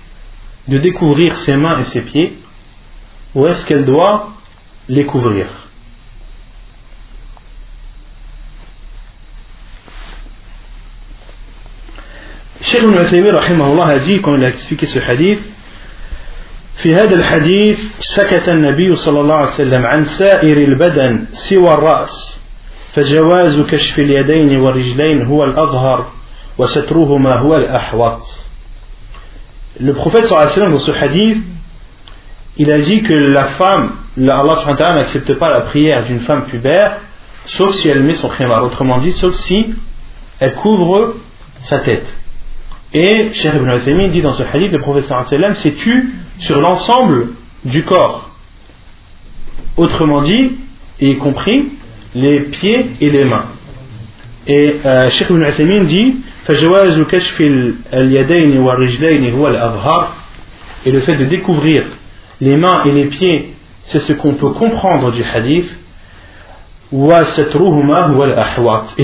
de 0.68 0.78
découvrir 0.78 1.36
ses 1.36 1.56
mains 1.56 1.80
et 1.80 1.84
ses 1.84 2.02
pieds 2.02 2.38
ou 3.36 3.48
est-ce 3.48 3.66
qu'elle 3.66 3.86
doit 3.86 4.34
les 4.88 5.06
couvrir 5.06 5.48
Cheikh 12.62 12.84
Ibn 12.84 12.98
a 12.98 14.00
dit 14.00 14.22
quand 14.22 14.36
il 14.36 14.44
a 14.44 14.50
expliqué 14.50 14.86
ce 14.86 15.00
hadith 15.00 15.40
في 16.80 16.96
هذا 16.96 17.16
الحديث 17.16 17.80
سكت 18.00 18.50
النبي 18.50 18.96
صلى 18.96 19.20
الله 19.20 19.36
عليه 19.36 19.48
وسلم 19.48 19.86
عن 19.86 20.04
سائر 20.04 20.58
البدن 20.58 21.26
سوى 21.32 21.74
الرأس 21.74 22.40
فجواز 22.94 23.60
كشف 23.62 24.00
اليدين 24.00 24.58
والرجلين 24.58 25.26
هو 25.26 25.44
الأظهر 25.44 26.06
وسترهما 26.58 27.40
هو 27.40 27.56
الأحوط 27.56 28.22
Le 29.80 29.94
prophète 29.94 30.24
صلى 30.26 30.32
الله 30.32 30.40
عليه 30.40 30.52
وسلم 30.52 30.72
dans 30.72 30.80
ce 30.80 30.92
hadith 30.92 31.38
il 32.58 32.72
a 32.72 32.80
dit 32.80 33.02
que 33.04 33.14
la 33.14 33.52
femme 33.60 33.92
Allah 34.18 34.56
subhanahu 34.56 34.72
wa 34.72 34.78
ta'ala 34.78 34.96
n'accepte 34.96 35.34
pas 35.34 35.50
la 35.50 35.62
prière 35.62 36.06
d'une 36.06 36.22
femme 36.22 36.46
pubère 36.46 36.98
sauf 37.46 37.74
si 37.74 37.90
elle 37.90 38.04
met 38.04 38.14
son 38.14 38.30
khimar 38.30 38.64
autrement 38.64 39.00
dit 39.00 39.12
sauf 39.12 39.34
si 39.36 39.76
elle 40.40 40.56
couvre 40.56 41.16
sa 41.60 41.80
tête 41.80 42.08
Et 42.94 43.34
Cheikh 43.34 43.54
Ibn 43.54 43.70
Uthaymin 43.76 44.08
dit 44.08 44.22
dans 44.22 44.34
ce 44.34 44.44
hadith, 44.44 44.72
le 44.72 44.80
professeur 44.80 45.24
sallam 45.26 45.54
s'est 45.56 45.74
tu 45.74 46.16
sur 46.40 46.60
l'ensemble 46.60 47.34
du 47.66 47.84
corps. 47.84 48.30
Autrement 49.78 50.22
dit, 50.22 50.58
y 51.00 51.18
compris 51.18 51.74
les 52.16 52.42
pieds 52.46 52.92
et 53.00 53.10
les 53.10 53.24
mains. 53.24 53.46
Et 54.48 54.76
euh, 54.86 55.10
Cheikh 55.10 55.30
Ibn 55.30 55.44
Uthaymin 55.44 55.84
dit, 55.84 56.18
et 60.86 60.92
le 60.92 61.00
fait 61.02 61.16
de 61.16 61.26
découvrir 61.26 61.86
les 62.42 62.58
mains 62.58 62.84
et 62.86 62.92
les 62.92 63.08
pieds, 63.10 63.54
c'est 63.82 64.00
ce 64.00 64.14
qu'on 64.14 64.34
peut 64.34 64.50
comprendre 64.52 65.12
du 65.12 65.24
hadith. 65.24 65.80
Et 66.92 66.96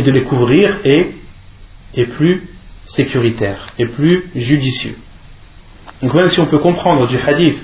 de 0.01 0.11
les 0.11 0.23
couvrir 0.23 0.77
est, 0.83 1.11
est 1.95 2.05
plus 2.05 2.49
sécuritaire 2.85 3.67
et 3.77 3.85
plus 3.85 4.23
judicieux. 4.35 4.95
Donc 6.01 6.13
même 6.13 6.29
si 6.29 6.39
on 6.39 6.45
peut 6.45 6.59
comprendre 6.59 7.07
du 7.07 7.17
hadith 7.17 7.63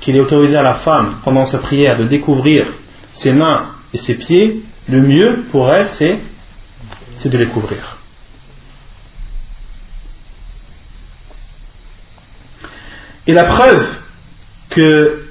qu'il 0.00 0.16
est 0.16 0.20
autorisé 0.20 0.56
à 0.56 0.62
la 0.62 0.76
femme 0.76 1.16
pendant 1.24 1.42
sa 1.42 1.58
prière 1.58 1.96
de 1.98 2.04
découvrir 2.04 2.66
ses 3.14 3.32
mains 3.32 3.70
et 3.92 3.98
ses 3.98 4.14
pieds, 4.14 4.62
le 4.88 5.00
mieux 5.00 5.44
pour 5.50 5.72
elle 5.72 5.88
c'est, 5.88 6.18
de 7.24 7.38
les 7.38 7.46
couvrir. 7.46 7.98
Et 13.28 13.32
la 13.32 13.44
preuve 13.44 13.86
que 14.70 15.22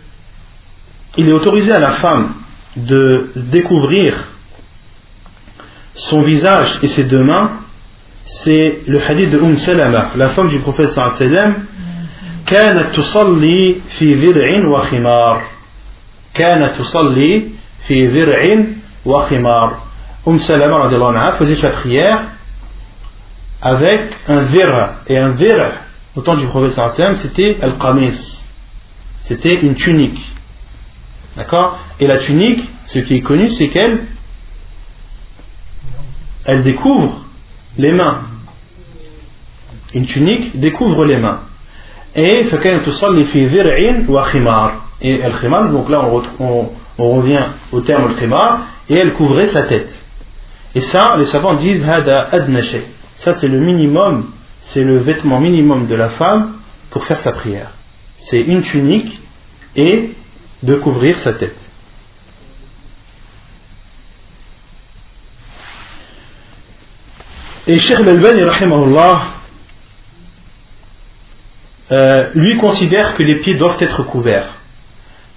il 1.18 1.28
est 1.28 1.34
autorisé 1.34 1.74
à 1.74 1.80
la 1.80 1.92
femme 1.94 2.36
de 2.78 3.32
découvrir 3.36 4.16
son 5.94 6.24
visage 6.24 6.80
et 6.82 6.88
ses 6.88 7.04
deux 7.04 7.24
mains, 7.24 7.60
c'est 8.22 8.84
le 8.88 9.02
hadith 9.02 9.30
de 9.30 9.38
Umm 9.38 9.58
Salama, 9.58 10.12
la 10.16 10.30
femme 10.30 10.48
du 10.48 10.60
prophète 10.60 10.88
sallam, 10.88 11.66
كانت 12.47 12.97
تصلي 12.97 13.75
في 13.99 14.15
ذرع 14.15 14.69
وخمار 14.69 15.43
كانت 16.35 16.79
تصلي 16.79 17.51
في 17.87 18.07
ذرع 18.07 18.65
وخمار 19.07 19.87
Umm 20.27 20.41
Salama 20.41 21.37
faisait 21.39 21.55
sa 21.55 21.71
prière 21.71 22.25
avec 23.63 24.13
un 24.27 24.41
vir. 24.41 24.95
Et 25.07 25.17
un 25.17 25.31
vir, 25.31 25.83
au 26.17 26.21
temps 26.21 26.37
du 26.37 26.47
prophète 26.47 27.15
c'était 27.15 27.59
al-qamis. 27.63 28.45
C'était 29.21 29.55
une 29.55 29.77
tunique. 29.77 30.21
D'accord 31.37 31.79
Et 32.01 32.09
la 32.09 32.19
tunique, 32.19 32.69
ce 32.87 32.99
qui 32.99 33.15
est 33.15 33.21
connu, 33.21 33.49
c'est 33.51 33.69
qu'elle 33.69 34.07
elle 36.45 36.63
découvre 36.63 37.25
les 37.79 37.93
mains. 37.93 38.23
Une 39.95 40.07
tunique 40.07 40.59
découvre 40.59 41.05
les 41.05 41.19
mains. 41.19 41.43
Et 42.16 42.44
et 45.02 45.24
al-khimar, 45.24 45.72
donc 45.72 45.90
là 45.90 46.06
on, 46.40 46.70
on, 46.98 47.16
revient 47.16 47.44
au 47.72 47.82
terme 47.82 48.12
al-khimar, 48.12 48.68
et 48.90 48.96
elle 48.96 49.14
couvrait 49.14 49.48
sa 49.48 49.64
tête. 49.64 49.94
Et 50.76 50.82
ça, 50.82 51.16
les 51.18 51.26
savants 51.26 51.56
disent 51.56 51.84
Ça 53.16 53.34
c'est 53.34 53.48
le 53.48 53.60
minimum, 53.60 54.32
c'est 54.60 54.84
le 54.84 54.98
vêtement 54.98 55.40
minimum 55.40 55.88
de 55.88 55.96
la 55.96 56.10
femme 56.10 56.56
pour 56.92 57.06
faire 57.06 57.20
sa 57.20 57.32
prière. 57.32 57.72
C'est 58.16 58.42
une 58.42 58.62
tunique 58.62 59.20
et 59.76 60.12
de 60.62 60.76
couvrir 60.76 61.18
sa 61.18 61.34
tête. 61.34 61.58
Et 67.68 67.78
Sheikh 67.78 68.00
Al-Albani, 68.00 68.42
euh, 71.93 72.31
lui 72.35 72.59
considère 72.59 73.15
que 73.15 73.23
les 73.23 73.41
pieds 73.41 73.55
doivent 73.55 73.81
être 73.81 74.03
couverts. 74.03 74.57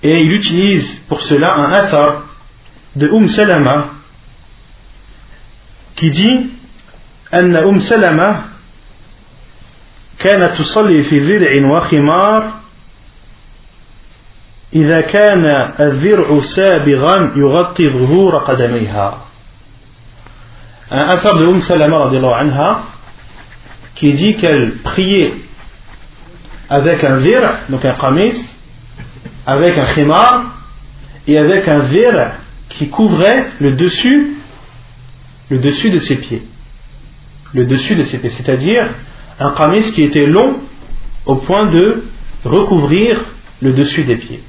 Et 0.02 0.22
il 0.22 0.32
utilise 0.32 1.00
pour 1.08 1.22
cela 1.22 1.56
un 1.56 1.72
athar 1.72 2.24
de 2.96 3.08
Umm 3.08 3.28
Salama 3.28 3.92
qui 5.96 6.12
dit 6.12 6.50
أن 7.34 7.56
أم 7.56 7.80
سلمة 7.80 8.46
كانت 10.20 10.58
تصلي 10.58 11.04
في 11.04 11.20
ذرع 11.20 11.78
وخمار 11.78 12.54
إذا 14.74 15.02
كان 15.02 15.46
الذرع 15.80 16.40
سابغا 16.40 17.34
يغطي 17.36 17.90
ظهور 17.90 18.38
قدميها 18.38 19.26
un 20.92 20.98
affaire 20.98 21.38
de 21.38 21.46
Umm 21.46 21.62
Salama 21.62 22.10
anha 22.36 22.82
qui 23.94 24.14
dit 24.14 24.38
qu'elle 24.38 24.78
priait 24.84 25.34
avec 26.69 27.05
un 27.05 27.17
vir, 27.17 27.43
donc 27.69 27.85
un 27.85 27.93
qamis, 27.93 28.35
avec 29.47 29.77
un 29.79 29.87
khimar 29.95 30.59
et 31.27 31.39
avec 31.39 31.69
un 31.69 31.81
vir 31.81 32.33
qui 32.71 32.89
couvrait 32.89 33.49
le 33.61 33.73
dessus 33.73 34.35
le 35.51 35.59
dessus 35.59 35.91
de 35.91 35.99
ses 35.99 36.17
pieds. 36.17 36.43
Le 37.53 37.67
dessus 37.67 37.95
de 37.95 38.03
ses 38.03 38.19
pieds. 38.19 38.31
C'est-à-dire 38.31 38.89
un 39.39 39.51
qamis 39.53 39.93
qui 39.93 40.03
était 40.03 40.27
long 40.27 40.61
au 41.27 41.37
point 41.37 41.67
de 41.67 42.05
recouvrir 42.45 43.21
le 43.61 43.73
dessus 43.73 44.05
des 44.05 44.17
pieds. 44.17 44.43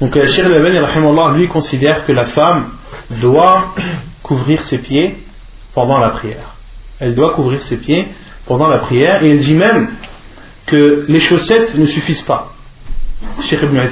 Donc 0.00 0.22
Cheikh 0.26 0.44
al 0.46 1.34
lui 1.34 1.48
considère 1.48 2.06
que 2.06 2.12
la 2.12 2.26
femme 2.26 2.72
doit 3.20 3.74
couvrir 4.22 4.60
ses 4.62 4.78
pieds 4.78 5.18
pendant 5.73 5.99
la 5.99 6.09
prière 6.09 6.55
elle 6.99 7.13
doit 7.13 7.33
couvrir 7.35 7.59
ses 7.61 7.77
pieds 7.77 8.07
pendant 8.45 8.67
la 8.67 8.79
prière 8.79 9.23
et 9.23 9.29
il 9.29 9.39
dit 9.39 9.55
même 9.55 9.89
que 10.65 11.05
les 11.07 11.19
chaussettes 11.19 11.75
ne 11.75 11.85
suffisent 11.85 12.23
pas 12.23 12.53
Cheikh 13.41 13.61
Ibn 13.63 13.87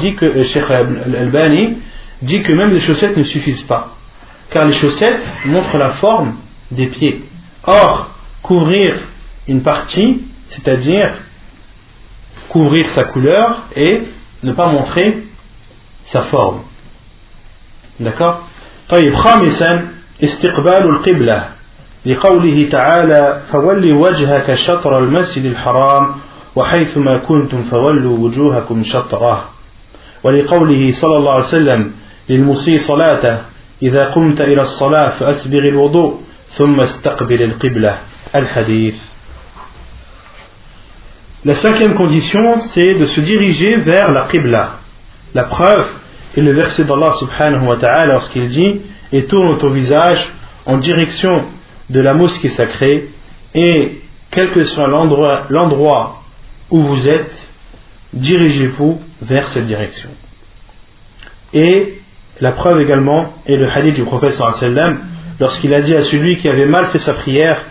dit 0.00 0.14
que 0.16 0.24
euh, 0.24 0.44
Cheikh 0.44 0.68
Al-Albani 0.68 1.78
dit 2.22 2.42
que 2.42 2.52
même 2.52 2.70
les 2.70 2.80
chaussettes 2.80 3.16
ne 3.16 3.22
suffisent 3.24 3.62
pas 3.62 3.96
car 4.50 4.64
les 4.66 4.72
chaussettes 4.72 5.26
montrent 5.46 5.78
la 5.78 5.94
forme 5.94 6.36
des 6.70 6.86
pieds 6.86 7.24
or 7.64 8.10
couvrir 8.42 8.96
une 9.48 9.62
partie 9.62 10.22
c'est-à-dire 10.48 11.14
couvrir 12.48 12.86
sa 12.90 13.04
couleur 13.04 13.64
et 13.74 14.02
ne 14.42 14.52
pas 14.52 14.66
montrer 14.66 15.24
sa 16.02 16.24
forme 16.24 16.62
d'accord 18.00 18.48
طيب 18.88 19.14
خامسا 19.14 19.95
استقبال 20.23 20.83
القبلة 20.89 21.49
لقوله 22.05 22.69
تعالى 22.69 23.41
فول 23.51 23.93
وجهك 23.93 24.53
شطر 24.53 24.99
المسجد 24.99 25.45
الحرام 25.45 26.15
وحيثما 26.55 27.25
كنتم 27.27 27.69
فولوا 27.69 28.17
وجوهكم 28.17 28.83
شطره. 28.83 29.49
ولقوله 30.23 30.91
صلى 30.91 31.17
الله 31.17 31.31
عليه 31.31 31.43
وسلم 31.43 31.91
للمسيء 32.29 32.77
صلاته 32.77 33.41
إذا 33.83 34.05
قمت 34.05 34.41
إلى 34.41 34.61
الصلاة 34.61 35.09
فأسبغ 35.19 35.57
الوضوء 35.57 36.21
ثم 36.57 36.79
استقبل 36.79 37.41
القبلة. 37.41 37.97
الحديث. 38.35 38.95
La 41.45 41.53
cinquième 41.53 41.93
condition, 41.93 42.57
c'est 42.57 42.95
de 42.95 43.05
se 43.05 43.21
diriger 43.21 43.77
vers 43.77 44.11
la 44.11 44.23
Qibla. 44.23 44.79
La 45.35 45.43
preuve 45.43 45.87
est 46.35 46.41
le 46.41 46.51
verset 46.51 46.83
d'Allah 46.83 47.11
subhanahu 47.13 47.67
wa 47.67 47.77
ta'ala 47.77 48.13
lorsqu'il 48.13 48.49
dit 48.49 48.81
Et 49.11 49.25
tourne 49.25 49.57
ton 49.57 49.69
visage 49.69 50.33
en 50.65 50.77
direction 50.77 51.45
de 51.89 51.99
la 51.99 52.13
mosquée 52.13 52.49
sacrée 52.49 53.09
et 53.53 54.01
quel 54.31 54.51
que 54.51 54.63
soit 54.63 54.87
l'endroit 54.87 56.23
où 56.69 56.81
vous 56.81 57.07
êtes, 57.07 57.53
dirigez-vous 58.13 59.01
vers 59.21 59.47
cette 59.47 59.67
direction. 59.67 60.09
Et 61.53 62.01
la 62.41 62.51
preuve 62.51 62.81
également 62.81 63.33
est 63.45 63.55
le 63.55 63.69
hadith 63.69 63.95
du 63.95 64.03
prophète 64.03 64.39
lorsqu'il 65.39 65.73
a 65.73 65.81
dit 65.81 65.95
à 65.95 66.03
celui 66.03 66.37
qui 66.37 66.49
avait 66.49 66.67
mal 66.67 66.87
fait 66.87 66.97
sa 66.97 67.13
prière 67.13 67.65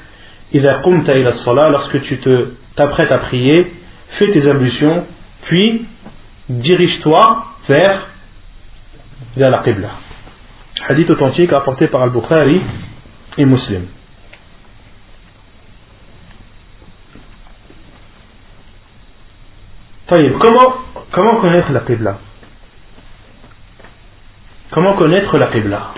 lorsque 0.52 2.00
tu 2.02 2.18
te 2.18 2.52
t'apprêtes 2.74 3.12
à 3.12 3.18
prier, 3.18 3.72
fais 4.08 4.30
tes 4.30 4.48
ablutions, 4.48 5.04
puis 5.42 5.86
dirige-toi 6.48 7.44
vers, 7.68 8.08
vers 9.36 9.50
la 9.50 9.58
Qibla. 9.58 9.90
Hadith 10.80 11.10
authentique 11.10 11.52
apporté 11.52 11.88
par 11.88 12.02
Al-Bukhari 12.02 12.62
et 13.38 13.44
Muslim. 13.44 13.86
Comment, 20.08 20.74
comment 21.10 21.36
connaître 21.36 21.72
la 21.72 21.80
Qibla? 21.80 22.18
Comment 24.70 24.94
connaître 24.94 25.36
la 25.36 25.46
Qibla? 25.48 25.94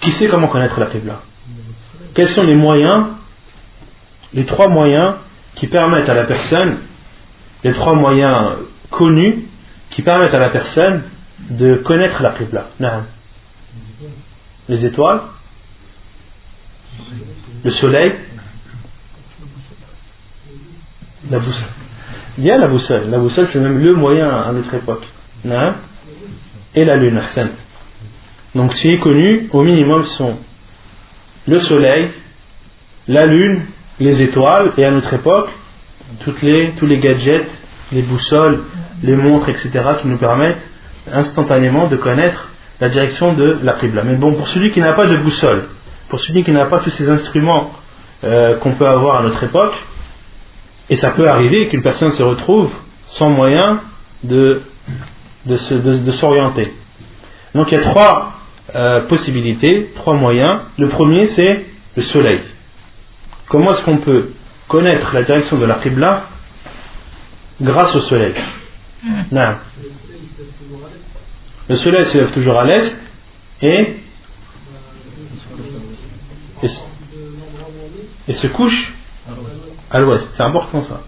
Qui 0.00 0.10
sait 0.10 0.28
comment 0.28 0.48
connaître 0.48 0.78
la 0.78 0.86
Qibla? 0.86 1.22
Quels 2.14 2.28
sont 2.28 2.42
les 2.42 2.54
moyens 2.54 3.16
les 4.36 4.44
trois 4.44 4.68
moyens 4.68 5.16
qui 5.54 5.66
permettent 5.66 6.08
à 6.08 6.14
la 6.14 6.24
personne, 6.24 6.80
les 7.64 7.72
trois 7.72 7.94
moyens 7.94 8.58
connus 8.90 9.46
qui 9.90 10.02
permettent 10.02 10.34
à 10.34 10.38
la 10.38 10.50
personne 10.50 11.04
de 11.50 11.82
connaître 11.84 12.22
la 12.22 12.32
Qibla. 12.32 12.68
Les 14.68 14.84
étoiles, 14.84 15.20
le 17.64 17.70
soleil, 17.70 18.14
la 21.30 21.38
boussole. 21.38 21.68
Il 22.38 22.44
y 22.44 22.50
a 22.50 22.58
la 22.58 22.68
boussole. 22.68 23.10
La 23.10 23.18
boussole, 23.18 23.46
c'est 23.46 23.60
même 23.60 23.78
le 23.78 23.94
moyen 23.94 24.28
à 24.28 24.52
notre 24.52 24.74
époque. 24.74 25.06
Et 26.74 26.84
la 26.84 26.96
lune, 26.96 27.20
Donc, 28.54 28.74
ce 28.74 28.82
qui 28.82 28.88
est 28.88 28.98
connu, 28.98 29.48
au 29.52 29.62
minimum, 29.62 30.04
sont 30.04 30.36
le 31.46 31.58
soleil, 31.58 32.10
la 33.08 33.26
lune 33.26 33.66
les 33.98 34.22
étoiles 34.22 34.72
et 34.76 34.84
à 34.84 34.90
notre 34.90 35.14
époque, 35.14 35.48
tous 36.20 36.36
les 36.42 37.00
gadgets, 37.00 37.50
les 37.92 38.02
boussoles, 38.02 38.64
les 39.02 39.16
montres, 39.16 39.48
etc., 39.48 39.70
qui 40.00 40.08
nous 40.08 40.18
permettent 40.18 40.66
instantanément 41.12 41.86
de 41.86 41.96
connaître 41.96 42.50
la 42.80 42.88
direction 42.88 43.32
de 43.34 43.60
la 43.62 43.74
Qibla. 43.74 44.02
Mais 44.04 44.16
bon, 44.16 44.34
pour 44.34 44.48
celui 44.48 44.70
qui 44.70 44.80
n'a 44.80 44.92
pas 44.92 45.06
de 45.06 45.16
boussole, 45.16 45.68
pour 46.08 46.20
celui 46.20 46.44
qui 46.44 46.52
n'a 46.52 46.66
pas 46.66 46.80
tous 46.80 46.90
ces 46.90 47.08
instruments 47.08 47.72
euh, 48.24 48.56
qu'on 48.58 48.72
peut 48.72 48.86
avoir 48.86 49.20
à 49.20 49.22
notre 49.22 49.42
époque, 49.44 49.74
et 50.88 50.96
ça 50.96 51.10
peut 51.10 51.28
arriver 51.28 51.68
qu'une 51.68 51.82
personne 51.82 52.10
se 52.10 52.22
retrouve 52.22 52.70
sans 53.06 53.30
moyen 53.30 53.80
de, 54.22 54.62
de, 55.46 55.56
s'orienter. 56.12 56.72
Donc 57.54 57.72
il 57.72 57.78
y 57.78 57.80
a 57.80 57.90
trois 57.90 58.32
euh, 58.74 59.06
possibilités, 59.06 59.90
trois 59.96 60.14
moyens. 60.14 60.62
Le 60.78 60.88
premier 60.88 61.26
c'est 61.26 61.66
le 61.96 62.02
soleil. 62.02 62.42
Comment 63.48 63.72
est-ce 63.72 63.84
qu'on 63.84 63.98
peut 63.98 64.30
connaître 64.68 65.14
la 65.14 65.22
direction 65.22 65.58
de 65.58 65.64
la 65.64 65.74
Qibla 65.76 66.24
grâce 67.60 67.94
au 67.96 68.00
soleil? 68.00 68.34
Non. 69.30 69.54
Le 71.68 71.76
soleil 71.76 72.06
se 72.06 72.18
lève 72.18 72.30
toujours 72.32 72.58
à 72.58 72.64
l'est 72.64 72.96
et, 73.60 74.02
et, 78.28 78.34
se 78.34 78.46
couche 78.48 78.94
à 79.90 79.98
l'ouest. 79.98 80.32
C'est 80.32 80.42
important 80.42 80.82
ça. 80.82 81.02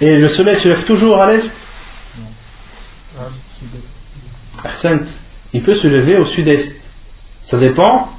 Et 0.00 0.16
le 0.16 0.28
soleil 0.28 0.56
se 0.56 0.68
lève 0.68 0.84
toujours 0.84 1.20
à 1.20 1.32
l'est? 1.32 1.50
Il 5.52 5.62
peut 5.62 5.78
se 5.78 5.86
lever 5.86 6.16
au 6.16 6.26
sud-est. 6.26 6.76
Ça 7.40 7.58
dépend 7.58 8.10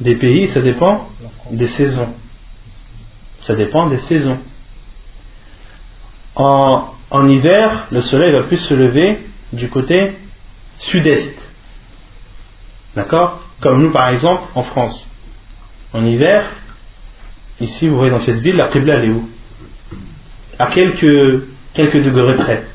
des 0.00 0.16
pays, 0.16 0.48
ça 0.48 0.62
dépend 0.62 1.08
des 1.50 1.66
saisons. 1.66 2.14
Ça 3.40 3.54
dépend 3.54 3.88
des 3.88 3.98
saisons. 3.98 4.38
En, 6.34 6.94
en 7.12 7.28
hiver, 7.28 7.88
le 7.90 8.00
soleil 8.00 8.32
va 8.32 8.44
plus 8.44 8.56
se 8.56 8.72
lever 8.72 9.18
du 9.52 9.68
côté 9.68 10.16
sud-est. 10.78 11.38
D'accord? 12.96 13.42
Comme 13.60 13.82
nous, 13.82 13.92
par 13.92 14.08
exemple, 14.08 14.44
en 14.54 14.62
France. 14.64 15.06
En 15.92 16.06
hiver, 16.06 16.50
ici, 17.60 17.86
vous 17.86 17.96
voyez 17.96 18.10
dans 18.10 18.18
cette 18.18 18.38
ville, 18.38 18.56
la 18.56 18.68
Qibla, 18.68 18.94
elle 18.94 19.10
est 19.10 19.12
où? 19.12 19.28
À 20.58 20.68
quelques, 20.68 21.44
quelques 21.74 22.02
degrés 22.02 22.36
près. 22.36 22.66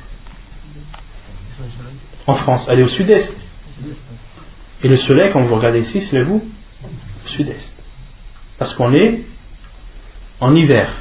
En 2.27 2.35
France, 2.35 2.67
elle 2.69 2.81
est 2.81 2.83
au 2.83 2.89
sud-est. 2.89 3.35
Et 4.83 4.87
le 4.87 4.97
soleil, 4.97 5.31
quand 5.33 5.41
vous 5.41 5.55
regardez 5.55 5.79
ici, 5.79 6.01
c'est 6.01 6.21
où 6.21 6.43
Au 6.83 7.27
sud-est. 7.27 7.73
Parce 8.59 8.75
qu'on 8.75 8.93
est 8.93 9.25
en 10.39 10.55
hiver. 10.55 10.93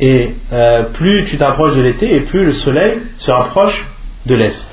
Et 0.00 0.34
euh, 0.52 0.84
plus 0.94 1.24
tu 1.26 1.38
t'approches 1.38 1.76
de 1.76 1.82
l'été, 1.82 2.14
et 2.14 2.20
plus 2.20 2.44
le 2.44 2.52
soleil 2.52 3.02
se 3.18 3.30
rapproche 3.30 3.86
de 4.26 4.34
l'est. 4.34 4.72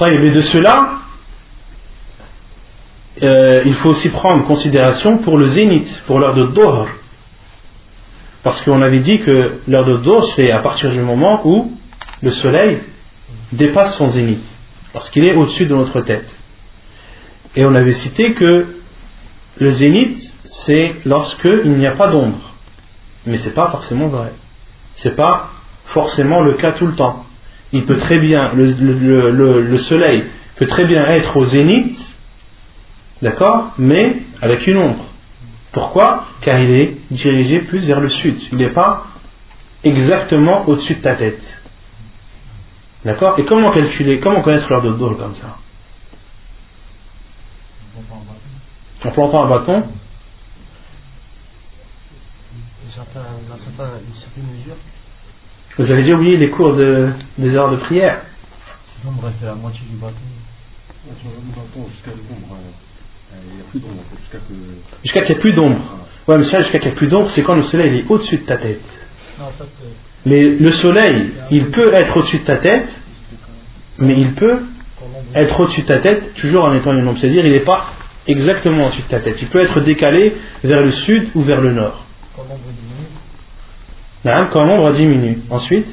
Mais 0.00 0.30
de 0.30 0.40
cela, 0.40 1.00
euh, 3.22 3.62
il 3.64 3.74
faut 3.74 3.90
aussi 3.90 4.10
prendre 4.10 4.44
en 4.44 4.46
considération 4.46 5.18
pour 5.18 5.38
le 5.38 5.46
zénith, 5.46 6.02
pour 6.06 6.18
l'heure 6.18 6.34
de 6.34 6.48
Dohr. 6.48 6.88
Parce 8.42 8.62
qu'on 8.62 8.82
avait 8.82 9.00
dit 9.00 9.18
que 9.20 9.60
l'heure 9.66 9.86
de 9.86 9.96
Dohr, 9.96 10.24
c'est 10.24 10.50
à 10.50 10.60
partir 10.60 10.90
du 10.90 11.00
moment 11.00 11.40
où 11.46 11.72
le 12.22 12.30
soleil 12.30 12.80
dépasse 13.52 13.96
son 13.96 14.08
zénith, 14.08 14.44
parce 14.92 15.10
qu'il 15.10 15.24
est 15.24 15.34
au-dessus 15.34 15.66
de 15.66 15.74
notre 15.74 16.00
tête. 16.02 16.28
Et 17.54 17.64
on 17.64 17.74
avait 17.74 17.92
cité 17.92 18.34
que 18.34 18.66
le 19.58 19.70
zénith, 19.70 20.18
c'est 20.44 20.96
lorsqu'il 21.06 21.72
n'y 21.78 21.86
a 21.86 21.96
pas 21.96 22.08
d'ombre. 22.08 22.55
Mais 23.26 23.38
ce 23.38 23.48
n'est 23.48 23.54
pas 23.54 23.70
forcément 23.70 24.08
vrai. 24.08 24.32
Ce 24.92 25.08
n'est 25.08 25.14
pas 25.14 25.50
forcément 25.86 26.40
le 26.40 26.54
cas 26.54 26.72
tout 26.72 26.86
le 26.86 26.94
temps. 26.94 27.26
Il 27.72 27.84
peut 27.84 27.96
très 27.96 28.18
bien, 28.18 28.52
le, 28.54 29.76
soleil 29.78 30.24
peut 30.56 30.66
très 30.66 30.86
bien 30.86 31.04
être 31.06 31.36
au 31.36 31.44
zénith, 31.44 32.18
d'accord, 33.20 33.72
mais 33.76 34.22
avec 34.40 34.66
une 34.66 34.78
ombre. 34.78 35.04
Pourquoi? 35.72 36.24
Car 36.40 36.58
il 36.58 36.70
est 36.70 36.96
dirigé 37.10 37.60
plus 37.60 37.86
vers 37.86 38.00
le 38.00 38.08
sud. 38.08 38.40
Il 38.52 38.58
n'est 38.58 38.72
pas 38.72 39.06
exactement 39.84 40.66
au-dessus 40.68 40.94
de 40.94 41.02
ta 41.02 41.16
tête. 41.16 41.42
D'accord? 43.04 43.38
Et 43.38 43.44
comment 43.44 43.70
calculer, 43.70 44.20
comment 44.20 44.42
connaître 44.42 44.68
l'heure 44.70 44.82
de 44.82 44.92
Dol 44.94 45.16
comme 45.16 45.34
ça? 45.34 45.58
En 49.04 49.10
plantant 49.10 49.44
un 49.44 49.48
bâton? 49.48 49.84
Vous 55.78 55.90
avez 55.90 56.02
déjà 56.02 56.14
oublié 56.14 56.36
les 56.38 56.50
cours 56.50 56.74
de, 56.74 57.10
des 57.36 57.54
heures 57.54 57.70
de 57.70 57.76
prière 57.76 58.22
Sinon, 58.84 59.14
on 59.18 59.26
reste 59.26 59.42
à 59.42 59.46
la 59.46 59.54
moitié 59.54 59.82
du 59.90 59.96
bâton. 59.96 60.14
Jusqu'à 61.90 62.10
Jusqu'à 65.02 65.20
qu'il 65.22 65.34
n'y 65.34 65.38
ait 65.38 65.40
plus 65.40 65.52
d'ombre. 65.52 65.98
Ouais, 66.26 66.38
mais 66.38 66.44
ça, 66.44 66.60
jusqu'à 66.60 66.78
qu'il 66.78 66.88
n'y 66.88 66.94
ait 66.94 66.96
plus 66.96 67.08
d'ombre, 67.08 67.28
c'est 67.30 67.42
quand 67.42 67.54
le 67.54 67.62
soleil 67.62 68.00
est 68.00 68.10
au-dessus 68.10 68.38
de 68.38 68.44
ta 68.44 68.56
tête. 68.56 68.80
Mais 70.24 70.50
le 70.50 70.70
soleil, 70.70 71.32
il 71.50 71.70
peut 71.70 71.92
être 71.92 72.16
au-dessus 72.16 72.38
de 72.38 72.44
ta 72.44 72.56
tête, 72.56 73.02
mais 73.98 74.18
il 74.18 74.32
peut 74.34 74.60
être 75.34 75.60
au-dessus 75.60 75.82
de 75.82 75.86
ta 75.86 75.98
tête 75.98 76.34
toujours 76.34 76.64
en 76.64 76.74
étant 76.74 76.92
une 76.92 77.06
ombre. 77.06 77.18
C'est-à-dire, 77.18 77.44
il 77.44 77.52
n'est 77.52 77.60
pas 77.60 77.92
exactement 78.26 78.86
au-dessus 78.86 79.02
de 79.02 79.08
ta 79.08 79.20
tête. 79.20 79.40
Il 79.40 79.48
peut 79.48 79.62
être 79.62 79.80
décalé 79.80 80.34
vers 80.64 80.82
le 80.82 80.90
sud 80.90 81.30
ou 81.34 81.42
vers 81.42 81.60
le 81.60 81.72
nord. 81.72 82.06
Quand 84.52 84.64
l'ombre 84.64 84.92
diminue. 84.92 85.42
Ensuite? 85.50 85.86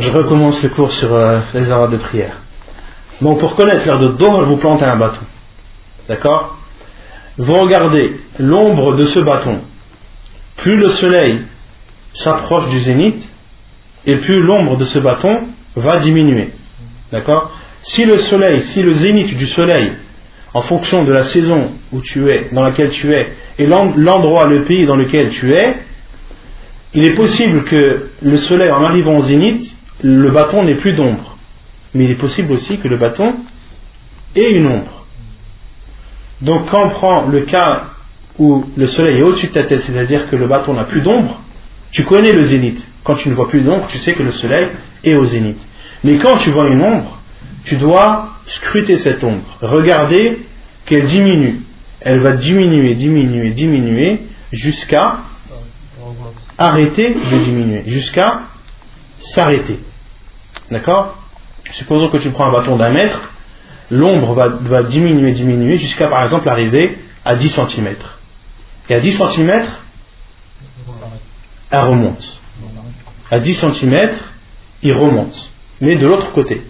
Je 0.00 0.10
recommence 0.10 0.62
le 0.62 0.68
cours 0.70 0.92
sur 0.92 1.12
euh, 1.14 1.40
les 1.54 1.70
heures 1.70 1.88
de 1.88 1.98
prière. 1.98 2.38
Donc 3.20 3.38
pour 3.38 3.54
connaître 3.54 3.86
l'heure 3.86 4.00
de 4.00 4.12
Dohr, 4.16 4.44
vous 4.44 4.56
plantez 4.56 4.84
un 4.84 4.96
bâton. 4.96 5.24
D'accord? 6.08 6.58
Vous 7.38 7.54
regardez 7.54 8.20
l'ombre 8.38 8.96
de 8.96 9.04
ce 9.04 9.20
bâton. 9.20 9.60
Plus 10.56 10.76
le 10.76 10.88
soleil 10.88 11.46
s'approche 12.14 12.68
du 12.70 12.80
zénith, 12.80 13.32
et 14.04 14.16
plus 14.16 14.42
l'ombre 14.42 14.76
de 14.76 14.84
ce 14.84 14.98
bâton 14.98 15.48
va 15.76 15.98
diminuer. 15.98 16.52
D'accord? 17.12 17.52
Si 17.84 18.04
le 18.04 18.18
soleil, 18.18 18.62
si 18.62 18.82
le 18.82 18.92
zénith 18.92 19.36
du 19.36 19.46
soleil, 19.46 19.92
en 20.54 20.62
fonction 20.62 21.04
de 21.04 21.12
la 21.12 21.24
saison 21.24 21.72
où 21.92 22.00
tu 22.00 22.30
es, 22.30 22.48
dans 22.52 22.62
laquelle 22.62 22.90
tu 22.90 23.12
es, 23.12 23.32
et 23.58 23.66
l'endroit, 23.66 24.46
le 24.46 24.64
pays 24.64 24.86
dans 24.86 24.96
lequel 24.96 25.30
tu 25.30 25.52
es, 25.52 25.76
il 26.94 27.04
est 27.04 27.14
possible 27.14 27.64
que 27.64 28.10
le 28.20 28.36
soleil, 28.36 28.70
en 28.70 28.84
arrivant 28.84 29.16
au 29.16 29.22
zénith, 29.22 29.76
le 30.02 30.30
bâton 30.30 30.64
n'ait 30.64 30.76
plus 30.76 30.94
d'ombre. 30.94 31.36
Mais 31.94 32.04
il 32.04 32.10
est 32.10 32.16
possible 32.16 32.52
aussi 32.52 32.78
que 32.78 32.88
le 32.88 32.96
bâton 32.96 33.34
ait 34.36 34.50
une 34.50 34.66
ombre. 34.66 35.06
Donc 36.40 36.68
quand 36.70 36.86
on 36.86 36.90
prend 36.90 37.26
le 37.28 37.42
cas 37.42 37.84
où 38.38 38.64
le 38.76 38.86
soleil 38.86 39.18
est 39.18 39.22
au-dessus 39.22 39.48
de 39.48 39.52
ta 39.52 39.64
tête, 39.64 39.80
c'est-à-dire 39.80 40.28
que 40.28 40.36
le 40.36 40.48
bâton 40.48 40.74
n'a 40.74 40.84
plus 40.84 41.00
d'ombre, 41.00 41.40
tu 41.90 42.04
connais 42.04 42.32
le 42.32 42.42
zénith. 42.42 42.86
Quand 43.04 43.14
tu 43.14 43.28
ne 43.28 43.34
vois 43.34 43.48
plus 43.48 43.62
d'ombre, 43.62 43.86
tu 43.88 43.98
sais 43.98 44.12
que 44.12 44.22
le 44.22 44.32
soleil 44.32 44.68
est 45.04 45.14
au 45.14 45.24
zénith. 45.24 45.60
Mais 46.04 46.16
quand 46.16 46.36
tu 46.38 46.50
vois 46.50 46.68
une 46.68 46.82
ombre, 46.82 47.21
tu 47.64 47.76
dois 47.76 48.30
scruter 48.44 48.96
cette 48.96 49.22
ombre, 49.22 49.44
regarder 49.60 50.46
qu'elle 50.86 51.04
diminue. 51.04 51.60
Elle 52.00 52.20
va 52.20 52.32
diminuer, 52.32 52.94
diminuer, 52.94 53.50
diminuer 53.52 54.22
jusqu'à 54.52 55.18
arrêter 56.58 57.14
de 57.14 57.38
diminuer, 57.44 57.82
jusqu'à 57.86 58.42
s'arrêter. 59.20 59.80
D'accord? 60.70 61.16
Supposons 61.72 62.10
que 62.10 62.18
tu 62.18 62.30
prends 62.30 62.48
un 62.48 62.52
bâton 62.52 62.76
d'un 62.76 62.92
mètre, 62.92 63.32
l'ombre 63.90 64.34
va, 64.34 64.48
va, 64.48 64.82
diminuer, 64.82 65.32
diminuer 65.32 65.76
jusqu'à 65.76 66.08
par 66.08 66.22
exemple 66.22 66.48
arriver 66.48 66.98
à 67.24 67.36
10 67.36 67.48
cm. 67.48 67.94
Et 68.88 68.94
à 68.94 69.00
10 69.00 69.18
cm, 69.18 69.64
elle 71.70 71.80
remonte. 71.80 72.40
À 73.30 73.38
10 73.38 73.54
cm, 73.54 74.10
il 74.82 74.92
remonte. 74.92 75.50
Mais 75.80 75.96
de 75.96 76.06
l'autre 76.06 76.32
côté. 76.32 76.62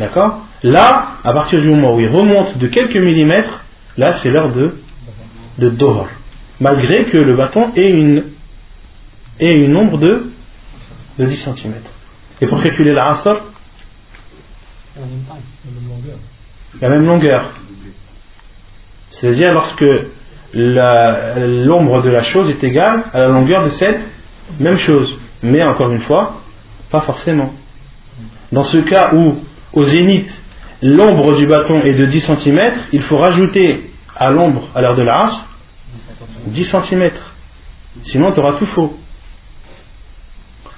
D'accord? 0.00 0.40
Là, 0.62 1.16
à 1.22 1.32
partir 1.34 1.60
du 1.60 1.68
moment 1.68 1.94
où 1.94 2.00
il 2.00 2.08
remonte 2.08 2.56
de 2.56 2.68
quelques 2.68 2.96
millimètres, 2.96 3.60
là 3.98 4.12
c'est 4.12 4.30
l'heure 4.30 4.50
de, 4.50 4.74
de. 5.58 5.70
Malgré 6.58 7.04
que 7.04 7.18
le 7.18 7.36
bâton 7.36 7.70
ait 7.76 7.90
une, 7.90 8.24
ait 9.38 9.54
une 9.54 9.76
ombre 9.76 9.98
de, 9.98 10.30
de 11.18 11.24
10 11.26 11.36
cm. 11.36 11.74
Et 12.40 12.46
pour 12.46 12.62
calculer 12.62 12.94
la 12.94 13.08
Asr 13.08 13.42
La 16.80 16.88
même 16.88 17.04
longueur. 17.04 17.50
C'est-à-dire 19.10 19.52
lorsque 19.52 19.84
l'ombre 20.54 22.00
de 22.00 22.08
la 22.08 22.22
chose 22.22 22.48
est 22.48 22.64
égale 22.64 23.04
à 23.12 23.20
la 23.20 23.28
longueur 23.28 23.64
de 23.64 23.68
cette 23.68 24.00
même 24.58 24.78
chose. 24.78 25.18
Mais 25.42 25.62
encore 25.62 25.90
une 25.92 26.02
fois, 26.04 26.40
pas 26.90 27.02
forcément. 27.02 27.52
Dans 28.50 28.64
ce 28.64 28.78
cas 28.78 29.14
où, 29.14 29.36
au 29.72 29.84
zénith, 29.84 30.30
l'ombre 30.82 31.36
du 31.36 31.46
bâton 31.46 31.80
est 31.82 31.94
de 31.94 32.06
10 32.06 32.20
cm, 32.20 32.72
il 32.92 33.02
faut 33.02 33.16
rajouter 33.16 33.90
à 34.16 34.30
l'ombre 34.30 34.68
à 34.74 34.80
l'heure 34.80 34.96
de 34.96 35.02
la 35.02 35.16
race 35.16 35.44
10 36.46 36.64
cm. 36.64 37.10
Sinon, 38.02 38.32
tu 38.32 38.40
auras 38.40 38.54
tout 38.54 38.66
faux. 38.66 38.96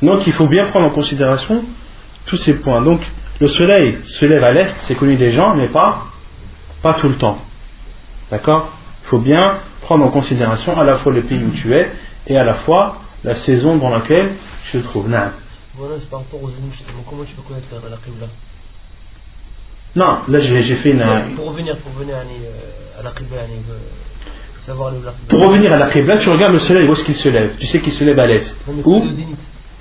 Donc, 0.00 0.26
il 0.26 0.32
faut 0.32 0.46
bien 0.46 0.66
prendre 0.66 0.86
en 0.86 0.90
considération 0.90 1.64
tous 2.26 2.36
ces 2.36 2.54
points. 2.54 2.82
Donc, 2.82 3.00
le 3.40 3.46
soleil 3.46 3.98
se 4.04 4.26
lève 4.26 4.42
à 4.42 4.52
l'est, 4.52 4.76
c'est 4.78 4.94
connu 4.94 5.16
des 5.16 5.30
gens, 5.30 5.54
mais 5.54 5.68
pas, 5.68 6.06
pas 6.82 6.94
tout 6.94 7.08
le 7.08 7.16
temps. 7.16 7.38
D'accord? 8.30 8.72
Il 9.04 9.08
faut 9.08 9.18
bien 9.18 9.58
prendre 9.82 10.04
en 10.04 10.10
considération 10.10 10.78
à 10.78 10.84
la 10.84 10.96
fois 10.96 11.12
le 11.12 11.22
pays 11.22 11.42
où 11.42 11.50
tu 11.50 11.72
es 11.74 11.90
et 12.26 12.36
à 12.36 12.44
la 12.44 12.54
fois 12.54 12.98
la 13.24 13.34
saison 13.34 13.76
dans 13.76 13.90
laquelle 13.90 14.34
tu 14.64 14.78
te 14.78 14.84
trouves. 14.84 15.08
Voilà, 15.74 15.98
c'est 15.98 16.08
par 16.08 16.20
rapport 16.20 16.42
aux. 16.42 16.50
Comment 17.08 17.24
tu 17.24 17.34
peux 17.34 17.42
connaître 17.42 17.68
la, 17.72 17.96
Non, 19.94 20.18
là 20.28 20.38
j'ai 20.38 20.76
fait 20.76 20.90
une. 20.90 21.34
pour 21.36 21.48
revenir, 21.48 21.76
pour 21.78 21.92
revenir 21.94 22.16
euh, 22.16 23.00
à 23.00 23.02
la 23.02 23.10
Qibla, 23.10 23.42
euh, 23.42 23.78
savoir 24.60 24.94
Pour 25.28 25.46
revenir 25.46 25.72
à 25.72 25.76
la 25.76 25.90
Qibla, 25.90 26.16
tu 26.18 26.30
regardes 26.30 26.54
le 26.54 26.60
soleil, 26.60 26.88
où 26.88 26.92
est-ce 26.92 27.04
qu'il 27.04 27.14
se 27.14 27.28
lève? 27.28 27.56
Tu 27.58 27.66
sais 27.66 27.80
qu'il 27.80 27.92
se 27.92 28.04
lève 28.04 28.18
à 28.18 28.26
l'est. 28.26 28.56
Où? 28.66 29.04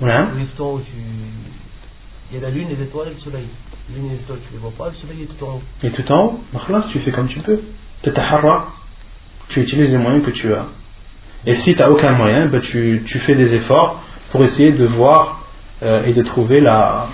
Voilà. 0.00 0.28
où 0.34 0.80
tu 0.80 0.92
Il 2.30 2.36
y 2.36 2.38
a 2.38 2.42
la 2.42 2.50
lune, 2.50 2.68
les 2.68 2.82
étoiles 2.82 3.08
et 3.08 3.14
le 3.14 3.20
soleil. 3.20 3.46
La 3.88 3.96
lune 3.96 4.06
et 4.08 4.14
les 4.14 4.20
étoiles, 4.20 4.38
tu 4.46 4.52
les 4.52 4.58
vois 4.58 4.72
pas, 4.76 4.88
le 4.88 4.94
soleil 4.94 5.22
est 5.22 5.38
tout 5.38 5.44
en 5.44 5.54
haut. 5.54 5.62
Et 5.82 5.90
tout 5.90 6.12
en 6.12 6.24
haut, 6.24 6.40
là, 6.68 6.84
tu 6.90 6.98
fais 6.98 7.12
comme 7.12 7.28
tu 7.28 7.40
peux. 7.40 7.60
Tu 9.48 9.60
utilises 9.60 9.90
les 9.90 9.98
moyens 9.98 10.24
que 10.24 10.30
tu 10.30 10.52
as. 10.52 10.66
Et 11.46 11.54
si 11.54 11.74
tu 11.74 11.80
n'as 11.80 11.90
aucun 11.90 12.12
moyen, 12.12 12.46
ben 12.46 12.60
tu, 12.60 13.02
tu, 13.06 13.18
fais 13.20 13.34
des 13.34 13.54
efforts 13.54 14.00
pour 14.30 14.42
essayer 14.44 14.72
de 14.72 14.86
voir 14.86 15.44
euh, 15.82 16.04
et 16.04 16.12
de 16.12 16.22
trouver 16.22 16.60
la. 16.60 17.08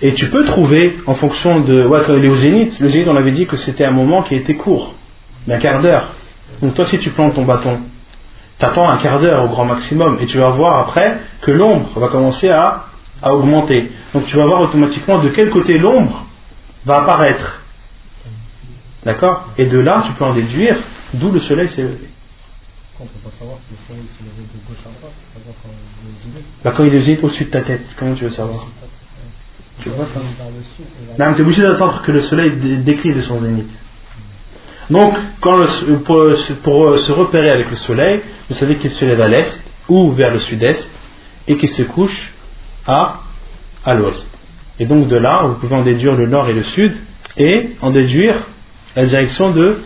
Et 0.00 0.12
tu 0.14 0.28
peux 0.28 0.44
trouver 0.44 0.96
en 1.06 1.14
fonction 1.14 1.60
de. 1.60 1.86
Ouais, 1.86 2.00
quand 2.06 2.16
il 2.16 2.24
est 2.24 2.28
au 2.28 2.36
zénith, 2.36 2.78
le 2.80 2.88
zénith, 2.88 3.08
on 3.08 3.16
avait 3.16 3.32
dit 3.32 3.46
que 3.46 3.56
c'était 3.56 3.84
un 3.84 3.90
moment 3.90 4.22
qui 4.22 4.34
était 4.34 4.56
court, 4.56 4.94
d'un 5.46 5.58
quart 5.58 5.82
d'heure. 5.82 6.12
Donc 6.62 6.74
toi, 6.74 6.84
si 6.86 6.98
tu 6.98 7.10
plantes 7.10 7.34
ton 7.34 7.44
bâton, 7.44 7.80
t'attends 8.58 8.88
un 8.88 8.98
quart 8.98 9.20
d'heure 9.20 9.44
au 9.44 9.48
grand 9.48 9.64
maximum 9.64 10.18
et 10.20 10.26
tu 10.26 10.38
vas 10.38 10.50
voir 10.50 10.80
après 10.80 11.18
que 11.42 11.50
l'ombre 11.50 11.98
va 11.98 12.08
commencer 12.08 12.48
à, 12.48 12.86
à 13.22 13.34
augmenter. 13.34 13.90
Donc 14.14 14.26
tu 14.26 14.36
vas 14.36 14.46
voir 14.46 14.60
automatiquement 14.60 15.18
de 15.18 15.28
quel 15.30 15.50
côté 15.50 15.78
l'ombre 15.78 16.24
va 16.84 16.98
apparaître. 16.98 17.60
D'accord? 19.04 19.48
Et 19.58 19.66
de 19.66 19.78
là, 19.78 20.02
tu 20.06 20.12
peux 20.12 20.24
en 20.24 20.34
déduire 20.34 20.76
d'où 21.14 21.30
le 21.30 21.40
soleil 21.40 21.68
s'est 21.68 21.82
levé. 21.82 22.08
On 23.00 23.04
peut 23.04 23.10
pas 23.22 23.30
savoir 23.38 23.58
que 23.58 23.74
le 23.74 23.78
soleil 23.86 24.08
s'est 24.08 24.24
levé 24.24 24.42
de 24.52 24.68
gauche 24.68 24.84
à 24.84 24.90
droite, 24.98 25.12
est 25.36 26.64
bah, 26.64 26.72
quand 26.76 26.84
il 26.84 26.94
est 26.94 27.22
au-dessus 27.22 27.44
de 27.44 27.50
ta 27.50 27.60
tête, 27.60 27.86
comment 27.96 28.14
tu 28.14 28.24
veux 28.24 28.30
savoir? 28.30 28.66
Tu 29.82 29.90
vois 29.90 30.06
ça 30.06 30.20
obligé 31.40 31.62
d'attendre 31.62 32.02
que 32.02 32.12
le 32.12 32.22
soleil 32.22 32.82
décrit 32.82 33.14
de 33.14 33.20
son 33.22 33.40
zénith. 33.40 33.70
Donc, 34.90 35.14
quand 35.40 35.58
pour, 36.04 36.34
se 36.34 37.12
repérer 37.12 37.50
avec 37.50 37.70
le 37.70 37.76
soleil, 37.76 38.20
vous 38.48 38.54
savez 38.54 38.76
qu'il 38.78 38.90
se 38.90 39.04
lève 39.04 39.20
à 39.20 39.28
l'est 39.28 39.64
ou 39.88 40.12
vers 40.12 40.32
le 40.32 40.38
sud-est 40.38 40.90
et 41.46 41.56
qu'il 41.56 41.70
se 41.70 41.82
couche 41.82 42.32
à, 42.86 43.20
à 43.84 43.94
l'ouest. 43.94 44.30
Et 44.80 44.86
donc 44.86 45.08
de 45.08 45.16
là, 45.16 45.42
vous 45.46 45.60
pouvez 45.60 45.74
en 45.74 45.82
déduire 45.82 46.14
le 46.14 46.26
nord 46.26 46.48
et 46.48 46.54
le 46.54 46.62
sud 46.62 46.96
et 47.36 47.70
en 47.80 47.90
déduire 47.90 48.36
la 48.96 49.04
direction 49.06 49.50
de, 49.50 49.78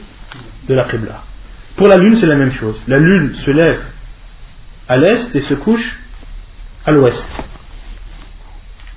de 0.68 0.74
la 0.74 0.84
Qibla. 0.88 1.22
Pour 1.76 1.88
la 1.88 1.96
lune, 1.96 2.14
c'est 2.16 2.26
la 2.26 2.36
même 2.36 2.52
chose. 2.52 2.80
La 2.86 2.98
lune 2.98 3.34
se 3.34 3.50
lève 3.50 3.82
à 4.88 4.96
l'est 4.96 5.34
et 5.34 5.40
se 5.40 5.54
couche 5.54 5.98
à 6.84 6.92
l'ouest. 6.92 7.28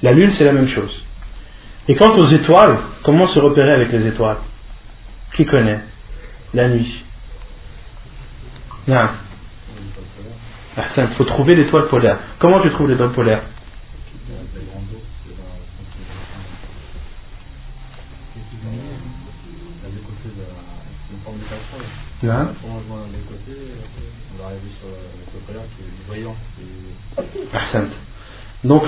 La 0.01 0.11
lune, 0.11 0.31
c'est 0.33 0.43
la 0.43 0.51
même 0.51 0.67
chose. 0.67 1.03
Et 1.87 1.95
quant 1.95 2.15
aux 2.17 2.25
étoiles, 2.25 2.77
comment 3.03 3.27
se 3.27 3.39
repérer 3.39 3.73
avec 3.73 3.91
les 3.91 4.07
étoiles? 4.07 4.37
Qui 5.35 5.45
connaît? 5.45 5.81
La 6.53 6.69
nuit. 6.69 7.03
Non. 8.87 9.09
Il 10.77 11.07
faut 11.09 11.23
trouver 11.23 11.55
l'étoile 11.55 11.87
polaire. 11.87 12.19
Comment 12.39 12.59
tu 12.61 12.71
trouves 12.71 12.89
l'étoile 12.89 13.11
polaire? 13.11 13.43
Non. 22.23 22.49
Donc 28.63 28.83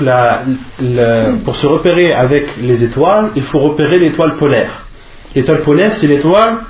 pour 1.45 1.55
se 1.55 1.67
repérer 1.67 2.13
avec 2.13 2.57
les 2.57 2.83
étoiles, 2.83 3.31
il 3.35 3.43
faut 3.43 3.59
repérer 3.59 3.99
l'étoile 3.99 4.37
polaire. 4.37 4.85
L'étoile 5.35 5.61
polaire, 5.61 5.95
c'est 5.95 6.07
l'étoile 6.07 6.61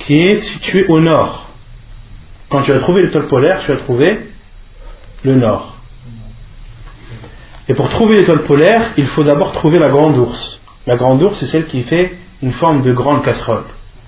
qui 0.00 0.14
est 0.14 0.36
situé 0.36 0.86
au 0.88 1.00
nord. 1.00 1.48
Quand 2.48 2.62
tu 2.62 2.72
as 2.72 2.78
trouvé 2.80 3.02
l'étoile 3.02 3.26
polaire, 3.26 3.60
tu 3.60 3.72
as 3.72 3.76
trouvé 3.76 4.20
le 5.24 5.34
nord. 5.36 5.76
Et 7.68 7.74
pour 7.74 7.88
trouver 7.88 8.16
l'étoile 8.16 8.42
polaire, 8.42 8.92
il 8.96 9.06
faut 9.06 9.24
d'abord 9.24 9.52
trouver 9.52 9.78
la 9.78 9.88
grande 9.88 10.16
ours. 10.16 10.60
La 10.86 10.96
grande 10.96 11.22
ours, 11.22 11.36
c'est 11.38 11.46
celle 11.46 11.66
qui 11.66 11.82
fait 11.82 12.16
une 12.42 12.52
forme 12.54 12.82
de 12.82 12.92
grande 12.92 13.24
casserole. 13.24 13.64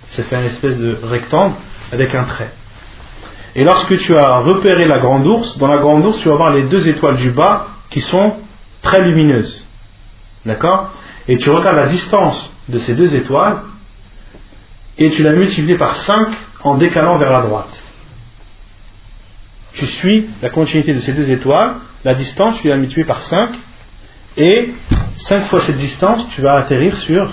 Ça 0.08 0.22
fait 0.22 0.36
une 0.36 0.44
espèce 0.44 0.78
de 0.78 0.96
rectangle 1.04 1.54
avec 1.92 2.14
un 2.14 2.24
trait. 2.24 2.52
Et 3.54 3.64
lorsque 3.64 3.98
tu 3.98 4.16
as 4.16 4.38
repéré 4.38 4.86
la 4.86 4.98
grande 5.00 5.26
ours, 5.26 5.58
dans 5.58 5.66
la 5.66 5.78
grande 5.78 6.04
ours, 6.06 6.18
tu 6.20 6.28
vas 6.28 6.36
voir 6.36 6.50
les 6.50 6.68
deux 6.68 6.88
étoiles 6.88 7.16
du 7.16 7.30
bas 7.30 7.66
qui 7.90 8.00
sont 8.00 8.36
très 8.82 9.02
lumineuses. 9.02 9.64
D'accord? 10.44 10.92
Et 11.26 11.36
tu 11.36 11.50
regardes 11.50 11.76
la 11.76 11.86
distance 11.86 12.52
de 12.68 12.78
ces 12.78 12.94
deux 12.94 13.14
étoiles 13.14 13.62
et 14.96 15.10
tu 15.10 15.22
l'as 15.22 15.32
multiplié 15.32 15.76
par 15.76 15.96
5 15.96 16.36
en 16.64 16.76
décalant 16.76 17.18
vers 17.18 17.32
la 17.32 17.42
droite. 17.42 17.84
Tu 19.74 19.86
suis 19.86 20.28
la 20.42 20.50
continuité 20.50 20.92
de 20.92 21.00
ces 21.00 21.12
deux 21.12 21.30
étoiles, 21.30 21.76
la 22.04 22.14
distance, 22.14 22.60
tu 22.60 22.68
l'as 22.68 22.76
multipliée 22.76 23.06
par 23.06 23.22
5, 23.22 23.56
et 24.36 24.74
5 25.16 25.48
fois 25.48 25.60
cette 25.60 25.76
distance, 25.76 26.28
tu 26.30 26.40
vas 26.40 26.58
atterrir 26.58 26.96
sur, 26.96 27.30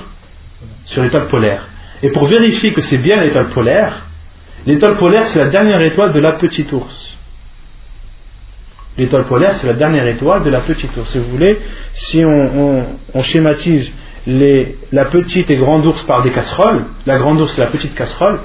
sur 0.86 1.03
l'étoile 1.03 1.28
polaire. 1.28 1.68
Et 2.03 2.10
pour 2.12 2.28
vérifier 2.28 2.74
que 2.74 2.82
c'est 2.82 2.97
bien 2.97 3.20
l'étoile 3.22 3.49
polaire, 3.49 4.06
l'étoile 4.66 4.97
polaire 4.97 5.26
c'est 5.26 5.39
la 5.39 5.49
dernière 5.49 5.82
étoile 5.82 6.12
de 6.12 6.20
la 6.20 6.34
petite 6.34 6.72
ours. 6.72 7.14
L'étoile 8.97 9.25
polaire 9.25 9.55
c'est 9.55 9.67
la 9.67 9.73
dernière 9.73 10.07
étoile 10.07 10.43
de 10.43 10.49
la 10.49 10.61
petite 10.61 10.95
ours. 10.97 11.09
Si 11.09 11.17
vous 11.17 11.29
voulez, 11.29 11.59
si 11.91 12.23
on 12.23 13.21
schématise 13.21 13.93
la 14.27 15.05
petite 15.05 15.49
et 15.51 15.57
grande 15.57 15.85
ours 15.85 16.03
par 16.03 16.23
des 16.23 16.31
casseroles. 16.31 16.85
La 17.05 17.17
grande 17.17 17.39
ours, 17.41 17.53
c'est 17.53 17.61
la 17.61 17.67
petite 17.67 17.93
casserole. 17.95 18.39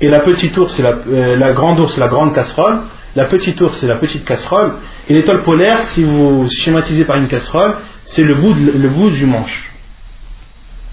Et 0.00 0.08
la 0.08 0.20
petite 0.20 0.56
ours, 0.58 0.72
c'est 0.72 0.82
la, 0.82 0.90
euh, 1.08 1.36
la, 1.36 1.52
grande 1.52 1.80
ours, 1.80 1.96
la 1.96 2.08
grande 2.08 2.34
casserole. 2.34 2.80
La 3.16 3.26
petite 3.26 3.60
ours, 3.60 3.78
c'est 3.78 3.86
la 3.86 3.96
petite 3.96 4.24
casserole. 4.24 4.74
Et 5.08 5.14
l'étoile 5.14 5.42
polaire, 5.44 5.80
si 5.80 6.02
vous 6.02 6.48
schématisez 6.48 7.04
par 7.04 7.16
une 7.16 7.28
casserole, 7.28 7.76
c'est 8.02 8.24
le 8.24 8.34
bout 8.34 9.10
du 9.10 9.26
manche. 9.26 9.70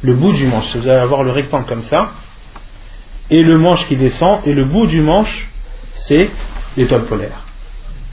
Le 0.04 0.14
bout 0.14 0.32
du 0.32 0.46
manche. 0.46 0.76
Vous 0.76 0.88
allez 0.88 1.00
avoir 1.00 1.24
le 1.24 1.32
rectangle 1.32 1.66
comme 1.66 1.82
ça. 1.82 2.12
Et 3.30 3.42
le 3.42 3.58
manche 3.58 3.88
qui 3.88 3.96
descend. 3.96 4.40
Et 4.46 4.54
le 4.54 4.66
bout 4.66 4.88
du 4.88 5.02
manche, 5.02 5.50
c'est 5.94 6.30
l'étoile 6.78 7.06
polaire. 7.06 7.44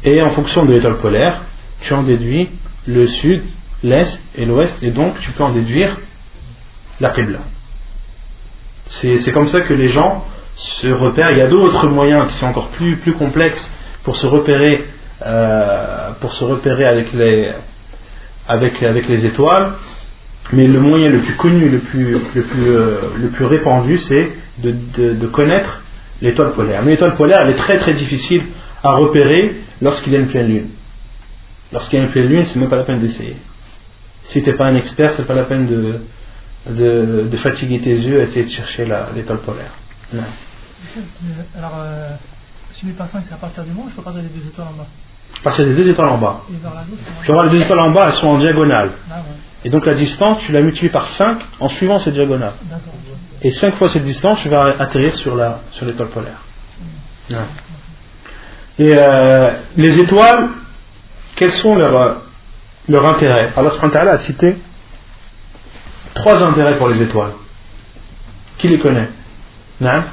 Et 0.04 0.22
en 0.22 0.30
fonction 0.30 0.64
de 0.64 0.72
l'étoile 0.72 1.00
polaire, 1.00 1.42
tu 1.80 1.92
en 1.92 2.02
déduis 2.02 2.50
le 2.86 3.06
sud, 3.06 3.42
l'est 3.82 4.22
et 4.36 4.44
l'ouest, 4.44 4.82
et 4.82 4.90
donc 4.90 5.18
tu 5.20 5.30
peux 5.32 5.42
en 5.42 5.50
déduire 5.50 5.96
la 7.00 7.10
Qibla. 7.10 7.40
C'est 8.86 9.32
comme 9.32 9.48
ça 9.48 9.60
que 9.60 9.74
les 9.74 9.88
gens 9.88 10.24
se 10.56 10.88
repèrent. 10.88 11.30
Il 11.32 11.38
y 11.38 11.42
a 11.42 11.48
d'autres 11.48 11.86
moyens 11.88 12.28
qui 12.28 12.34
sont 12.34 12.46
encore 12.46 12.68
plus, 12.70 12.96
plus 12.96 13.12
complexes 13.12 13.72
pour 14.02 14.16
se 14.16 14.26
repérer, 14.26 14.86
euh, 15.24 16.10
pour 16.20 16.32
se 16.32 16.44
repérer 16.44 16.86
avec 16.86 17.12
les, 17.12 17.52
avec, 18.48 18.80
les 19.08 19.26
étoiles. 19.26 19.74
Mais 20.52 20.66
le 20.66 20.80
moyen 20.80 21.10
le 21.10 21.18
plus 21.18 21.34
connu, 21.34 21.68
le 21.68 21.78
plus, 21.80 22.12
le 22.12 22.42
plus, 22.42 22.68
euh, 22.68 23.00
le 23.18 23.28
plus 23.28 23.44
répandu, 23.44 23.98
c'est 23.98 24.30
de, 24.58 24.74
de, 24.96 25.14
de, 25.14 25.26
connaître 25.26 25.82
l'étoile 26.22 26.52
polaire. 26.52 26.80
Mais 26.82 26.92
l'étoile 26.92 27.14
polaire, 27.16 27.42
elle 27.42 27.50
est 27.50 27.58
très 27.58 27.76
très 27.76 27.92
difficile 27.92 28.42
à 28.82 28.92
repérer 28.92 29.56
lorsqu'il 29.80 30.12
y 30.12 30.16
a 30.16 30.20
une 30.20 30.28
pleine 30.28 30.46
lune. 30.46 30.68
Lorsqu'il 31.72 31.98
y 31.98 32.02
a 32.02 32.04
une 32.04 32.10
pleine 32.10 32.26
lune, 32.26 32.44
c'est 32.44 32.58
même 32.58 32.70
pas 32.70 32.76
la 32.76 32.84
peine 32.84 33.00
d'essayer 33.00 33.36
si 34.28 34.42
tu 34.42 34.50
n'es 34.50 34.56
pas 34.56 34.66
un 34.66 34.76
expert, 34.76 35.14
c'est 35.16 35.26
pas 35.26 35.34
la 35.34 35.44
peine 35.44 35.66
de, 35.66 36.00
de, 36.68 37.28
de, 37.30 37.36
fatiguer 37.38 37.80
tes 37.80 37.94
yeux 37.94 38.20
à 38.20 38.24
essayer 38.24 38.44
de 38.44 38.50
chercher 38.50 38.86
l'étoile 39.14 39.40
polaire. 39.40 39.72
Non. 40.12 40.22
Alors, 41.56 41.72
euh, 41.76 42.10
si 42.74 42.86
1000 42.86 42.94
par 42.94 43.08
5, 43.08 43.24
c'est 43.26 43.34
à 43.34 43.38
partir 43.38 43.64
du 43.64 43.72
monde, 43.72 43.86
je 43.88 43.96
peux 43.96 44.02
partir 44.02 44.22
des 44.22 44.28
deux 44.28 44.46
étoiles 44.46 44.68
en 44.68 44.76
bas 44.76 44.86
À 45.40 45.44
partir 45.44 45.64
des 45.64 45.74
deux 45.74 45.88
étoiles 45.88 46.08
en 46.08 46.18
bas. 46.18 46.42
Et 46.50 46.62
vers 46.62 46.74
la 46.74 46.82
gauche, 46.82 46.98
tu 47.24 47.32
vois, 47.32 47.44
les 47.44 47.50
deux 47.50 47.62
étoiles 47.62 47.80
en 47.80 47.90
bas, 47.90 48.06
elles 48.08 48.12
sont 48.12 48.28
en 48.28 48.38
diagonale. 48.38 48.92
Ah, 49.10 49.14
ouais. 49.14 49.22
Et 49.64 49.70
donc 49.70 49.86
la 49.86 49.94
distance, 49.94 50.42
tu 50.42 50.52
la 50.52 50.60
multiplies 50.60 50.90
par 50.90 51.08
5 51.08 51.40
en 51.58 51.68
suivant 51.68 51.98
cette 51.98 52.14
diagonale. 52.14 52.52
Et 53.42 53.50
5 53.50 53.76
fois 53.76 53.88
cette 53.88 54.04
distance, 54.04 54.40
tu 54.42 54.50
vas 54.50 54.76
atterrir 54.78 55.16
sur 55.16 55.34
l'étoile 55.34 55.60
sur 55.72 56.08
polaire. 56.10 56.42
Mmh. 57.30 57.34
Et 58.78 58.94
euh, 58.96 59.50
les 59.76 60.00
étoiles, 60.00 60.50
quelles 61.36 61.52
sont 61.52 61.74
leurs 61.76 62.22
leur 62.88 63.06
intérêt. 63.06 63.52
Allah 63.56 63.70
subhanahu 63.70 64.08
a 64.08 64.18
cité 64.18 64.56
trois 66.14 66.42
intérêts 66.42 66.76
pour 66.78 66.88
les 66.88 67.02
étoiles. 67.02 67.32
Qui 68.56 68.68
les 68.68 68.78
connaît? 68.78 69.08
Non 69.80 70.04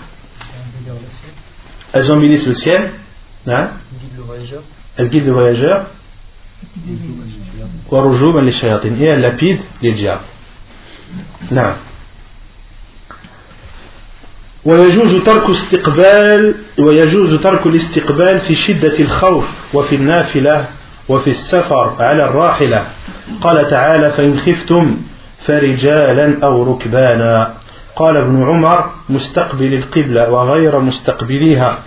Elles 1.93 2.11
embellissent 2.11 2.47
le 2.47 2.53
ciel. 2.53 2.93
Non 3.45 3.69
Elles 4.97 5.09
guident 5.09 5.25
le 5.27 5.33
voyageur. 5.33 5.85
Et 8.99 9.05
elles 9.05 9.21
lapident 9.21 9.63
les 9.81 9.93
diables. 9.93 10.23
ويجوز 14.65 15.23
ترك 15.23 15.49
استقبال 15.49 16.55
ويجوز 16.79 17.41
ترك 17.41 17.65
الاستقبال 17.67 18.39
في 18.39 18.55
شدة 18.55 18.99
الخوف 18.99 19.45
وفي 19.73 19.95
النافلة 19.95 20.65
وفي 21.09 21.27
السفر 21.27 21.95
على 21.99 22.23
الراحلة. 22.23 22.85
قال 23.41 23.69
تعالى 23.69 24.11
فإن 24.11 24.39
خفتم 24.39 24.97
فرجالا 25.45 26.39
أو 26.43 26.63
ركبانا 26.63 27.53
قال 27.95 28.17
ابن 28.17 28.43
عمر 28.43 28.89
مستقبل 29.09 29.73
القبلة 29.73 30.29
وغير 30.31 30.79
مستقبليها 30.79 31.79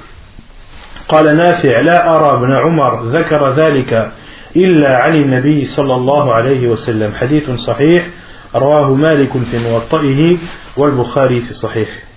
قال 1.09 1.37
نافع 1.37 1.81
لا 1.81 2.17
أرى 2.17 2.39
ابن 2.39 2.53
عمر 2.53 3.03
ذكر 3.05 3.51
ذلك 3.51 4.13
إلا 4.57 4.97
عن 4.97 5.15
النبي 5.15 5.65
صلى 5.65 5.95
الله 5.95 6.35
عليه 6.35 6.69
وسلم 6.69 7.13
حديث 7.21 7.51
صحيح 7.51 8.07
رواه 8.55 8.95
مالك 8.95 9.33
في 9.33 9.59
موطئه 9.59 10.37
والبخاري 10.77 11.41
في 11.41 11.51
الصحيح 11.51 12.08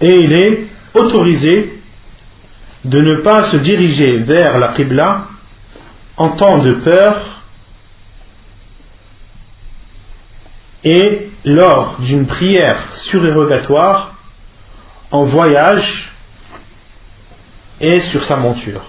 et 0.00 0.20
il 0.20 0.32
est 0.32 0.66
autorisé 0.94 1.80
de 2.84 2.98
ne 2.98 3.22
pas 3.22 3.44
se 3.44 3.56
diriger 3.58 4.18
vers 4.18 4.58
la 4.58 4.68
Qibla 4.68 5.26
en 6.16 6.30
temps 6.30 6.58
de 6.58 6.72
peur 6.74 7.42
et 10.84 11.30
lors 11.44 12.00
d'une 12.00 12.26
prière 12.26 12.94
surérogatoire 12.94 14.14
en 15.10 15.24
voyage 15.24 16.10
et 17.80 18.00
sur 18.00 18.24
sa 18.24 18.36
monture. 18.36 18.82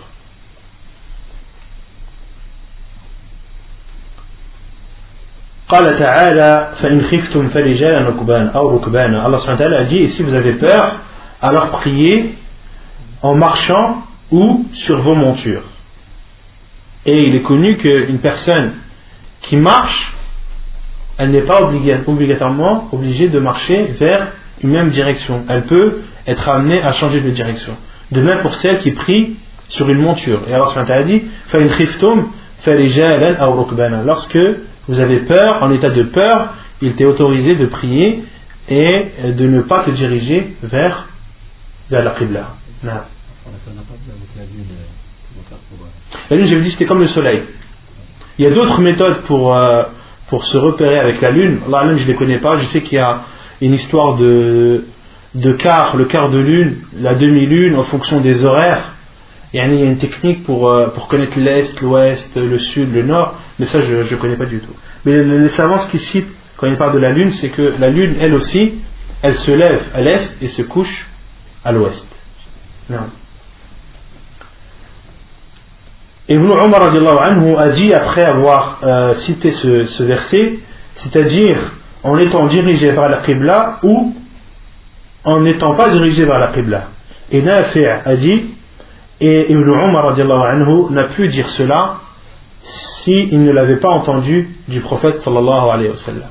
Allah 9.25 9.39
a 9.77 9.83
dit 9.83 10.07
si 10.07 10.23
vous 10.23 10.33
avez 10.33 10.53
peur 10.53 10.95
alors 11.41 11.69
priez 11.71 12.35
en 13.21 13.35
marchant 13.35 14.03
ou 14.31 14.65
sur 14.73 14.99
vos 14.99 15.15
montures. 15.15 15.63
Et 17.05 17.15
il 17.27 17.35
est 17.35 17.41
connu 17.41 17.77
qu'une 17.77 18.19
personne 18.19 18.73
qui 19.41 19.55
marche 19.57 20.13
elle 21.17 21.31
n'est 21.31 21.45
pas 21.45 21.61
obligatoirement 21.61 22.89
obligée 22.91 23.27
de 23.27 23.39
marcher 23.39 23.93
vers 23.99 24.31
une 24.63 24.71
même 24.71 24.89
direction. 24.89 25.45
Elle 25.47 25.65
peut 25.65 26.01
être 26.25 26.49
amenée 26.49 26.81
à 26.81 26.93
changer 26.93 27.21
de 27.21 27.29
direction. 27.29 27.77
De 28.11 28.21
même 28.21 28.39
pour 28.39 28.55
celle 28.55 28.79
qui 28.79 28.91
prie 28.91 29.35
sur 29.67 29.87
une 29.89 29.99
monture. 29.99 30.41
Et 30.47 30.53
alors 30.53 30.75
a 30.75 31.03
dit 31.03 31.23
lorsque 34.05 34.39
vous 34.87 34.99
avez 34.99 35.21
peur, 35.21 35.63
en 35.63 35.71
état 35.71 35.89
de 35.89 36.03
peur, 36.03 36.55
il 36.81 36.95
t'est 36.95 37.05
autorisé 37.05 37.55
de 37.55 37.67
prier 37.67 38.23
et 38.69 39.31
de 39.31 39.47
ne 39.47 39.61
pas 39.61 39.83
te 39.85 39.91
diriger 39.91 40.55
vers, 40.63 41.07
vers 41.89 42.03
la 42.03 42.11
Qibla. 42.11 42.55
La 46.29 46.37
lune, 46.37 46.45
j'ai 46.47 46.59
dit, 46.61 46.71
c'était 46.71 46.85
comme 46.85 46.99
le 46.99 47.07
soleil. 47.07 47.43
Il 48.37 48.45
y 48.45 48.47
a 48.47 48.51
d'autres 48.51 48.81
méthodes 48.81 49.21
pour, 49.23 49.55
euh, 49.55 49.83
pour 50.29 50.45
se 50.45 50.57
repérer 50.57 50.99
avec 50.99 51.21
la 51.21 51.31
lune. 51.31 51.61
La 51.69 51.83
lune, 51.83 51.97
je 51.97 52.03
ne 52.03 52.07
les 52.07 52.15
connais 52.15 52.39
pas. 52.39 52.57
Je 52.57 52.65
sais 52.65 52.81
qu'il 52.81 52.93
y 52.93 52.99
a 52.99 53.21
une 53.61 53.73
histoire 53.73 54.15
de, 54.15 54.85
de 55.35 55.53
quart, 55.53 55.95
le 55.95 56.05
quart 56.05 56.29
de 56.29 56.39
lune, 56.39 56.77
la 56.97 57.15
demi-lune 57.15 57.75
en 57.75 57.83
fonction 57.83 58.21
des 58.21 58.43
horaires. 58.43 58.95
Il 59.53 59.57
y 59.57 59.59
a 59.59 59.65
une 59.65 59.97
technique 59.97 60.43
pour, 60.43 60.69
euh, 60.69 60.87
pour 60.89 61.07
connaître 61.07 61.37
l'Est, 61.37 61.79
l'Ouest, 61.81 62.35
le 62.35 62.57
Sud, 62.57 62.93
le 62.93 63.03
Nord, 63.03 63.35
mais 63.59 63.65
ça 63.65 63.81
je 63.81 63.95
ne 63.95 64.19
connais 64.19 64.37
pas 64.37 64.45
du 64.45 64.61
tout. 64.61 64.73
Mais 65.05 65.23
les 65.23 65.49
savants 65.49 65.79
ce 65.79 65.87
qu'ils 65.87 65.99
citent 65.99 66.31
quand 66.57 66.67
ils 66.67 66.77
parlent 66.77 66.93
de 66.93 66.99
la 66.99 67.11
Lune, 67.11 67.31
c'est 67.33 67.49
que 67.49 67.73
la 67.79 67.89
Lune, 67.89 68.15
elle 68.21 68.33
aussi, 68.33 68.75
elle 69.21 69.35
se 69.35 69.51
lève 69.51 69.81
à 69.93 70.01
l'Est 70.01 70.37
et 70.41 70.47
se 70.47 70.61
couche 70.61 71.07
à 71.65 71.71
l'Ouest. 71.71 72.07
Et 76.29 76.35
Ibn 76.35 76.45
Umar 76.45 76.83
anhu 76.83 77.55
a 77.57 77.69
dit, 77.69 77.93
après 77.93 78.23
avoir 78.23 78.79
euh, 78.83 79.13
cité 79.15 79.51
ce, 79.51 79.83
ce 79.85 80.03
verset, 80.03 80.59
c'est-à-dire 80.93 81.73
en 82.03 82.17
étant 82.17 82.45
dirigé 82.45 82.91
vers 82.91 83.09
la 83.09 83.17
Qibla 83.17 83.79
ou 83.83 84.15
en 85.23 85.41
n'étant 85.41 85.75
pas 85.75 85.89
dirigé 85.89 86.25
vers 86.25 86.39
la 86.39 86.49
Qibla. 86.49 86.89
Et 87.31 87.41
Nafi' 87.41 87.85
a 87.85 88.15
dit, 88.15 88.51
et 89.20 89.50
Ibn 89.50 89.68
Umar 89.68 90.16
n'a 90.90 91.04
pu 91.04 91.28
dire 91.28 91.48
cela 91.48 91.96
s'il 92.60 93.42
ne 93.42 93.52
l'avait 93.52 93.76
pas 93.76 93.90
entendu 93.90 94.50
du 94.68 94.80
prophète 94.80 95.18
sallallahu 95.18 95.70
alayhi 95.70 95.90
wa 95.90 95.96
sallam. 95.96 96.30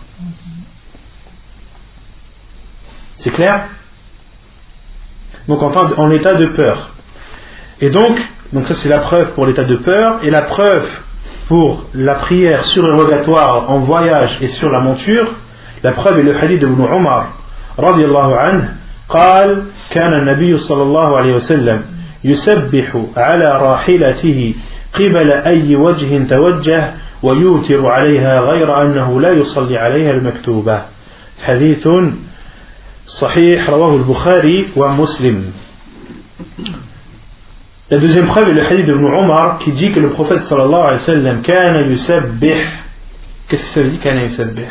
C'est 3.16 3.32
clair 3.32 3.66
Donc 5.48 5.64
en, 5.64 5.72
en 5.72 6.12
état 6.12 6.36
de 6.36 6.48
peur. 6.48 6.92
Et 7.82 7.90
donc, 7.90 8.20
donc 8.54 8.68
ça 8.68 8.76
c'est 8.76 8.90
la 8.90 9.00
preuve 9.00 9.34
pour 9.34 9.46
l'état 9.46 9.64
de 9.64 9.78
peur, 9.78 10.20
et 10.24 10.30
la 10.30 10.44
preuve 10.44 10.88
pour 11.48 11.86
la 11.94 12.16
prière 12.16 12.66
surérogatoire 12.66 13.70
en 13.70 13.80
voyage 13.80 14.38
et 14.42 14.48
sur 14.48 14.70
la 14.70 14.80
monture, 14.80 15.28
la 15.84 15.92
preuve 15.92 16.20
est 16.20 16.24
le 16.24 16.36
hadith 16.36 16.62
de 16.62 16.68
Ibn 16.68 16.82
Umar, 16.84 17.34
radiallahu 17.78 18.34
anhu, 18.34 18.70
قال 19.10 19.64
كان 19.92 20.14
النبي 20.14 20.58
صلى 20.58 20.84
الله 20.84 21.18
عليه 21.18 21.34
وسلم 21.36 21.82
يسبح 22.25 23.03
على 23.17 23.59
راحلته 23.59 24.55
قبل 24.95 25.31
أي 25.31 25.77
وجه 25.77 26.27
توجه 26.29 26.95
ويوتر 27.23 27.87
عليها 27.87 28.41
غير 28.41 28.83
أنه 28.83 29.21
لا 29.21 29.33
يصلي 29.33 29.79
عليها 29.79 30.11
المكتوبة 30.11 30.83
حديث 31.43 31.89
صحيح 33.07 33.71
رواه 33.71 33.97
البخاري 33.97 34.67
ومسلم 34.77 35.53
La 37.91 37.99
deuxième 37.99 38.27
preuve 38.29 38.51
est 38.51 38.55
le 38.55 38.63
hadith 38.63 38.87
de 38.87 38.93
Omar 38.93 39.59
qui 39.59 39.73
dit 39.73 39.93
que 39.93 39.99
le 39.99 40.11
prophète 40.11 40.39
sallallahu 40.39 40.81
alayhi 40.81 40.93
wa 40.93 40.99
sallam 40.99 41.43
kana 41.43 41.89
yusabbih. 41.89 42.65
Qu'est-ce 43.49 43.65
que 43.65 43.69
ça 43.69 43.83
veut 43.83 43.91
dire 43.91 44.01
kana 44.01 44.23
yusabbih 44.23 44.69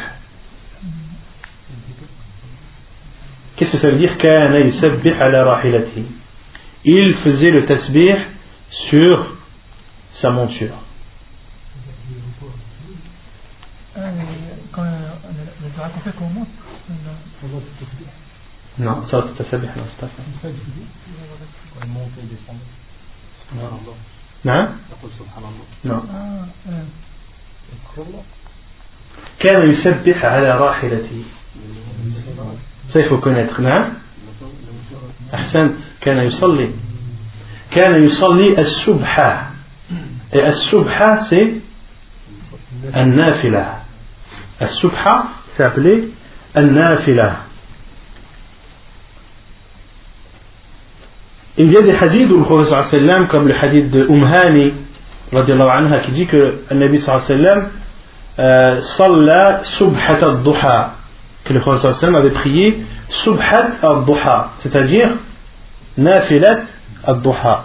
Qu'est-ce 3.58 3.72
que 3.74 3.78
ça 3.78 3.90
veut 3.90 3.98
dire 3.98 4.18
kana 4.18 4.62
yusabbih 4.62 5.12
ala 5.20 5.44
rahilati 5.44 6.06
il 6.85 7.17
faisait 7.23 7.51
le 7.51 7.67
tasbih 7.67 8.17
sur 8.69 9.37
sa 10.15 10.31
monture. 10.31 10.75
Non, 18.79 19.03
ça 19.03 19.25
c'est 19.27 19.45
tasbih, 19.45 19.69
non, 19.77 19.85
c'est 19.89 20.01
pas 20.01 20.09
ça. 20.09 20.23
Non 24.45 24.69
Non. 25.85 26.03
كان 29.39 29.71
يسبح 29.71 30.25
على 30.25 30.51
راحلته 30.57 31.25
ça 32.89 33.01
il 33.01 33.07
faut 33.09 33.19
connaître 33.19 33.61
non 33.61 33.93
أحسنت 35.34 35.76
كان 36.02 36.26
يصلي 36.26 36.74
كان 37.72 38.04
يصلي 38.04 38.60
السبحة 38.60 39.52
السبحة 40.36 41.16
سي 41.16 41.62
النافلة 42.98 43.80
السبحة 44.62 45.24
s'appelait 45.58 46.10
النافلة 46.58 47.36
Il 51.62 51.74
y 51.74 51.78
a 51.78 51.82
des 51.82 51.92
hadiths 51.92 52.32
où 52.32 52.38
le 52.38 52.44
Prophète 52.44 52.86
sallam, 52.86 53.28
comme 53.28 53.50
le 53.50 53.54
hadith 53.54 53.92
de 53.92 54.08
Umhani, 54.08 54.74
anha, 55.34 56.00
qui 56.00 56.12
dit 56.12 56.26
que 56.26 56.62
le 56.70 56.74
Nabi 56.74 57.00
sallam, 57.00 57.68
euh, 58.40 58.78
salla 58.80 59.66
subhat 59.66 60.24
al-duha, 60.24 60.99
que 61.49 61.53
le 61.53 61.61
Prophète 61.61 61.93
sallam 61.93 62.17
avait 62.17 62.33
prié 62.33 62.85
subhat 63.09 63.79
al-duha, 63.83 64.53
c'est-à-dire 64.59 65.11
nafilat 65.97 66.63
al-duha. 67.05 67.65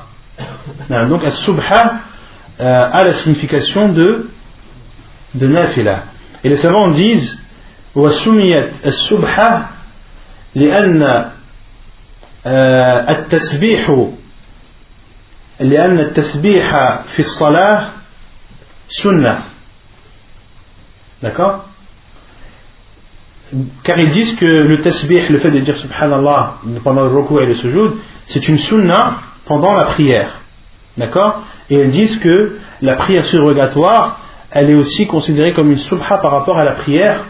Donc 0.90 1.24
al-subha 1.24 1.94
euh, 2.60 2.90
a 2.92 3.04
la 3.04 3.14
signification 3.14 3.90
de, 3.90 4.30
de 5.34 5.48
nafila. 5.48 6.04
Et 6.44 6.50
les 6.50 6.58
savants 6.58 6.90
disent 6.90 7.40
وسميت 7.96 8.86
السبحة 8.86 9.70
لأن 10.56 11.32
التسبيح 13.10 13.92
لأن 15.60 16.00
التسبيح 16.00 16.70
في 17.14 17.20
الصلاة 17.20 17.90
سنة 18.90 19.44
d'accord 21.22 21.68
Car 23.83 23.99
ils 23.99 24.11
disent 24.11 24.37
que 24.37 24.45
le 24.45 24.79
tasbih, 24.79 25.29
le 25.29 25.39
fait 25.39 25.51
de 25.51 25.61
dire 25.61 25.77
subhanallah 25.77 26.57
pendant 26.83 27.03
le 27.05 27.17
recours 27.17 27.43
et 27.43 27.47
le 27.47 27.55
sujoud, 27.55 27.97
c'est 28.27 28.49
une 28.49 28.59
sunna 28.59 29.19
pendant 29.47 29.75
la 29.75 29.85
prière. 29.85 30.41
D'accord? 30.97 31.43
Et 31.71 31.77
ils 31.77 31.91
disent 31.91 32.19
que 32.19 32.59
la 32.83 32.95
prière 32.97 33.25
surrogatoire, 33.25 34.21
elle 34.51 34.71
est 34.71 34.75
aussi 34.75 35.07
considérée 35.07 35.53
comme 35.55 35.71
une 35.71 35.77
subha 35.77 36.19
par 36.19 36.31
rapport 36.31 36.57
à 36.57 36.65
la 36.65 36.73
prière 36.73 37.27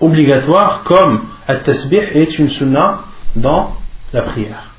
obligatoire, 0.00 0.82
comme 0.84 1.22
le 1.48 1.60
tasbih 1.60 1.96
est 2.14 2.38
une 2.38 2.50
sunna 2.50 3.00
dans 3.36 3.76
la 4.12 4.22
prière. 4.22 4.70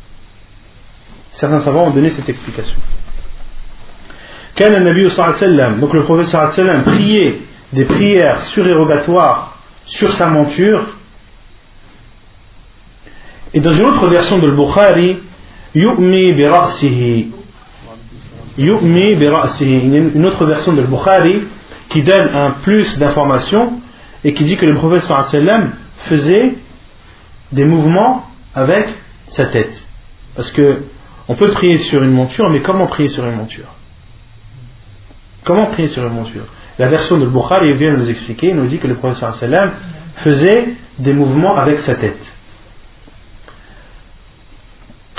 Certains 1.27 1.59
savants 1.59 1.87
ont 1.87 1.91
donné 1.91 2.09
cette 2.09 2.29
explication. 2.29 2.77
donc 4.57 5.93
le 5.93 6.03
prophète 6.03 6.27
sallam 6.27 6.83
priait 6.83 7.39
des 7.73 7.85
prières 7.85 8.41
surérogatoires 8.43 9.54
sur 9.87 10.11
sa 10.11 10.27
monture. 10.27 10.95
Et 13.53 13.59
dans 13.59 13.71
une 13.71 13.85
autre 13.85 14.07
version 14.07 14.39
de 14.39 14.51
Bukhari, 14.51 15.19
yu'mi 15.73 16.33
bi 16.33 16.43
yu'mi 18.57 19.11
Une 20.15 20.25
autre 20.25 20.45
version 20.45 20.73
de 20.73 20.81
Bukhari 20.81 21.43
qui 21.89 22.03
donne 22.03 22.35
un 22.35 22.51
plus 22.63 22.97
d'informations 22.97 23.81
et 24.23 24.33
qui 24.33 24.43
dit 24.43 24.57
que 24.57 24.65
le 24.65 24.75
prophète 24.75 25.03
sallam 25.03 25.73
faisait 26.05 26.55
des 27.51 27.65
mouvements 27.65 28.25
avec 28.53 28.87
sa 29.25 29.45
tête. 29.47 29.87
Parce 30.35 30.51
que 30.51 30.83
on 31.27 31.35
peut 31.35 31.51
prier 31.51 31.77
sur 31.79 32.03
une 32.03 32.11
monture, 32.11 32.49
mais 32.49 32.61
comment 32.61 32.87
prier 32.87 33.09
sur 33.09 33.25
une 33.25 33.35
monture? 33.35 33.73
Comment 35.43 35.67
prier 35.67 35.87
sur 35.87 36.05
une 36.05 36.13
monture? 36.13 36.45
La 36.77 36.89
version 36.89 37.17
de 37.17 37.25
Bukhari 37.27 37.73
vient 37.77 37.93
nous 37.93 38.09
expliquer, 38.09 38.49
il 38.49 38.55
nous 38.55 38.67
dit 38.67 38.79
que 38.79 38.87
le 38.87 38.97
sallam 39.13 39.71
faisait 40.17 40.75
des 40.99 41.13
mouvements 41.13 41.55
avec 41.55 41.79
sa 41.79 41.95
tête. 41.95 42.35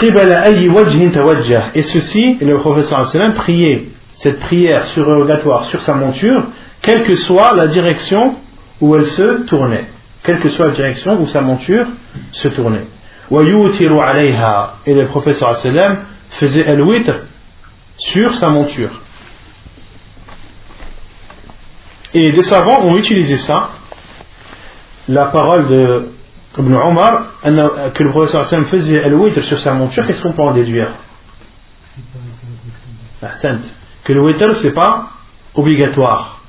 Et 0.02 1.82
ceci, 1.82 2.36
le 2.40 2.56
professeur 2.56 3.10
priait 3.34 3.86
cette 4.10 4.40
prière 4.40 4.84
surrogatoire 4.86 5.64
sur 5.64 5.80
sa 5.80 5.94
monture, 5.94 6.44
quelle 6.82 7.04
que 7.04 7.14
soit 7.14 7.54
la 7.54 7.66
direction 7.66 8.34
où 8.80 8.94
elle 8.94 9.06
se 9.06 9.44
tournait. 9.44 9.86
Quelle 10.22 10.40
que 10.40 10.50
soit 10.50 10.66
la 10.66 10.72
direction 10.72 11.18
où 11.20 11.24
sa 11.24 11.40
monture 11.40 11.86
se 12.32 12.48
tournait. 12.48 12.86
Et 13.30 14.94
le 14.94 15.06
professeur 15.06 15.56
faisait 15.56 16.66
al-witr 16.66 17.14
sur 17.96 18.34
sa 18.34 18.48
monture. 18.48 19.00
Et 22.18 22.32
des 22.32 22.42
savants 22.44 22.82
ont 22.82 22.96
utilisé 22.96 23.36
ça, 23.36 23.72
la 25.06 25.26
parole 25.26 25.68
de 25.68 26.08
Ibn 26.56 26.74
Omar, 26.74 27.26
que 27.42 28.02
le 28.02 28.10
professeur 28.10 28.40
Hassan 28.40 28.64
faisait 28.64 29.06
le 29.06 29.42
sur 29.42 29.60
sa 29.60 29.74
monture, 29.74 30.06
qu'est-ce 30.06 30.22
qu'on 30.22 30.32
peut 30.32 30.40
en 30.40 30.54
déduire? 30.54 30.88
Que 34.02 34.12
le 34.14 34.22
witr, 34.22 34.56
c'est 34.56 34.72
pas 34.72 35.10
obligatoire. 35.54 36.40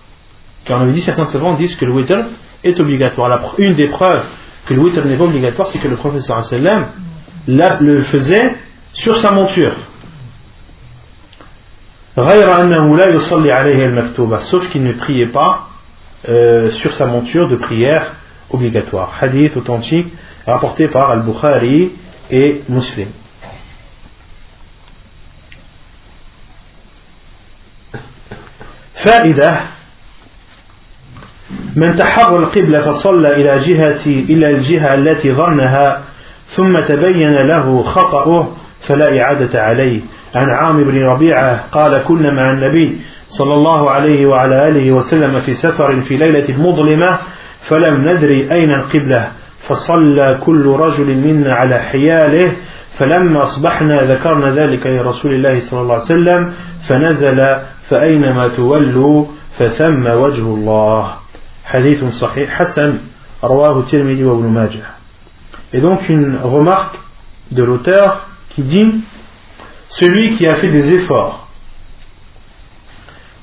Car 0.63 0.79
on 0.79 0.83
avait 0.83 0.93
dit, 0.93 1.01
certains 1.01 1.25
savants 1.25 1.55
disent 1.55 1.75
que 1.75 1.83
le 1.83 1.91
witr 1.91 2.27
est 2.63 2.79
obligatoire. 2.79 3.55
une 3.57 3.73
des 3.73 3.89
preuves 3.89 4.23
que 4.67 4.73
le 4.73 4.81
witr 4.81 5.03
n'est 5.03 5.17
pas 5.17 5.25
obligatoire, 5.25 5.67
c'est 5.67 5.79
que 5.79 5.89
le 5.89 5.97
professeur 5.97 6.37
Hassan 6.37 6.85
le 7.45 8.03
faisait 8.03 8.55
sur 8.93 9.17
sa 9.17 9.31
monture. 9.31 9.73
Sauf 14.41 14.69
qu'il 14.69 14.83
ne 14.83 14.93
priait 14.93 15.27
pas 15.27 15.67
euh, 16.27 16.71
sur 16.71 16.93
sa 16.93 17.05
monture 17.05 17.47
de 17.47 17.57
prière 17.57 18.15
obligatoire. 18.49 19.13
Hadith 19.21 19.55
authentique 19.55 20.07
rapporté 20.47 20.87
par 20.87 21.11
Al-Bukhari 21.11 21.91
et 22.31 22.63
Muslim. 22.69 23.09
فائدة 28.97 29.57
من 31.75 31.95
تحر 31.95 32.37
القبلة 32.37 32.81
فصلى 32.81 33.35
إلى 33.35 33.59
جهة 33.59 34.05
إلى 34.05 34.51
الجهة 34.51 34.93
التي 34.93 35.33
ظنها 35.33 36.03
ثم 36.45 36.79
تبين 36.79 37.47
له 37.47 37.83
خطأه 37.83 38.51
فلا 38.87 39.21
إعادة 39.21 39.63
عليه. 39.63 40.01
عن 40.35 40.49
عام 40.49 40.77
بن 40.77 40.97
ربيعة 40.97 41.67
قال 41.71 42.03
كنا 42.03 42.31
مع 42.33 42.51
النبي 42.51 42.97
صلى 43.27 43.53
الله 43.53 43.89
عليه 43.91 44.25
وعلى 44.25 44.67
آله 44.67 44.91
وسلم 44.91 45.41
في 45.41 45.53
سفر 45.53 46.01
في 46.01 46.15
ليلة 46.15 46.57
مظلمة 46.57 47.17
فلم 47.61 48.09
ندري 48.09 48.51
أين 48.51 48.71
القبلة. 48.71 49.31
فصلى 49.67 50.39
كل 50.45 50.65
رجل 50.65 51.17
منا 51.17 51.53
على 51.53 51.79
حياله 51.79 52.51
فلما 52.97 53.43
أصبحنا 53.43 54.01
ذكرنا 54.03 54.51
ذلك 54.51 54.87
لرسول 54.87 55.31
الله 55.31 55.57
صلى 55.57 55.81
الله 55.81 55.93
عليه 55.93 56.03
وسلم 56.03 56.53
فنزل 56.87 57.55
فأينما 57.89 58.47
تولوا 58.47 59.25
فثم 59.57 60.07
وجه 60.07 60.41
الله. 60.41 61.13
حديث 61.65 62.05
صحيح 62.05 62.49
حسن 62.49 62.97
رواه 63.43 63.79
الترمذي 63.79 64.23
وابن 64.23 64.47
ماجه. 64.47 64.83
Et 65.73 65.81
donc 65.81 66.07
une 66.09 66.37
remarque 66.43 66.95
de 67.51 67.63
l'auteur 67.63 68.26
qui 68.57 68.63
dit 68.63 69.03
Celui 69.89 70.35
qui 70.35 70.47
a 70.47 70.55
fait 70.55 70.69
des 70.69 70.91
efforts 70.93 71.47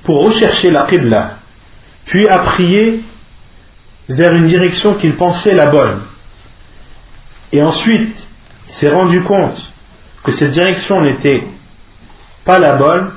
pour 0.03 0.25
rechercher 0.27 0.71
la 0.71 0.87
Qibla, 0.87 1.37
puis 2.05 2.29
a 2.29 2.41
prié 2.41 3.01
vers 4.09 4.35
une 4.35 4.49
direction 4.49 4.95
qu'il 4.95 5.15
pensait 5.15 5.55
la 5.55 5.67
bonne, 5.67 6.03
et 7.53 7.63
ensuite 7.63 8.29
s'est 8.67 8.91
rendu 8.91 9.23
compte 9.23 9.73
que 10.25 10.33
cette 10.33 10.51
direction 10.51 11.01
n'était 11.01 11.45
pas 12.45 12.59
la 12.59 12.75
bonne, 12.75 13.13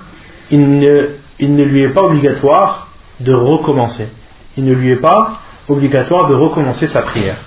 il 0.51 0.79
ne, 0.79 1.09
il 1.39 1.55
ne 1.55 1.63
lui 1.63 1.81
est 1.81 1.89
pas 1.89 2.03
obligatoire 2.03 2.89
de 3.19 3.33
recommencer. 3.33 4.07
Il 4.55 4.65
ne 4.65 4.73
lui 4.73 4.91
est 4.91 5.01
pas 5.01 5.41
obligatoire 5.67 6.27
de 6.27 6.35
recommencer 6.35 6.85
sa 6.85 7.01
prière. 7.01 7.37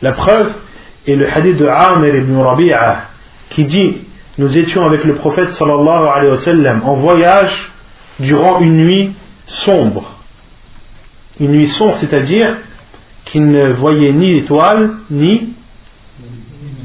La 0.00 0.12
preuve 0.12 0.54
est 1.06 1.14
le 1.14 1.30
hadith 1.30 1.58
de 1.58 1.66
Amir 1.66 2.16
ibn 2.16 2.36
Rabi'a 2.36 3.08
qui 3.50 3.64
dit 3.64 3.98
Nous 4.38 4.56
étions 4.56 4.84
avec 4.84 5.04
le 5.04 5.14
prophète 5.14 5.50
sallallahu 5.50 6.06
alayhi 6.08 6.30
wa 6.30 6.36
sallam 6.36 6.82
en 6.84 6.94
voyage 6.94 7.70
durant 8.20 8.60
une 8.60 8.76
nuit 8.76 9.12
sombre. 9.46 10.16
Une 11.40 11.52
nuit 11.52 11.68
sombre, 11.68 11.94
c'est-à-dire 11.96 12.56
qu'il 13.24 13.46
ne 13.46 13.72
voyait 13.72 14.12
ni 14.12 14.38
étoile, 14.38 14.90
ni, 15.10 15.54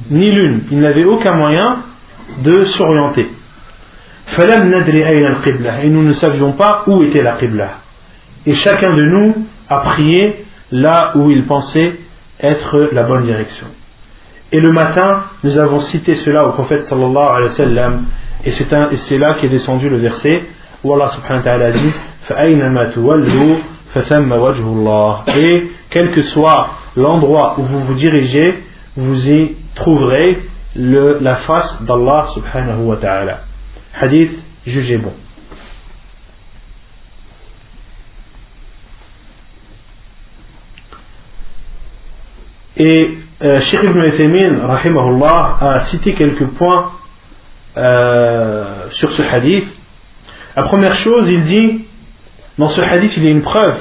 ni 0.10 0.32
lune. 0.32 0.64
Il 0.72 0.80
n'avait 0.80 1.06
aucun 1.06 1.34
moyen 1.34 1.84
de 2.44 2.66
s'orienter. 2.66 3.30
Et 4.38 5.90
nous 5.90 6.04
ne 6.04 6.14
savions 6.14 6.54
pas 6.54 6.84
où 6.88 7.04
était 7.04 7.22
la 7.22 7.34
Qibla. 7.34 7.80
Et 8.46 8.54
chacun 8.54 8.94
de 8.94 9.04
nous 9.04 9.48
a 9.70 9.80
prié 9.80 10.46
là 10.72 11.12
où 11.16 11.30
il 11.30 11.46
pensait 11.46 12.00
être 12.40 12.90
la 12.92 13.04
bonne 13.04 13.24
direction. 13.24 13.68
Et 14.54 14.60
le 14.60 14.72
matin, 14.72 15.24
nous 15.44 15.58
avons 15.58 15.80
cité 15.80 16.14
cela 16.14 16.48
au 16.48 16.52
prophète 16.52 16.84
sallallahu 16.84 17.18
alayhi 17.18 17.48
wa 17.48 17.50
sallam, 17.50 18.06
et 18.46 18.52
c'est 18.52 19.18
là 19.18 19.38
qu'est 19.42 19.50
descendu 19.50 19.90
le 19.90 19.98
verset 19.98 20.44
où 20.84 20.94
Allah 20.94 21.10
subhanahu 21.10 21.40
wa 21.40 21.44
ta'ala 21.44 21.72
dit 21.72 21.92
et 25.40 25.72
quel 25.90 26.12
que 26.12 26.22
soit 26.22 26.70
l'endroit 26.96 27.56
où 27.58 27.64
vous 27.64 27.80
vous 27.80 27.96
dirigez, 27.96 28.64
vous 28.96 29.28
y 29.30 29.56
trouverez 29.74 30.44
la 30.76 31.36
face 31.38 31.84
d'Allah 31.84 32.28
subhanahu 32.28 32.84
wa 32.84 32.98
ta'ala. 32.98 33.40
Hadith 34.00 34.32
jugé 34.68 34.98
bon. 34.98 35.14
Et 42.78 43.18
euh, 43.44 43.60
Sheikh 43.60 43.84
ibn 43.84 44.00
Uthaymin, 44.02 44.66
rahimahullah, 44.66 45.58
a 45.60 45.80
cité 45.82 46.14
quelques 46.14 46.48
points 46.48 46.94
euh, 47.78 48.90
sur 48.92 49.12
ce 49.12 49.22
hadith. 49.22 49.68
La 50.56 50.64
première 50.64 50.96
chose, 50.96 51.30
il 51.30 51.44
dit, 51.44 51.86
dans 52.58 52.70
ce 52.70 52.82
hadith, 52.82 53.18
il 53.18 53.24
y 53.24 53.28
a 53.28 53.32
une 53.32 53.42
preuve 53.42 53.80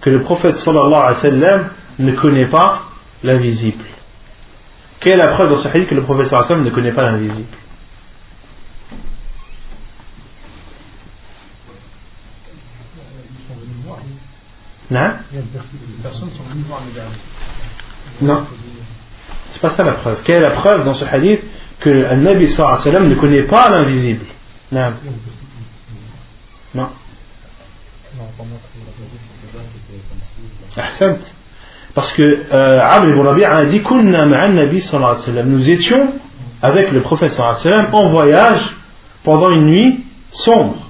que 0.00 0.10
le 0.10 0.22
prophète 0.22 0.54
sallallahu 0.54 0.94
alayhi 0.94 1.08
wa 1.08 1.14
sallam 1.14 1.70
ne 1.98 2.12
connaît 2.12 2.48
pas 2.48 2.82
l'invisible. 3.22 3.84
Quelle 5.00 5.14
est 5.14 5.16
la 5.16 5.28
preuve 5.28 5.50
dans 5.50 5.56
ce 5.56 5.68
hadith 5.68 5.88
que 5.88 5.94
le 5.94 6.02
prophète 6.02 6.26
sallallahu 6.28 6.52
alayhi 6.52 6.62
wa 6.62 6.64
sallam 6.64 6.64
ne 6.64 6.70
connaît 6.70 6.92
pas 6.92 7.02
l'invisible? 7.02 7.48
Non? 14.88 15.10
Non. 18.22 18.46
C'est 19.56 19.62
pas 19.62 19.70
ça 19.70 19.84
la 19.84 19.94
preuve. 19.94 20.22
Quelle 20.22 20.36
est 20.36 20.40
la 20.40 20.50
preuve 20.50 20.84
dans 20.84 20.92
ce 20.92 21.06
hadith 21.06 21.40
que 21.80 21.88
le 21.88 22.14
Nabi 22.16 22.46
sallallahu 22.46 22.74
alayhi 22.74 22.88
wa 22.88 22.92
sallam 22.92 23.08
ne 23.08 23.14
connaît 23.14 23.46
pas 23.46 23.70
l'invisible? 23.70 24.26
Non. 24.70 24.92
Non. 26.74 26.88
Parce 31.94 32.12
que 32.12 32.22
euh, 32.22 32.80
Amr 32.82 33.08
ibn 33.08 33.26
Rabi'a 33.26 33.56
a 33.56 33.64
dit 33.64 33.82
Nous 35.46 35.70
étions 35.70 36.12
avec 36.60 36.90
le 36.90 37.00
prophète 37.00 37.30
sallam 37.30 37.86
en 37.94 38.10
voyage 38.10 38.76
pendant 39.24 39.48
une 39.48 39.64
nuit 39.64 40.04
sombre. 40.32 40.86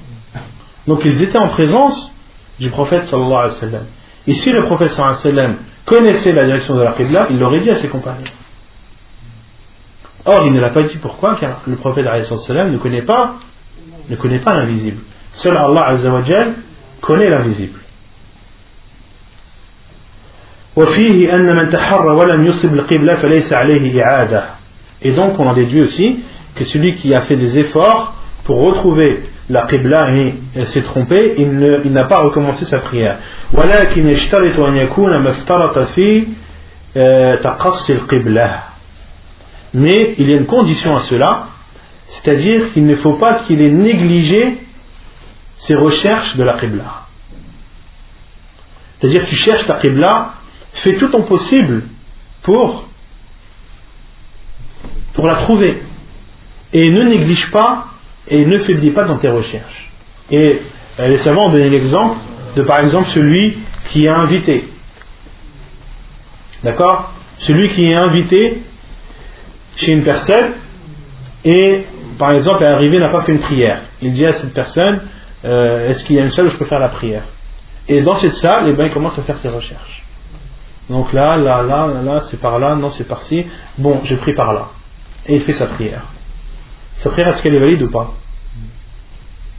Donc 0.88 1.02
ils 1.04 1.22
étaient 1.22 1.38
en 1.38 1.50
présence 1.50 2.12
du 2.58 2.70
prophète 2.70 3.04
sallallahu 3.04 3.32
alayhi 3.32 3.54
wa 3.54 3.60
sallam. 3.60 3.86
Et 4.26 4.34
si 4.34 4.50
le 4.50 4.64
prophète 4.64 4.88
sallallahu 4.88 5.20
alayhi 5.20 5.36
wa 5.36 5.42
sallam 5.42 5.58
connaissait 5.84 6.32
la 6.32 6.46
direction 6.46 6.74
de 6.74 6.82
la 6.82 6.94
Qibla, 6.94 7.28
il 7.30 7.38
l'aurait 7.38 7.60
dit 7.60 7.70
à 7.70 7.76
ses 7.76 7.86
compagnons. 7.86 8.24
Or, 10.26 10.44
il 10.44 10.52
ne 10.52 10.60
l'a 10.60 10.70
pas 10.70 10.82
dit 10.82 10.98
pourquoi 10.98 11.36
Car 11.36 11.62
le 11.66 11.76
prophète 11.76 12.04
ne 12.04 12.76
connaît 12.78 13.02
pas 13.02 13.36
ne 14.08 14.16
connaît 14.16 14.38
pas 14.38 14.54
l'invisible. 14.54 15.02
Seul 15.32 15.56
Allah 15.56 15.94
connaît 17.00 17.30
l'invisible. 17.30 17.80
Et 25.02 25.12
donc 25.12 25.40
on 25.40 25.46
en 25.46 25.54
déduit 25.54 25.80
aussi 25.80 26.24
que 26.54 26.64
celui 26.64 26.94
qui 26.96 27.14
a 27.14 27.22
fait 27.22 27.36
des 27.36 27.58
efforts 27.58 28.14
pour 28.44 28.60
retrouver 28.60 29.24
la 29.48 29.66
Qibla 29.66 30.10
et 30.54 30.64
s'est 30.64 30.82
trompée, 30.82 31.34
il 31.38 31.92
n'a 31.92 32.04
pas 32.04 32.20
recommencé 32.20 32.64
sa 32.64 32.78
prière. 32.78 33.18
Mais 39.76 40.14
il 40.16 40.30
y 40.30 40.32
a 40.32 40.38
une 40.38 40.46
condition 40.46 40.96
à 40.96 41.00
cela, 41.00 41.48
c'est-à-dire 42.06 42.72
qu'il 42.72 42.86
ne 42.86 42.96
faut 42.96 43.18
pas 43.18 43.40
qu'il 43.40 43.60
ait 43.60 43.70
négligé 43.70 44.56
ses 45.58 45.74
recherches 45.74 46.34
de 46.34 46.42
la 46.42 46.58
Qibla. 46.58 47.02
C'est-à-dire 48.98 49.26
que 49.26 49.28
tu 49.28 49.36
cherches 49.36 49.66
ta 49.66 49.74
Qibla, 49.74 50.32
fais 50.72 50.94
tout 50.94 51.08
ton 51.08 51.24
possible 51.24 51.82
pour, 52.42 52.88
pour 55.12 55.26
la 55.26 55.42
trouver. 55.42 55.82
Et 56.72 56.90
ne 56.90 57.10
néglige 57.10 57.50
pas 57.50 57.88
et 58.28 58.46
ne 58.46 58.56
faiblis 58.56 58.92
pas 58.92 59.04
dans 59.04 59.18
tes 59.18 59.28
recherches. 59.28 59.90
Et 60.30 60.62
euh, 61.00 61.08
les 61.08 61.18
savants 61.18 61.48
ont 61.48 61.52
donné 61.52 61.68
l'exemple 61.68 62.16
de 62.56 62.62
par 62.62 62.78
exemple 62.78 63.10
celui 63.10 63.58
qui 63.90 64.06
est 64.06 64.08
invité. 64.08 64.70
D'accord? 66.64 67.12
Celui 67.36 67.68
qui 67.68 67.84
est 67.84 67.94
invité 67.94 68.62
chez 69.76 69.92
une 69.92 70.02
personne 70.02 70.54
et 71.44 71.84
par 72.18 72.32
exemple 72.32 72.64
est 72.64 72.66
arrivé 72.66 72.98
n'a 72.98 73.10
pas 73.10 73.22
fait 73.22 73.32
une 73.32 73.40
prière. 73.40 73.82
Il 74.02 74.12
dit 74.12 74.26
à 74.26 74.32
cette 74.32 74.52
personne 74.52 75.02
euh, 75.44 75.88
est-ce 75.88 76.02
qu'il 76.02 76.16
y 76.16 76.18
a 76.18 76.24
une 76.24 76.30
salle 76.30 76.46
où 76.46 76.50
je 76.50 76.56
peux 76.56 76.64
faire 76.64 76.80
la 76.80 76.88
prière? 76.88 77.24
Et 77.88 78.02
dans 78.02 78.16
cette 78.16 78.34
salle, 78.34 78.68
eh 78.68 78.72
ben, 78.72 78.86
il 78.86 78.92
commence 78.92 79.18
à 79.18 79.22
faire 79.22 79.38
ses 79.38 79.48
recherches. 79.48 80.02
Donc 80.90 81.12
là, 81.12 81.36
là, 81.36 81.62
là, 81.62 82.02
là, 82.02 82.20
c'est 82.20 82.40
par 82.40 82.58
là, 82.58 82.74
non, 82.74 82.90
c'est 82.90 83.04
par-ci. 83.04 83.44
Bon, 83.78 84.00
j'ai 84.02 84.16
pris 84.16 84.34
par 84.34 84.52
là. 84.52 84.70
Et 85.26 85.36
il 85.36 85.42
fait 85.42 85.52
sa 85.52 85.66
prière. 85.66 86.04
Sa 86.94 87.10
prière, 87.10 87.28
est-ce 87.28 87.42
qu'elle 87.42 87.54
est 87.54 87.60
valide 87.60 87.82
ou 87.82 87.90
pas? 87.90 88.12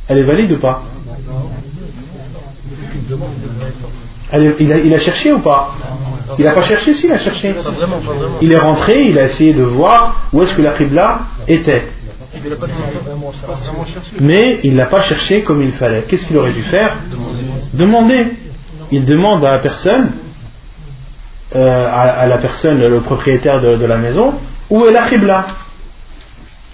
Elle 0.07 0.19
est 0.19 0.26
valide 0.26 0.52
ou 0.53 0.60
pas? 0.60 0.84
Il, 4.34 4.94
a, 4.94 4.99
cherché 4.99 5.32
ou 5.32 5.40
pas? 5.40 5.74
Il 6.38 6.45
n'a 6.45 6.52
pas 6.52 6.64
cherché, 6.64 6.94
si, 6.94 7.08
il 7.08 7.14
a 7.14 7.20
cherché. 7.20 7.56
Il 8.41 8.52
est 8.52 8.58
rentré, 8.58 9.04
il 9.04 9.18
a 9.18 9.24
essayé 9.24 9.54
de 9.54 9.64
voir 9.64 10.28
où 10.34 10.44
est-ce 10.44 10.54
que 10.54 10.62
la 10.62 10.74
Qibla 10.74 11.22
était. 11.48 11.88
Mais 14.20 14.60
il 14.64 14.76
n'a 14.76 14.88
pas 14.88 15.02
cherché 15.02 15.44
comme 15.44 15.62
il 15.62 15.72
fallait. 15.74 16.04
Qu'est-ce 16.08 16.26
qu'il 16.26 16.38
aurait 16.38 16.52
dû 16.52 16.64
faire? 16.64 16.98
Demander. 17.74 18.34
Il 18.91 19.06
demande 19.06 19.44
à 19.45 19.52
la 19.52 19.60
personne, 19.60 20.12
euh, 21.56 21.90
à, 21.90 22.26
la 22.28 22.38
personne, 22.38 22.80
le 22.80 22.99
propriétaire 23.02 23.62
de, 23.62 23.86
la 23.86 23.98
maison, 23.98 24.34
où 24.70 24.86
est 24.86 24.91
la 24.91 25.04
Qibla? 25.10 25.45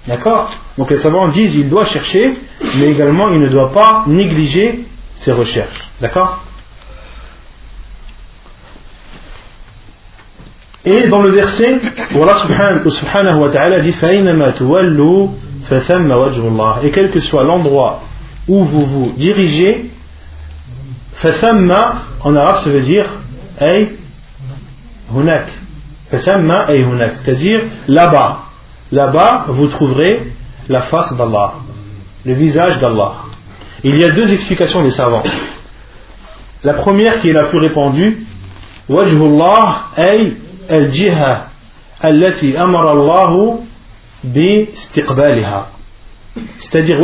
D'accord? 0.08 0.50
Donc 0.78 0.92
les 0.92 0.98
savants 0.98 1.28
disent 1.30 1.56
il 1.56 1.70
doit 1.70 1.86
chercher, 1.86 2.34
mais 2.78 2.88
également 2.88 3.30
il 3.30 3.40
ne 3.40 3.48
doit 3.48 3.72
pas 3.72 4.04
négliger 4.08 4.86
ses 5.12 5.32
recherches. 5.32 5.80
D'accord? 6.02 6.44
Et 10.86 11.08
dans 11.08 11.22
le 11.22 11.30
verset, 11.30 11.80
Allah 12.14 12.36
subhanahu 12.90 13.40
wa 13.40 13.50
ta'ala 13.50 13.80
dit 13.80 13.96
et 16.84 16.92
quel 16.92 17.12
que 17.12 17.20
soit 17.20 17.44
l'endroit 17.44 18.02
où 18.48 18.66
vous 18.66 18.86
vous 18.86 19.14
dirigez, 19.18 19.92
en 21.24 22.36
arabe 22.36 22.58
ça 22.64 22.70
veut 22.70 22.82
dire 22.82 23.06
ay 23.62 23.94
hunak, 25.14 25.48
c'est-à-dire 26.12 27.62
là-bas. 27.88 28.40
Là-bas, 28.92 29.46
vous 29.50 29.68
trouverez 29.68 30.34
la 30.68 30.82
face 30.82 31.16
d'Allah, 31.16 31.54
le 32.26 32.34
visage 32.34 32.78
d'Allah. 32.80 33.14
Il 33.84 33.98
y 33.98 34.04
a 34.04 34.12
deux 34.12 34.32
explications 34.34 34.84
des 34.84 34.92
savants. 34.92 35.24
La 36.64 36.74
première 36.76 37.20
qui 37.20 37.30
est 37.30 37.34
la 37.34 37.46
plus 37.46 37.60
répandue, 37.60 38.26
wajhullah 38.90 39.86
ay 39.98 40.38
al-jiha 40.70 41.48
allati 42.02 42.56
amara 42.56 42.92
Allahu 42.92 43.62
c'est-à-dire 46.58 46.98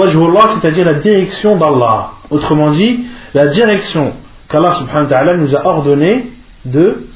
c'est-à-dire 0.56 0.86
la 0.86 0.99
direction 0.99 1.57
d'Allah. 1.57 2.11
Autrement 2.30 2.72
dit, 2.72 3.06
la 3.34 3.48
direction 3.48 4.14
qu'Allah 4.48 4.73
subhanahu 4.73 5.03
wa 5.03 5.10
ta'ala 5.10 5.38
nous 5.38 5.56
a 5.56 5.65
ordonné 5.65 6.27
de 6.65 7.07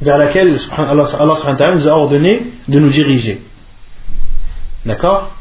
vers 0.00 0.18
laquelle 0.18 0.58
Allah, 0.76 1.06
subhanahu 1.06 1.36
wa 1.46 1.54
ta'ala 1.54 1.74
nous 1.74 1.88
a 1.88 1.92
ordonné 1.92 2.52
de 2.68 2.78
nous 2.78 2.88
diriger. 2.88 3.42
D'accord? 4.86 5.32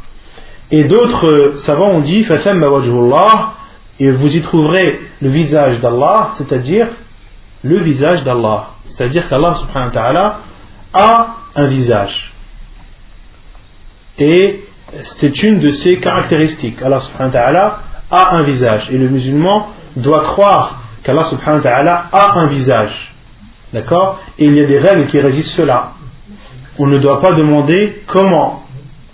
Et 0.72 0.86
d'autres 0.86 1.52
savants 1.56 1.92
ont 1.92 2.02
dit 2.02 2.26
et 4.00 4.12
vous 4.12 4.36
y 4.36 4.42
trouverez 4.42 5.00
le 5.22 5.32
visage 5.32 5.80
d'Allah, 5.80 6.32
c'est-à-dire 6.36 6.88
le 7.64 7.80
visage 7.80 8.24
d'Allah. 8.24 8.68
C'est-à-dire 8.86 9.28
qu'Allah 9.30 9.56
subhanahu 9.56 9.90
wa 9.90 9.94
ta'ala 9.94 10.40
a 10.94 11.28
un 11.56 11.66
visage. 11.66 12.34
Et 14.18 14.64
c'est 15.04 15.44
une 15.44 15.60
de 15.60 15.70
ses 15.70 16.00
caractéristiques. 16.00 16.82
Allah 16.82 17.00
subhanahu 17.00 17.34
wa 17.34 17.40
ta'ala 17.40 17.80
a 18.10 18.36
un 18.36 18.44
visage. 18.44 18.90
Et 18.92 18.98
le 18.98 19.10
musulman 19.10 19.68
doit 19.96 20.24
croire 20.34 20.82
qu'Allah 21.04 21.24
subhanahu 21.24 21.64
wa 21.64 21.64
ta'ala 21.64 22.06
a 22.12 22.40
un 22.40 22.48
visage. 22.48 23.14
D'accord? 23.74 24.20
Et 24.38 24.46
il 24.46 24.54
y 24.54 24.62
a 24.62 24.68
des 24.68 24.80
règles 24.80 25.08
qui 25.08 25.20
régissent 25.20 25.54
cela. 25.54 25.94
On 26.78 26.88
ne 26.88 27.00
doit 27.00 27.22
pas 27.22 27.34
demander 27.34 28.02
comment. 28.08 28.64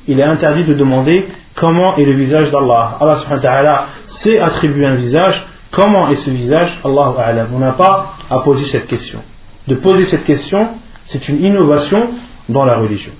Il 0.07 0.19
est 0.19 0.23
interdit 0.23 0.63
de 0.63 0.73
demander 0.73 1.27
comment 1.55 1.97
est 1.97 2.05
le 2.05 2.13
visage 2.13 2.49
d'Allah. 2.49 2.97
Allah 2.99 3.17
subhanahu 3.17 3.43
wa 3.43 3.49
ta'ala 3.49 3.85
sait 4.05 4.39
attribuer 4.39 4.85
un 4.85 4.95
visage. 4.95 5.45
Comment 5.71 6.07
est 6.09 6.15
ce 6.15 6.29
visage? 6.29 6.79
Allah 6.83 7.13
On 7.53 7.59
n'a 7.59 7.73
pas 7.73 8.16
à 8.29 8.39
poser 8.39 8.65
cette 8.65 8.87
question. 8.87 9.23
De 9.67 9.75
poser 9.75 10.05
cette 10.07 10.25
question, 10.25 10.69
c'est 11.05 11.27
une 11.29 11.43
innovation 11.43 12.11
dans 12.49 12.65
la 12.65 12.77
religion. 12.77 13.13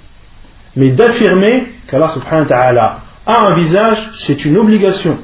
Mais 0.76 0.92
d'affirmer 0.92 1.68
qu'Allah 1.88 2.10
subhanahu 2.10 2.44
wa 2.44 2.50
ta'ala 2.50 3.00
a 3.26 3.48
un 3.48 3.54
visage, 3.54 4.10
c'est 4.14 4.46
une 4.46 4.58
obligation. 4.58 5.18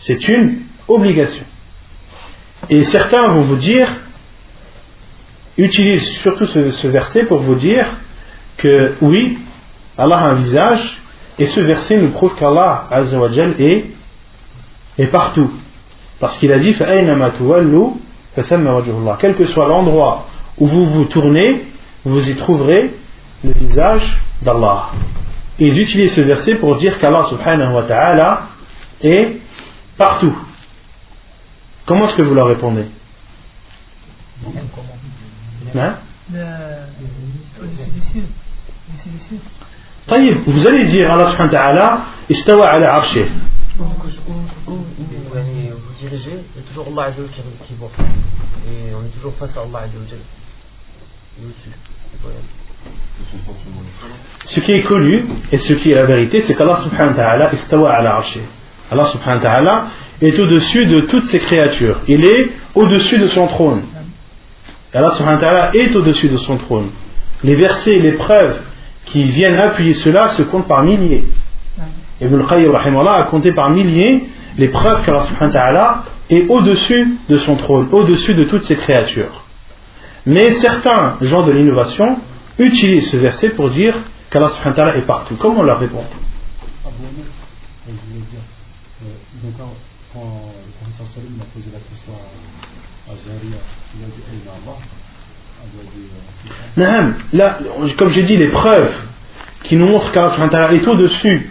C'est 0.00 0.28
une 0.28 0.60
obligation. 0.88 1.44
Et 2.68 2.82
certains 2.82 3.28
vont 3.28 3.42
vous 3.42 3.56
dire, 3.56 3.88
utilisent 5.56 6.08
surtout 6.18 6.46
ce, 6.46 6.86
verset 6.88 7.24
pour 7.24 7.40
vous 7.40 7.54
dire 7.54 7.86
que 8.56 8.94
oui, 9.00 9.38
Allah 9.96 10.18
a 10.18 10.28
un 10.30 10.34
visage, 10.34 10.98
et 11.38 11.46
ce 11.46 11.60
verset 11.60 11.96
nous 11.98 12.10
prouve 12.10 12.34
qu'Allah 12.36 12.88
est, 13.58 13.84
est 14.98 15.06
partout. 15.06 15.50
Parce 16.20 16.38
qu'il 16.38 16.52
a 16.52 16.58
dit 16.58 16.74
Quel 18.34 19.36
que 19.36 19.44
soit 19.44 19.68
l'endroit 19.68 20.26
où 20.58 20.66
vous 20.66 20.84
vous 20.84 21.04
tournez, 21.04 21.66
vous 22.04 22.28
y 22.28 22.34
trouverez 22.36 22.94
le 23.44 23.52
visage 23.52 24.16
d'Allah. 24.42 24.90
Ils 25.58 25.78
utilisent 25.80 26.14
ce 26.14 26.20
verset 26.20 26.56
pour 26.56 26.76
dire 26.76 26.98
qu'Allah 26.98 27.24
subhanahu 27.24 27.74
wa 27.74 27.82
ta'ala 27.84 28.48
est 29.02 29.40
partout. 29.96 30.36
Comment 31.86 32.04
est-ce 32.04 32.14
que 32.16 32.22
vous 32.22 32.34
leur 32.34 32.48
répondez? 32.48 32.86
Hein? 35.76 35.94
Vous 40.46 40.66
allez 40.66 40.84
dire 40.84 41.12
Allah 41.12 41.30
subhanahu 41.30 41.52
wa 41.52 41.58
ta'ala 41.58 42.00
istawa 42.28 42.68
ala 42.68 42.94
arshih. 42.94 43.26
Il 46.14 46.20
y 46.20 46.60
a 46.60 46.68
toujours 46.68 46.86
Allah 46.86 47.10
qui 47.66 47.74
voit. 47.74 47.90
Et 48.68 48.94
on 48.94 49.04
est 49.04 49.08
toujours 49.08 49.34
face 49.34 49.56
à 49.56 49.62
Allah 49.62 49.80
Azzawajal. 49.80 50.18
Ce 54.44 54.60
qui 54.60 54.72
est 54.72 54.82
connu 54.82 55.24
et 55.50 55.58
ce 55.58 55.72
qui 55.72 55.90
est 55.90 55.94
la 55.96 56.06
vérité, 56.06 56.40
c'est 56.40 56.54
qu'Allah 56.54 56.76
subhanahu 56.76 57.10
wa 57.10 57.16
ta'ala 57.16 57.52
istawa 57.54 57.92
ala 57.94 58.16
arshi. 58.16 58.38
Allah 58.92 59.06
subhanahu 59.06 59.42
wa 59.42 59.42
ta'ala 59.42 59.86
est 60.22 60.38
au-dessus 60.38 60.86
de 60.86 61.00
toutes 61.06 61.24
ses 61.24 61.40
créatures. 61.40 62.02
Il 62.06 62.24
est 62.24 62.50
au-dessus 62.76 63.18
de 63.18 63.26
son 63.26 63.48
trône. 63.48 63.82
Allah 64.92 65.10
subhanahu 65.14 65.42
wa 65.42 65.50
ta'ala 65.50 65.74
est 65.74 65.96
au-dessus 65.96 66.28
de 66.28 66.36
son 66.36 66.58
trône. 66.58 66.90
Les 67.42 67.56
versets, 67.56 67.98
les 67.98 68.12
preuves 68.12 68.60
qui 69.06 69.24
viennent 69.24 69.56
appuyer 69.56 69.94
cela 69.94 70.28
se 70.28 70.42
comptent 70.42 70.68
par 70.68 70.84
milliers. 70.84 71.24
Ibn 72.20 72.40
al-Qayyim 72.40 72.72
a 73.08 73.22
compté 73.24 73.52
par 73.52 73.70
milliers 73.70 74.28
les 74.56 74.68
preuves 74.68 75.04
qu'Allah 75.04 75.22
subhanahu 75.22 75.54
wa 75.54 75.60
ta'ala 75.60 76.04
est 76.30 76.46
au-dessus 76.48 77.18
de 77.28 77.38
son 77.38 77.56
trône, 77.56 77.88
au-dessus 77.92 78.34
de 78.34 78.44
toutes 78.44 78.64
ses 78.64 78.76
créatures. 78.76 79.44
Mais 80.26 80.50
certains 80.50 81.16
gens 81.20 81.42
de 81.42 81.52
l'innovation 81.52 82.18
utilise 82.58 83.10
ce 83.10 83.16
verset 83.16 83.50
pour 83.50 83.70
dire 83.70 83.94
qu'Allah 84.30 84.48
subhanahu 84.48 84.78
wa 84.78 84.84
ta'ala 84.84 84.98
est 84.98 85.06
partout. 85.06 85.36
Comment 85.36 85.60
on 85.60 85.64
leur 85.64 85.78
répond 85.78 86.04
je 87.86 87.90
voulais 88.08 88.24
dire, 88.30 88.40
euh, 89.02 89.06
là, 97.32 97.58
comme 97.96 98.10
j'ai 98.10 98.22
dit, 98.22 98.36
les 98.36 98.48
preuves 98.48 98.92
qui 99.64 99.76
nous 99.76 99.86
montrent 99.86 100.12
qu'Allah 100.12 100.72
est 100.72 100.86
au-dessus 100.86 101.50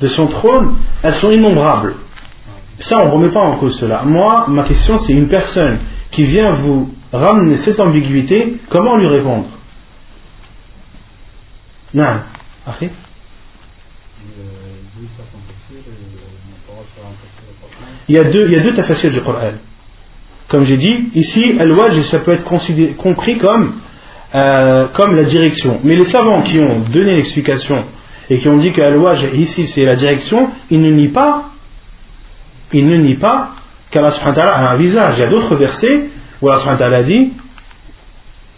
de 0.00 0.06
son 0.06 0.26
trône, 0.28 0.76
elles 1.02 1.14
sont 1.14 1.30
innombrables. 1.30 1.94
Ça, 2.80 2.98
on 3.04 3.08
ne 3.08 3.12
remet 3.12 3.30
pas 3.30 3.40
en 3.40 3.56
cause 3.56 3.78
cela. 3.78 4.02
Moi, 4.04 4.46
ma 4.48 4.64
question, 4.64 4.98
c'est 4.98 5.12
une 5.12 5.28
personne 5.28 5.78
qui 6.10 6.24
vient 6.24 6.54
vous 6.54 6.90
ramener 7.12 7.56
cette 7.56 7.78
ambiguïté, 7.78 8.56
comment 8.68 8.96
lui 8.96 9.06
répondre? 9.06 9.48
Non. 11.92 12.20
Il 18.08 18.14
y 18.14 18.18
a 18.18 18.24
deux, 18.24 18.46
il 18.46 18.52
y 18.52 18.56
a 18.56 18.60
deux 18.60 19.10
du 19.10 19.20
Coran. 19.20 19.52
Comme 20.48 20.64
j'ai 20.64 20.76
dit, 20.76 21.10
ici, 21.14 21.42
al-wajh, 21.58 22.00
ça 22.02 22.20
peut 22.20 22.32
être 22.32 22.44
compris 22.44 23.38
comme, 23.38 23.74
euh, 24.34 24.88
comme 24.94 25.14
la 25.14 25.24
direction. 25.24 25.80
Mais 25.84 25.96
les 25.96 26.04
savants 26.04 26.42
qui 26.42 26.58
ont 26.58 26.80
donné 26.80 27.14
l'explication 27.14 27.84
et 28.28 28.40
qui 28.40 28.48
ont 28.48 28.56
dit 28.56 28.72
que 28.72 28.80
al-wajh, 28.80 29.28
ici, 29.34 29.64
c'est 29.64 29.84
la 29.84 29.94
direction, 29.94 30.50
ils 30.70 30.80
ne 30.80 30.90
nient 30.90 31.12
pas, 31.12 31.49
ils 32.72 32.86
ne 32.86 32.96
nient 32.96 33.18
pas 33.18 33.50
qu'Allah 33.90 34.12
a 34.36 34.72
un 34.72 34.76
visage. 34.76 35.14
Il 35.18 35.20
y 35.20 35.24
a 35.24 35.30
d'autres 35.30 35.56
versets 35.56 36.08
où 36.40 36.48
Allah 36.50 37.02
dit, 37.02 37.32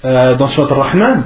euh, 0.04 0.34
dans 0.34 0.46
Surat 0.46 0.72
al-Rahman, 0.72 1.24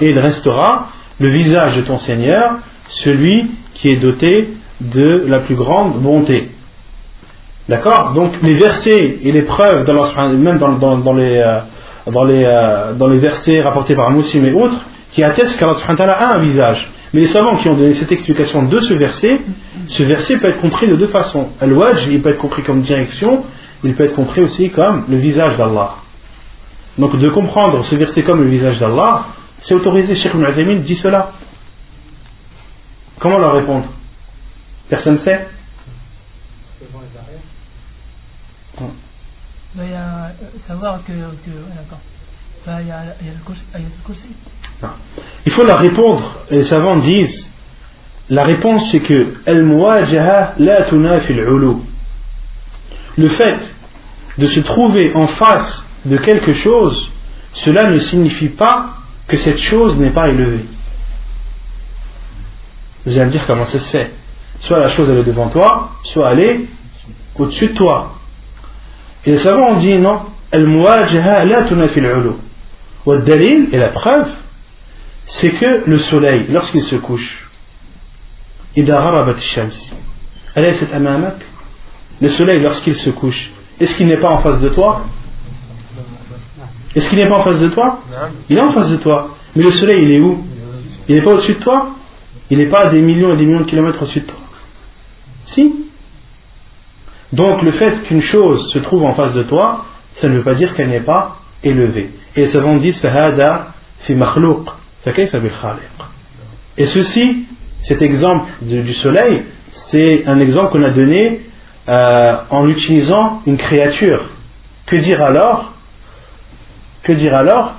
et 0.00 0.10
il 0.10 0.18
restera 0.18 0.88
le 1.20 1.28
visage 1.28 1.76
de 1.76 1.82
ton 1.82 1.96
Seigneur 1.96 2.52
celui 2.88 3.50
qui 3.74 3.90
est 3.90 3.96
doté 3.96 4.54
de 4.80 5.24
la 5.26 5.40
plus 5.40 5.56
grande 5.56 6.00
bonté. 6.00 6.50
D'accord? 7.68 8.12
Donc 8.14 8.40
les 8.42 8.54
versets 8.54 9.18
et 9.22 9.32
les 9.32 9.42
preuves, 9.42 9.84
même 10.36 10.58
dans, 10.58 10.98
dans, 10.98 11.14
les, 11.14 11.42
euh, 11.44 11.58
dans, 12.10 12.24
les, 12.24 12.44
euh, 12.44 12.94
dans 12.94 13.08
les 13.08 13.18
versets 13.18 13.60
rapportés 13.60 13.94
par 13.94 14.10
Moussim 14.10 14.44
et 14.46 14.52
autres, 14.52 14.80
qui 15.12 15.22
attestent 15.22 15.58
qu'Allah 15.58 16.12
a 16.12 16.34
un 16.34 16.38
visage. 16.38 16.88
Mais 17.12 17.20
les 17.20 17.26
savants 17.26 17.56
qui 17.56 17.68
ont 17.68 17.76
donné 17.76 17.94
cette 17.94 18.12
explication 18.12 18.64
de 18.64 18.80
ce 18.80 18.94
verset, 18.94 19.40
ce 19.86 20.02
verset 20.02 20.38
peut 20.38 20.48
être 20.48 20.60
compris 20.60 20.86
de 20.86 20.96
deux 20.96 21.06
façons. 21.06 21.50
Al-Wajh, 21.60 22.06
il 22.10 22.20
peut 22.20 22.30
être 22.30 22.38
compris 22.38 22.62
comme 22.64 22.82
direction, 22.82 23.44
il 23.82 23.94
peut 23.94 24.04
être 24.04 24.14
compris 24.14 24.42
aussi 24.42 24.70
comme 24.70 25.06
le 25.08 25.16
visage 25.16 25.56
d'Allah. 25.56 25.94
Donc 26.98 27.16
de 27.16 27.30
comprendre 27.30 27.84
ce 27.84 27.94
verset 27.94 28.24
comme 28.24 28.42
le 28.42 28.50
visage 28.50 28.78
d'Allah, 28.78 29.26
c'est 29.58 29.74
autorisé. 29.74 30.14
Cheikh 30.14 30.34
Ibn 30.34 30.78
dit 30.80 30.96
cela. 30.96 31.32
Comment 33.18 33.38
leur 33.38 33.54
répondre? 33.54 33.86
Personne 34.88 35.14
ne 35.14 35.18
sait? 35.18 35.48
Il 39.76 39.90
y 39.90 39.94
a 39.94 40.32
savoir 40.60 41.04
que 41.04 41.12
il, 45.44 45.52
faut 45.52 45.64
leur 45.64 45.78
répondre 45.78 46.40
les 46.50 46.64
savants 46.64 46.96
disent 46.96 47.54
la 48.28 48.44
réponse 48.44 48.90
c'est 48.90 49.00
que 49.00 49.34
le 53.16 53.28
fait 53.28 53.58
de 54.36 54.46
se 54.46 54.60
trouver 54.60 55.14
en 55.14 55.26
face 55.26 55.88
de 56.04 56.16
quelque 56.18 56.52
chose 56.52 57.10
cela 57.52 57.90
ne 57.90 57.98
signifie 57.98 58.48
pas 58.48 58.90
que 59.26 59.36
cette 59.36 59.58
chose 59.58 59.98
n'est 59.98 60.12
pas 60.12 60.28
élevée. 60.28 60.64
Vous 63.04 63.16
allez 63.16 63.26
me 63.26 63.30
dire 63.30 63.46
comment 63.46 63.64
ça 63.64 63.78
se 63.78 63.90
fait. 63.90 64.12
Soit 64.60 64.78
la 64.78 64.88
chose 64.88 65.08
elle 65.10 65.18
est 65.18 65.24
devant 65.24 65.48
toi, 65.50 65.90
soit 66.04 66.32
elle 66.32 66.40
est 66.40 66.60
au-dessus 67.36 67.68
de 67.68 67.74
toi. 67.74 68.14
Et 69.24 69.32
les 69.32 69.38
savants 69.38 69.72
ont 69.72 69.80
dit 69.80 69.94
non, 69.98 70.22
al-muwajaha 70.52 71.44
la 71.44 71.64
et 73.10 73.78
la 73.78 73.88
preuve, 73.88 74.28
c'est 75.24 75.50
que 75.50 75.84
le 75.86 75.98
soleil, 75.98 76.46
lorsqu'il 76.48 76.82
se 76.82 76.96
couche, 76.96 77.48
le 82.20 82.28
soleil, 82.28 82.62
lorsqu'il 82.62 82.94
se 82.94 83.10
couche, 83.10 83.50
est-ce 83.80 83.96
qu'il 83.96 84.06
n'est 84.08 84.20
pas 84.20 84.30
en 84.30 84.38
face 84.38 84.60
de 84.60 84.68
toi 84.70 85.04
Est-ce 86.94 87.08
qu'il 87.08 87.18
n'est 87.18 87.28
pas 87.28 87.38
en 87.38 87.44
face 87.44 87.60
de 87.60 87.68
toi? 87.68 88.00
Il 88.48 88.58
est 88.58 88.62
en 88.62 88.72
face 88.72 88.90
de 88.90 88.96
toi. 88.96 89.36
Mais 89.56 89.62
le 89.62 89.70
soleil, 89.70 90.02
il 90.02 90.10
est 90.12 90.20
où? 90.20 90.44
Il 91.08 91.14
n'est 91.14 91.22
pas 91.22 91.32
au-dessus 91.32 91.54
de 91.54 91.60
toi? 91.60 91.94
Il 92.50 92.58
n'est 92.58 92.68
pas 92.68 92.80
à 92.80 92.86
des 92.88 93.00
millions 93.00 93.32
et 93.32 93.36
des 93.36 93.46
millions 93.46 93.60
de 93.60 93.70
kilomètres 93.70 94.02
au-dessus 94.02 94.20
de 94.20 94.26
toi. 94.26 94.40
Si. 95.42 95.86
Donc 97.32 97.62
le 97.62 97.72
fait 97.72 98.02
qu'une 98.02 98.22
chose 98.22 98.70
se 98.72 98.78
trouve 98.80 99.04
en 99.04 99.14
face 99.14 99.32
de 99.34 99.42
toi, 99.44 99.84
ça 100.12 100.28
ne 100.28 100.36
veut 100.36 100.44
pas 100.44 100.54
dire 100.54 100.74
qu'elle 100.74 100.88
n'est 100.88 101.00
pas 101.00 101.38
élevée. 101.63 102.11
Et 102.35 102.41
les 102.41 102.47
savants 102.47 102.77
disent 102.77 103.01
Et 106.77 106.85
ceci, 106.85 107.45
cet 107.81 108.01
exemple 108.01 108.51
du 108.61 108.93
soleil, 108.93 109.43
c'est 109.69 110.25
un 110.25 110.39
exemple 110.39 110.71
qu'on 110.71 110.83
a 110.83 110.89
donné 110.89 111.41
euh, 111.89 112.37
en 112.49 112.67
utilisant 112.67 113.41
une 113.45 113.57
créature. 113.57 114.29
Que 114.85 114.95
dire 114.97 115.21
alors 115.21 115.73
Que 117.03 117.13
dire 117.13 117.35
alors 117.35 117.75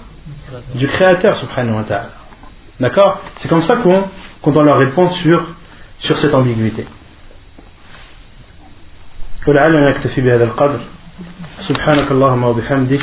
Du 0.74 0.86
créateur 0.86 1.36
subhanahu 1.36 1.76
wa 1.76 1.84
ta'ala. 1.84 2.10
D'accord 2.80 3.20
C'est 3.36 3.48
comme 3.48 3.62
ça 3.62 3.76
qu'on 3.76 4.04
qu'on 4.42 4.52
doit 4.52 4.64
leur 4.64 4.76
répondre 4.78 5.12
sur, 5.12 5.54
sur 5.98 6.16
cette 6.16 6.34
ambiguïté. 6.34 6.86
ولعلنا 9.46 9.90
نكتفي 9.90 10.20
بهذا 10.20 10.44
القدر 10.44 10.80
سبحانك 11.60 12.10
اللهم 12.10 12.44
وبحمدك 12.44 13.02